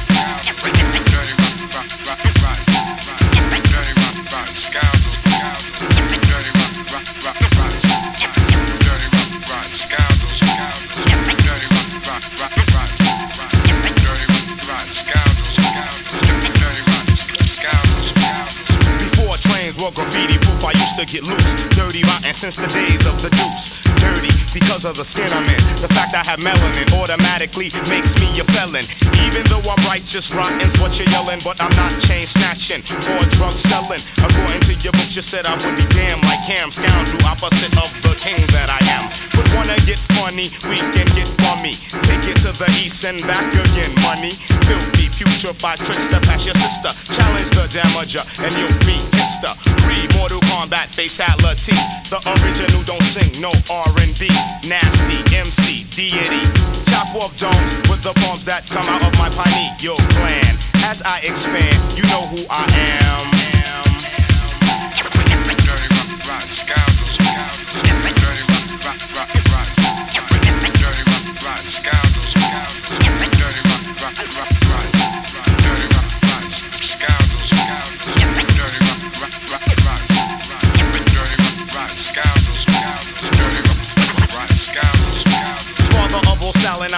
to 21.00 21.06
get 21.08 21.24
loose. 21.24 21.56
Dirty, 21.72 22.04
rotten 22.04 22.34
since 22.36 22.56
the 22.56 22.68
days 22.68 23.08
of 23.08 23.16
the 23.24 23.32
deuce. 23.32 23.88
Dirty 24.04 24.28
because 24.52 24.84
of 24.84 24.96
the 24.96 25.04
skin 25.04 25.28
I'm 25.32 25.46
in. 25.48 25.62
The 25.80 25.88
fact 25.96 26.12
I 26.12 26.20
have 26.26 26.42
melanin 26.42 26.92
automatically 27.00 27.72
makes 27.88 28.12
me 28.20 28.28
a 28.36 28.44
felon. 28.52 28.84
Even 29.24 29.46
though 29.48 29.64
I'm 29.64 29.80
righteous, 29.88 30.28
rotten's 30.34 30.76
what 30.76 31.00
you're 31.00 31.08
yelling, 31.08 31.40
but 31.40 31.56
I'm 31.62 31.72
not 31.78 31.94
chain 32.04 32.26
snatching 32.28 32.84
or 33.16 33.24
drug 33.32 33.56
selling. 33.56 34.02
According 34.20 34.60
to 34.68 34.74
your 34.84 34.92
book, 34.92 35.08
you 35.16 35.24
said 35.24 35.48
I 35.48 35.56
would 35.56 35.76
be 35.78 35.86
damned. 35.96 36.20
like 36.28 36.42
Cam, 36.44 36.68
scoundrel, 36.68 37.22
opposite 37.24 37.72
of 37.80 37.88
the 38.04 38.12
king 38.20 38.40
that 38.52 38.68
I 38.68 38.80
am. 39.00 39.04
But 39.32 39.46
wanna 39.56 39.78
get 39.88 40.02
funny, 40.20 40.52
we 40.68 40.76
can 40.92 41.08
get 41.16 41.30
bummy. 41.40 41.72
Take 42.04 42.28
it 42.28 42.44
to 42.44 42.52
the 42.52 42.68
east 42.76 43.00
and 43.08 43.22
back 43.24 43.46
again, 43.56 43.94
money. 44.04 44.36
Filthy, 44.68 45.08
putrefied 45.16 45.80
tricks 45.80 46.12
that 46.12 46.20
pass 46.28 46.44
your 46.44 46.58
sister. 46.60 46.92
Challenge 47.08 47.50
the 47.56 47.64
damager, 47.72 48.24
and 48.44 48.52
you'll 48.58 48.80
be 48.84 49.00
mister. 49.16 49.79
3, 49.90 50.18
Mortal 50.18 50.40
Kombat 50.46 50.86
Fatality. 50.86 51.74
The 52.10 52.22
original 52.38 52.82
don't 52.84 53.02
sing, 53.02 53.42
no 53.42 53.50
R&B. 53.70 54.30
Nasty, 54.68 55.18
MC, 55.34 55.84
deity. 55.90 56.46
Chop 56.90 57.14
off 57.16 57.36
domes 57.36 57.72
with 57.90 58.02
the 58.02 58.14
bombs 58.22 58.44
that 58.44 58.66
come 58.70 58.86
out 58.86 59.02
of 59.02 59.12
my 59.18 59.28
pineal 59.30 59.98
gland. 60.14 60.58
As 60.86 61.02
I 61.02 61.18
expand, 61.26 61.74
you 61.98 62.04
know 62.04 62.22
who 62.22 62.46
I 62.48 62.66
am. 62.70 63.39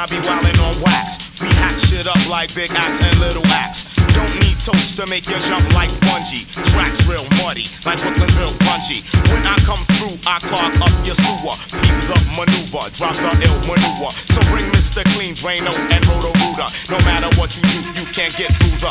I 0.03 0.07
be 0.11 0.19
wildin' 0.27 0.59
on 0.67 0.75
wax. 0.83 1.31
We 1.39 1.47
hack 1.63 1.79
shit 1.79 2.11
up 2.11 2.19
like 2.27 2.51
big 2.59 2.75
axe 2.75 2.99
and 2.99 3.15
little 3.23 3.47
axe. 3.63 3.95
Don't 4.19 4.35
need 4.43 4.59
Toast 4.59 4.99
to 4.99 5.07
make 5.07 5.31
you 5.31 5.39
jump 5.47 5.63
like 5.79 5.95
bungee. 6.11 6.43
Tracks 6.75 7.07
real 7.07 7.23
muddy, 7.39 7.71
like 7.87 8.03
Brooklyn's 8.03 8.35
real 8.35 8.51
punchy. 8.67 9.07
When 9.31 9.47
I 9.47 9.55
come 9.63 9.79
through, 9.95 10.19
I 10.27 10.43
clog 10.43 10.75
up 10.83 10.91
your 11.07 11.15
sewer. 11.15 11.55
Keep 11.87 12.03
the 12.11 12.19
maneuver, 12.35 12.83
drop 12.99 13.15
the 13.15 13.31
ill 13.47 13.59
maneuver. 13.63 14.11
So 14.11 14.43
bring 14.51 14.67
Mr. 14.75 15.07
Clean, 15.15 15.39
Drano, 15.39 15.71
and 15.71 16.03
Roto 16.11 16.35
Rooter. 16.35 16.67
No 16.91 16.99
matter 17.07 17.31
what 17.39 17.55
you 17.55 17.63
do, 17.63 17.79
you 17.95 18.07
can't 18.11 18.35
get 18.35 18.51
through 18.59 18.83
the 18.83 18.91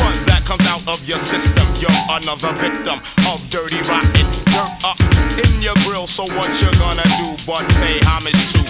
front 0.00 0.16
that 0.24 0.40
comes 0.48 0.64
out 0.72 0.88
of 0.88 1.04
your 1.04 1.20
system. 1.20 1.68
You're 1.76 1.92
another 2.16 2.56
victim 2.56 2.96
of 3.28 3.44
dirty 3.52 3.84
rotten 3.92 4.24
dirt 4.56 4.72
up 4.88 4.96
in 5.36 5.52
your 5.60 5.76
grill. 5.84 6.08
So 6.08 6.24
what 6.32 6.48
you 6.64 6.72
gonna 6.80 7.04
do 7.20 7.28
but 7.44 7.68
pay 7.84 8.00
homage 8.08 8.40
to? 8.56 8.60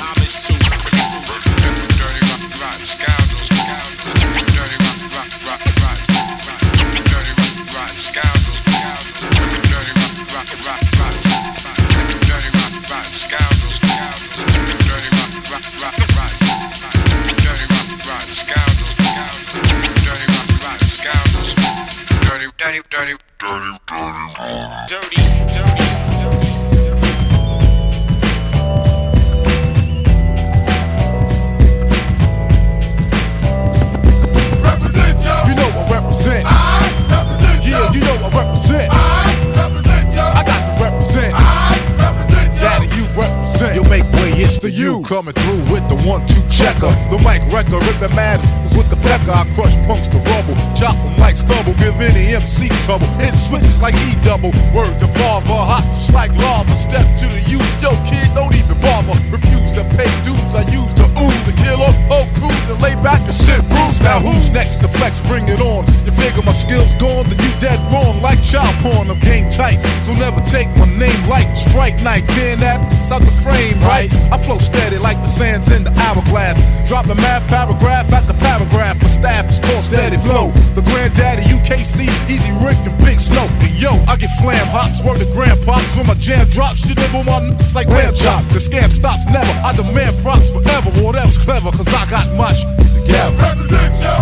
It's 44.50 44.58
the 44.58 44.70
you 44.70 44.98
coming 45.06 45.34
through 45.34 45.62
with 45.70 45.86
the 45.86 45.94
one-two 46.02 46.42
checker. 46.50 46.90
The 47.06 47.18
mic 47.22 47.38
wrecker, 47.54 47.78
ripping 47.86 48.14
mad 48.18 48.42
with 48.74 48.90
the 48.90 48.98
pecker. 49.06 49.30
I 49.30 49.46
crush 49.54 49.78
punks 49.86 50.10
to 50.10 50.18
rubble, 50.26 50.58
chop 50.74 50.98
them 50.98 51.14
like 51.22 51.38
stubble, 51.38 51.74
give 51.78 51.94
any 52.02 52.34
MC 52.34 52.66
trouble. 52.82 53.06
Hit 53.22 53.38
switches 53.38 53.78
like 53.78 53.94
E 54.10 54.18
double. 54.26 54.50
Word 54.74 54.90
to 54.98 55.08
father, 55.14 55.54
hot 55.54 55.86
like 56.10 56.34
lava. 56.34 56.74
Step 56.74 57.06
to 57.22 57.26
the 57.30 57.42
you, 57.46 57.62
yo 57.78 57.94
kid, 58.10 58.26
don't 58.34 58.50
even 58.50 58.74
bother. 58.82 59.14
Refuse 59.30 59.70
to 59.78 59.86
pay 59.94 60.10
dues, 60.26 60.52
I 60.58 60.66
use 60.66 60.90
the 60.98 61.06
ooze 61.14 61.46
and 61.46 61.58
kill 61.62 61.78
up 61.86 61.94
whole 62.10 62.26
crews 62.34 62.66
and 62.66 62.82
lay 62.82 62.98
back 63.06 63.22
and 63.22 63.36
sit 63.36 63.62
bruised. 63.70 64.02
Now 64.02 64.18
who's 64.18 64.50
next 64.50 64.82
to 64.82 64.88
flex? 64.90 65.22
Bring 65.30 65.46
it 65.46 65.62
on. 65.62 65.86
You 66.02 66.10
figure 66.10 66.42
my 66.42 66.56
skills 66.56 66.98
gone, 66.98 67.30
then 67.30 67.38
you 67.38 67.52
dead 67.62 67.78
wrong. 67.94 68.18
Like 68.18 68.42
child 68.42 68.74
porn, 68.82 69.14
I'm 69.14 69.20
game 69.22 69.46
tight, 69.46 69.78
so 70.02 70.10
never 70.18 70.42
take 70.42 70.66
my 70.74 70.90
name 70.90 71.22
like 71.30 71.46
Strike 71.54 72.02
night, 72.02 72.26
tearing 72.26 72.58
that 72.60 72.82
it's 73.00 73.12
out 73.12 73.22
the 73.22 73.34
frame, 73.42 73.78
right? 73.80 74.10
I 74.30 74.38
flow 74.44 74.58
steady 74.58 74.98
like 74.98 75.18
the 75.22 75.28
sands 75.28 75.72
in 75.72 75.84
the 75.84 75.92
hourglass. 75.98 76.82
Drop 76.88 77.06
the 77.06 77.14
math 77.14 77.46
paragraph 77.48 78.12
at 78.12 78.26
the 78.26 78.34
paragraph. 78.34 79.00
My 79.02 79.08
staff 79.08 79.48
is 79.50 79.60
called 79.60 79.82
Steady 79.82 80.16
Flow. 80.18 80.50
The 80.74 80.82
granddaddy 80.82 81.42
UKC, 81.48 82.08
Easy 82.28 82.52
Rick 82.64 82.78
and 82.88 82.96
Big 83.04 83.20
Snow. 83.20 83.46
And 83.60 83.74
yo, 83.78 83.92
I 84.08 84.16
get 84.16 84.30
flam 84.40 84.66
hops, 84.68 85.04
word 85.04 85.20
to 85.20 85.28
grandpops 85.30 85.96
when 85.96 86.06
my 86.06 86.14
jam 86.14 86.48
drops. 86.48 86.86
Shit 86.86 86.98
nibble 86.98 87.24
my 87.24 87.40
nuts 87.40 87.74
like 87.74 87.88
lamb 87.88 88.14
chops. 88.14 88.48
The 88.50 88.60
scam 88.60 88.90
stops 88.90 89.26
never. 89.26 89.52
I 89.64 89.76
demand 89.76 90.18
props 90.22 90.52
forever. 90.52 90.90
Whatever's 91.02 91.38
clever, 91.38 91.70
cause 91.70 91.88
I 91.88 92.08
got 92.10 92.26
my 92.36 92.52
shit 92.52 92.76
together. 92.78 93.36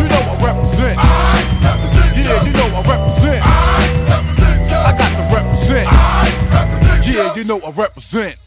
You 0.03 0.09
know 0.09 0.23
I 0.29 0.35
represent. 0.43 0.97
Yeah, 2.17 2.45
you 2.45 2.53
know 2.53 2.69
I 2.75 2.81
represent. 2.85 3.43
I 3.45 4.93
got 4.97 5.11
to 5.17 5.25
represent. 5.35 5.87
Yeah, 7.07 7.35
you 7.35 7.45
know 7.45 7.61
I 7.65 7.71
represent. 7.71 8.39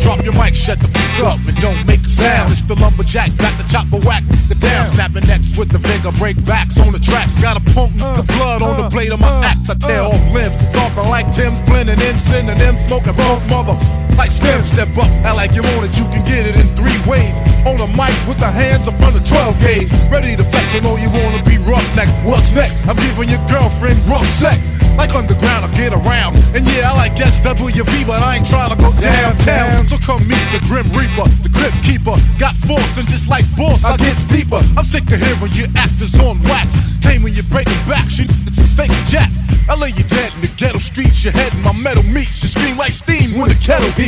Drop 0.00 0.24
your 0.24 0.34
mic, 0.34 0.54
shut 0.54 0.78
the 0.78 0.88
fuck 0.88 1.34
up, 1.34 1.40
and 1.46 1.56
don't 1.60 1.86
make 1.86 2.00
a 2.00 2.08
sound. 2.08 2.52
It's 2.52 2.62
the 2.62 2.74
lumberjack, 2.74 3.36
back 3.36 3.56
the 3.58 3.64
chopper 3.68 3.98
whack 4.04 4.22
the 4.48 4.54
down. 4.54 4.86
Snapping 4.86 5.26
necks 5.26 5.56
with 5.56 5.70
the 5.70 5.78
finger, 5.78 6.12
break 6.12 6.42
backs 6.44 6.78
on 6.80 6.92
the 6.92 6.98
tracks. 6.98 7.38
Got 7.38 7.56
a 7.56 7.64
punk, 7.72 7.96
the 7.96 8.04
uh, 8.04 8.22
blood 8.22 8.62
on 8.62 8.76
the 8.76 8.84
uh, 8.84 8.90
blade 8.90 9.12
of 9.12 9.20
my 9.20 9.28
uh, 9.28 9.50
axe. 9.50 9.70
I 9.70 9.74
tear 9.74 10.02
off 10.02 10.22
limbs, 10.32 10.58
stomping 10.70 11.08
like 11.08 11.32
Tim's, 11.32 11.60
blending 11.62 12.00
in 12.00 12.18
synonym, 12.18 12.76
smoking 12.76 13.16
bunk 13.16 13.46
mother. 13.48 13.74
Like 14.16 14.30
stem, 14.30 14.64
step 14.64 14.88
up, 14.96 15.10
act 15.26 15.36
like 15.36 15.52
you 15.54 15.62
want 15.62 15.86
it, 15.86 15.98
you 15.98 16.06
can 16.08 16.22
get 16.24 16.46
it 16.46 16.54
in 16.54 16.70
three 16.78 16.96
ways. 17.04 17.42
On 17.66 17.76
a 17.80 17.88
mic 17.98 18.14
with 18.28 18.38
the 18.38 18.50
hands 18.50 18.86
in 18.86 18.94
front 18.96 19.16
of 19.16 19.26
12 19.26 19.60
gauge. 19.60 19.90
Ready 20.10 20.36
to 20.36 20.44
flex, 20.44 20.74
I 20.74 20.80
know 20.80 20.96
you 20.96 21.10
wanna 21.10 21.42
be 21.42 21.58
rough 21.66 21.86
next. 21.96 22.14
What's 22.22 22.52
next? 22.52 22.86
I'm 22.86 22.96
giving 22.96 23.28
your 23.28 23.42
girlfriend 23.50 23.98
rough 24.06 24.26
sex. 24.26 24.76
Like 24.94 25.14
underground, 25.14 25.66
I 25.66 25.70
get 25.74 25.92
around. 25.92 26.38
And 26.54 26.62
yeah, 26.66 26.90
I 26.90 26.94
like 26.94 27.18
SWV, 27.18 28.06
but 28.06 28.22
I 28.22 28.36
ain't 28.38 28.46
trying 28.46 28.70
to 28.70 28.78
go 28.78 28.94
downtown. 29.02 29.86
So 29.86 29.98
come 29.98 30.22
meet 30.28 30.46
the 30.54 30.62
Grim 30.70 30.86
Reaper, 30.94 31.26
the 31.42 31.50
Crypt 31.50 31.82
Keeper. 31.82 32.14
Got 32.38 32.54
force 32.54 32.98
and 32.98 33.08
just 33.08 33.28
like 33.28 33.44
boss, 33.56 33.84
I 33.84 33.96
get 33.96 34.14
steeper. 34.14 34.62
I'm 34.78 34.84
sick 34.84 35.04
of 35.10 35.18
hearing 35.18 35.52
your 35.58 35.68
actors 35.74 36.14
on 36.20 36.38
wax. 36.44 36.78
Came 37.02 37.22
when 37.22 37.34
you're 37.34 37.50
breaking 37.50 37.82
back, 37.90 38.08
shit, 38.08 38.28
this 38.46 38.58
is 38.58 38.72
fake 38.72 38.94
jacks. 39.10 39.42
I 39.68 39.74
lay 39.80 39.90
you 39.96 40.04
dead 40.04 40.32
in 40.34 40.40
the 40.42 40.52
ghetto 40.56 40.78
streets, 40.78 41.24
your 41.24 41.32
head 41.32 41.52
in 41.54 41.62
my 41.62 41.72
metal 41.72 42.04
meats. 42.04 42.42
You 42.42 42.48
scream 42.48 42.76
like 42.76 42.92
steam 42.92 43.36
when 43.36 43.48
the 43.48 43.56
kettle 43.56 43.90
heats. 43.92 44.03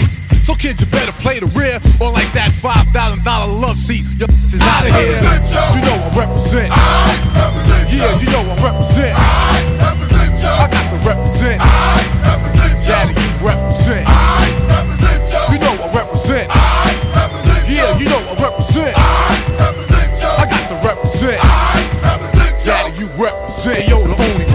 So 0.47 0.55
kids, 0.55 0.81
you 0.81 0.87
better 0.95 1.13
play 1.19 1.41
the 1.41 1.51
rear, 1.59 1.75
or 1.99 2.13
like 2.15 2.31
that 2.39 2.55
$5,000 2.55 3.27
love 3.61 3.77
seat. 3.77 4.07
Your 4.15 4.31
is 4.47 4.63
out 4.63 4.87
of 4.87 4.95
here. 4.95 5.19
You 5.75 5.83
know 5.83 5.97
I 5.99 6.11
represent. 6.15 6.71
I 6.71 7.19
represent 7.35 7.91
Yeah, 7.91 8.15
you 8.23 8.29
know 8.31 8.43
I 8.47 8.55
represent. 8.63 9.15
I 9.19 9.67
represent. 9.83 10.47
I 10.47 10.67
got 10.71 10.87
to 10.95 10.99
represent. 11.03 11.59
I 11.59 11.99
represent. 12.23 12.79
Daddy, 12.87 13.15
you 13.19 13.31
represent. 13.43 14.07
I 14.07 14.47
represent 14.71 15.51
You 15.51 15.59
know 15.59 15.75
I 15.75 15.89
represent. 15.91 16.47
I 16.47 16.95
represent. 17.11 17.67
Yeah, 17.67 17.99
you 17.99 18.07
know 18.07 18.23
I 18.23 18.35
represent. 18.39 18.95
I 18.95 19.03
represent. 19.59 20.23
I 20.23 20.45
got 20.47 20.65
to 20.71 20.77
represent. 20.87 21.39
I 21.43 21.83
represent. 22.07 22.55
Daddy, 22.63 22.93
you 23.03 23.11
represent. 23.19 23.83
Yo, 23.91 23.99
the 24.07 24.15
only 24.15 24.46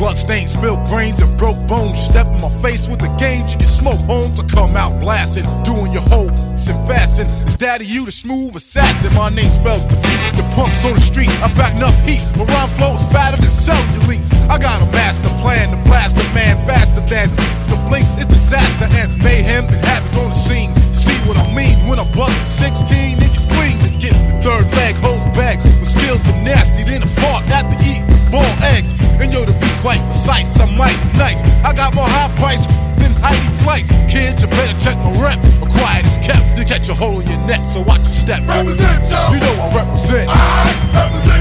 remains 0.00 0.24
bloodstains, 0.24 0.52
spilled 0.52 0.88
brains, 0.88 1.20
and 1.20 1.36
broke 1.38 1.58
bones. 1.66 1.96
You 1.96 2.12
step 2.12 2.26
in 2.26 2.40
my 2.40 2.48
face 2.48 2.88
with 2.88 3.00
the 3.00 3.12
game, 3.18 3.46
you 3.60 3.66
smoke 3.66 4.00
home 4.08 4.34
to 4.34 4.44
come 4.44 4.76
out 4.76 4.98
blasting, 5.00 5.44
doing 5.62 5.92
your 5.92 6.02
whole 6.02 6.30
and 6.30 6.86
fasting. 6.86 7.26
It's 7.46 7.56
Daddy, 7.56 7.86
you 7.86 8.04
the 8.04 8.12
smooth 8.12 8.54
assassin. 8.56 9.14
My 9.14 9.30
name 9.30 9.50
spells 9.50 9.84
defeat. 9.86 10.20
The 10.36 10.44
punks 10.54 10.84
on 10.84 10.94
the 10.94 11.00
street, 11.00 11.30
I 11.40 11.48
back 11.54 11.74
enough 11.74 11.96
heat. 12.04 12.20
My 12.36 12.44
rhyme 12.44 12.68
flow 12.68 12.94
is 12.94 13.12
fatter 13.12 13.36
than 13.36 13.50
cellulite. 13.50 14.24
I 14.48 14.58
got 14.58 14.82
a 14.82 14.86
master 14.92 15.28
plan 15.40 15.70
to 15.70 15.78
blast 15.88 16.16
a 16.16 16.26
man 16.34 16.56
faster 16.66 17.00
than 17.08 17.30
the 17.68 17.76
blink. 17.88 18.06
It's 18.20 18.26
disaster 18.26 18.88
and 18.92 19.16
mayhem 19.18 19.64
and 19.64 19.80
havoc 19.88 20.12
on 20.20 20.30
the 20.30 20.36
scene. 20.36 20.74
See 20.92 21.16
what 21.26 21.36
I 21.36 21.48
mean 21.54 21.76
when 21.88 21.98
I 21.98 22.06
bust 22.14 22.36
the 22.38 22.44
16 22.44 23.18
niggas 23.18 23.48
spring 23.48 23.78
to 23.80 23.90
get 23.98 24.12
the 24.12 24.36
third 24.44 24.68
leg 24.76 24.96
hose 25.00 25.24
back 25.36 25.58
with 25.64 25.88
skills 25.88 26.22
are 26.28 26.42
nasty. 26.44 26.84
Then 26.84 27.02
a 27.02 27.10
fart 27.20 27.44
after 27.48 27.76
eat 27.84 28.04
ball 28.30 28.46
egg. 28.76 28.84
And 29.20 29.32
yo, 29.32 29.44
to 29.44 29.52
be 29.52 29.59
quite 29.80 30.00
precise, 30.04 30.60
I'm 30.60 30.76
mighty 30.76 31.00
nice. 31.16 31.42
I 31.64 31.72
got 31.72 31.94
more 31.94 32.06
high 32.06 32.32
price 32.36 32.66
than 33.00 33.12
Heidi 33.24 33.48
Fleiss. 33.64 33.88
Kids, 34.08 34.44
you 34.44 34.48
better 34.48 34.76
check 34.78 34.96
my 35.00 35.12
rep. 35.16 35.40
A 35.64 35.66
quiet 35.66 36.04
is 36.04 36.18
kept 36.18 36.56
to 36.56 36.64
catch 36.64 36.88
a 36.88 36.94
hole 36.94 37.20
in 37.20 37.26
your 37.26 37.40
neck. 37.48 37.60
So 37.66 37.80
watch 37.80 38.04
your 38.04 38.20
step, 38.24 38.42
fool. 38.44 38.76
You 39.32 39.40
know 39.40 39.54
I 39.56 39.68
represent. 39.72 40.28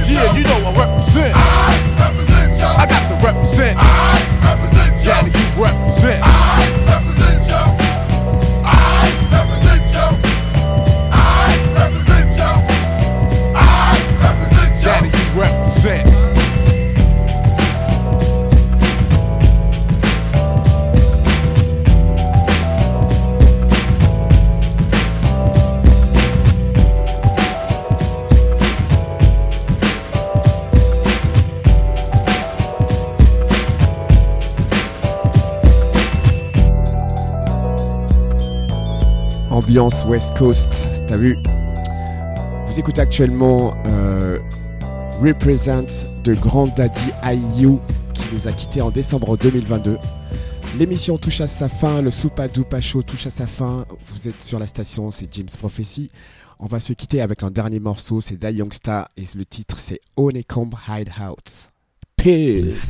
Yeah, 0.07 0.33
you 0.35 0.43
know 0.43 0.59
I 0.63 0.71
represent. 0.71 1.35
I 1.35 1.43
represent 1.99 2.59
yo. 2.59 2.67
I 2.67 2.85
got 2.87 3.03
to 3.11 3.15
represent. 3.19 3.75
Daddy, 5.03 5.31
you 5.31 5.47
represent. 5.59 6.23
Daddy, 6.23 7.68
ambiance 39.69 40.03
West 40.05 40.35
Coast, 40.35 40.89
t'as 41.07 41.15
vu? 41.15 41.37
Vous 42.65 42.79
écoutez 42.79 43.01
actuellement 43.01 43.75
euh, 43.85 44.39
Represent 45.21 46.07
de 46.23 46.33
Grand 46.33 46.65
Daddy 46.75 47.11
IU 47.23 47.77
qui 48.15 48.23
nous 48.33 48.47
a 48.47 48.51
quittés 48.51 48.81
en 48.81 48.89
décembre 48.89 49.37
2022. 49.37 49.99
L'émission 50.79 51.19
touche 51.19 51.41
à 51.41 51.47
sa 51.47 51.69
fin, 51.69 52.01
le 52.01 52.09
Soupa 52.09 52.47
Doupa 52.47 52.81
Show 52.81 53.03
touche 53.03 53.27
à 53.27 53.29
sa 53.29 53.45
fin. 53.45 53.85
Vous 54.11 54.27
êtes 54.27 54.41
sur 54.41 54.57
la 54.57 54.65
station, 54.65 55.11
c'est 55.11 55.31
James 55.35 55.49
Prophecy. 55.55 56.09
On 56.57 56.65
va 56.65 56.79
se 56.79 56.93
quitter 56.93 57.21
avec 57.21 57.43
un 57.43 57.51
dernier 57.51 57.79
morceau, 57.79 58.21
c'est 58.21 58.37
Da 58.37 58.49
Youngsta 58.49 59.09
et 59.17 59.25
le 59.35 59.45
titre 59.45 59.77
c'est 59.77 59.99
Honeycomb 60.17 60.71
Hideout. 60.89 61.69
Peace. 62.17 62.89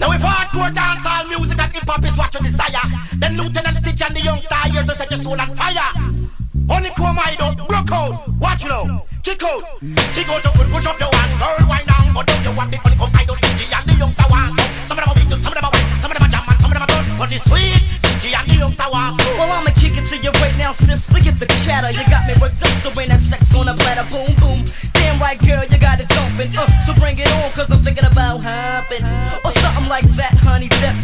Honeycomb 6.70 7.20
I 7.20 7.36
don't 7.36 7.58
block 7.68 7.92
out. 7.92 8.28
Watch 8.40 8.66
it 8.66 8.70
now. 8.70 9.06
Kick 9.24 9.44
out. 9.44 9.64
Kick 10.14 10.30
out 10.30 10.44
your 10.44 10.54
foot, 10.54 10.68
push 10.72 10.86
up 10.86 11.00
your 11.00 11.10
one. 11.10 11.32
Girl, 11.42 11.68
why 11.68 11.82
now? 11.88 12.14
But 12.14 12.28
don't 12.28 12.44
the 12.44 12.52
honeycomb 12.54 13.12
I 13.14 13.26
don't 13.26 13.38
stingy 13.38 13.66
and 13.74 13.86
the 13.90 13.94
youngster 13.98 14.26
one. 14.30 14.50
Some 14.88 14.98
of 14.98 15.04
them 15.04 15.10
are 15.10 15.40
some 15.42 15.54
of 15.54 15.58
them 15.58 15.66
are 15.66 16.02
some 16.02 16.12
of 16.12 16.18
them 16.18 16.30
jam, 16.30 16.44
and 16.48 16.62
some 16.62 16.72
of 16.72 16.78
them 16.78 16.84
are 16.84 17.28
done. 17.28 17.40
Sweet. 17.46 18.09
Well, 19.40 19.48
I'ma 19.48 19.72
kick 19.80 19.96
it 19.96 20.06
to 20.12 20.18
you 20.18 20.32
right 20.44 20.56
now, 20.58 20.72
sis. 20.74 21.08
Forget 21.08 21.40
the 21.40 21.48
chatter. 21.64 21.92
You 21.92 22.04
got 22.12 22.28
me 22.28 22.36
worked 22.42 22.62
up, 22.62 22.76
so 22.84 22.92
when 22.92 23.10
that 23.10 23.20
sex 23.20 23.56
on 23.56 23.68
a 23.68 23.74
platter, 23.80 24.04
boom, 24.12 24.36
boom. 24.44 24.66
Damn 24.94 25.20
right, 25.20 25.40
girl, 25.40 25.64
you 25.64 25.80
got 25.80 26.00
it 26.00 26.08
thumping. 26.12 26.52
Uh, 26.58 26.68
so 26.84 26.94
bring 27.00 27.18
it 27.18 27.32
on, 27.40 27.52
cause 27.52 27.72
I'm 27.72 27.82
thinking 27.82 28.06
about 28.06 28.44
humping. 28.44 29.04
Or 29.44 29.52
something 29.52 29.88
like 29.88 30.08
that, 30.20 30.36
honey 30.44 30.68
dip. 30.84 30.96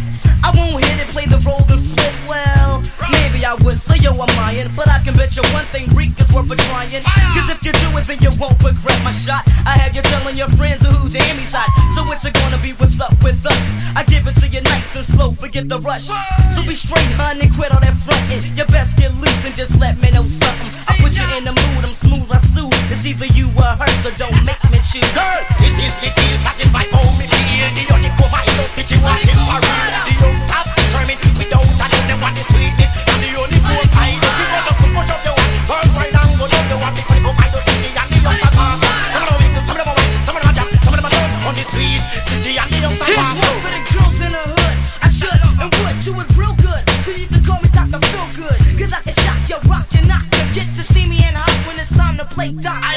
I 0.44 0.52
won't 0.54 0.84
hit 0.84 1.02
it, 1.02 1.10
play 1.10 1.26
the 1.26 1.42
role 1.42 1.66
and 1.66 1.80
split 1.82 2.14
well. 2.30 2.84
Maybe 3.10 3.42
I 3.46 3.56
would 3.66 3.80
say, 3.80 3.98
yo, 3.98 4.12
I'm 4.14 4.30
lying. 4.38 4.70
But 4.76 4.92
I 4.92 5.00
can 5.02 5.18
bet 5.18 5.34
you 5.34 5.42
one 5.58 5.66
thing, 5.74 5.90
Reek 5.96 6.14
is 6.22 6.30
worth 6.36 6.52
a 6.52 6.58
trying. 6.70 7.02
Cause 7.34 7.50
if 7.50 7.64
you 7.66 7.74
do 7.82 7.90
it, 7.98 8.06
then 8.06 8.20
you 8.22 8.30
won't 8.38 8.60
regret 8.62 9.00
my 9.02 9.16
shot. 9.16 9.42
I 9.66 9.74
have 9.82 9.96
you 9.96 10.04
telling 10.06 10.38
your 10.38 10.52
friends 10.54 10.86
who 10.86 11.10
damn 11.10 11.40
he's 11.40 11.56
hot. 11.56 11.72
So 11.98 12.06
it's 12.14 12.28
gonna 12.30 12.62
be 12.62 12.78
what's 12.78 13.00
up 13.02 13.16
with 13.24 13.42
us. 13.42 13.66
I 13.96 14.04
give 14.04 14.28
it 14.28 14.36
to 14.44 14.48
you 14.48 14.62
nice 14.62 14.94
and 14.96 15.06
slow, 15.06 15.32
forget 15.32 15.68
the 15.68 15.80
rush. 15.80 16.14
So 16.54 16.62
be 16.62 16.76
straight 16.76 17.05
hun, 17.14 17.38
and 17.42 17.52
quit 17.54 17.72
all 17.72 17.80
that 17.80 17.94
frontin'. 18.02 18.42
Your 18.58 18.66
best 18.68 18.98
get 18.98 19.14
loose 19.22 19.46
and 19.46 19.56
just 19.56 19.80
let 19.80 19.98
me 20.02 20.10
know 20.12 20.26
something. 20.26 20.70
I 20.90 20.98
put 20.98 21.14
you 21.14 21.26
in 21.38 21.46
the 21.46 21.54
mood, 21.54 21.86
I'm 21.86 21.94
smooth, 21.94 22.26
I 22.32 22.40
soothe. 22.42 22.74
It's 22.90 23.06
either 23.06 23.30
you 23.38 23.48
or 23.54 23.74
her, 23.78 23.92
so 24.02 24.10
don't 24.18 24.36
make 24.46 24.62
me 24.72 24.80
choose. 24.82 25.06
Girl, 25.14 25.42
this 25.62 25.76
is 25.78 25.94
the 26.02 26.10
deal, 26.14 26.38
that 26.46 26.58
is 26.62 26.70
my 26.74 26.86
me, 26.90 27.26
the 27.30 27.40
deal. 27.50 27.70
The 27.78 27.84
only 27.94 28.12
for 28.18 28.30
my 28.34 28.42
ego, 28.46 28.66
teaching 28.74 29.02
what 29.06 29.22
is 29.22 29.38
for 29.38 29.60
real. 29.62 29.94
The 30.08 30.14
young 30.22 30.38
stop 30.50 30.66
determined, 30.74 31.22
we 31.38 31.46
don't, 31.50 31.68
I 31.78 31.88
don't 31.92 32.06
know 32.10 32.20
what 32.24 32.34
is 32.38 32.48
sweet. 32.54 32.85
play 52.36 52.52
die. 52.52 52.95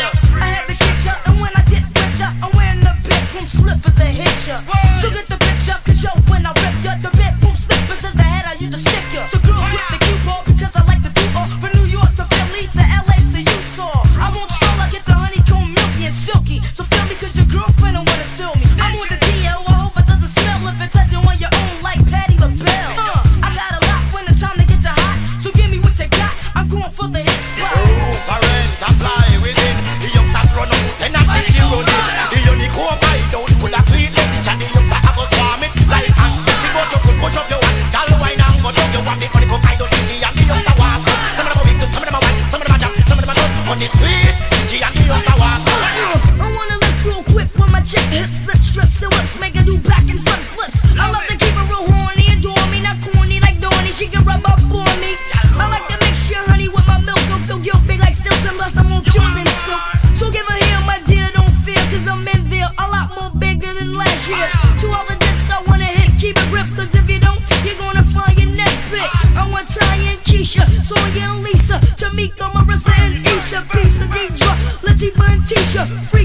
just 75.79 75.95
free. 76.11 76.18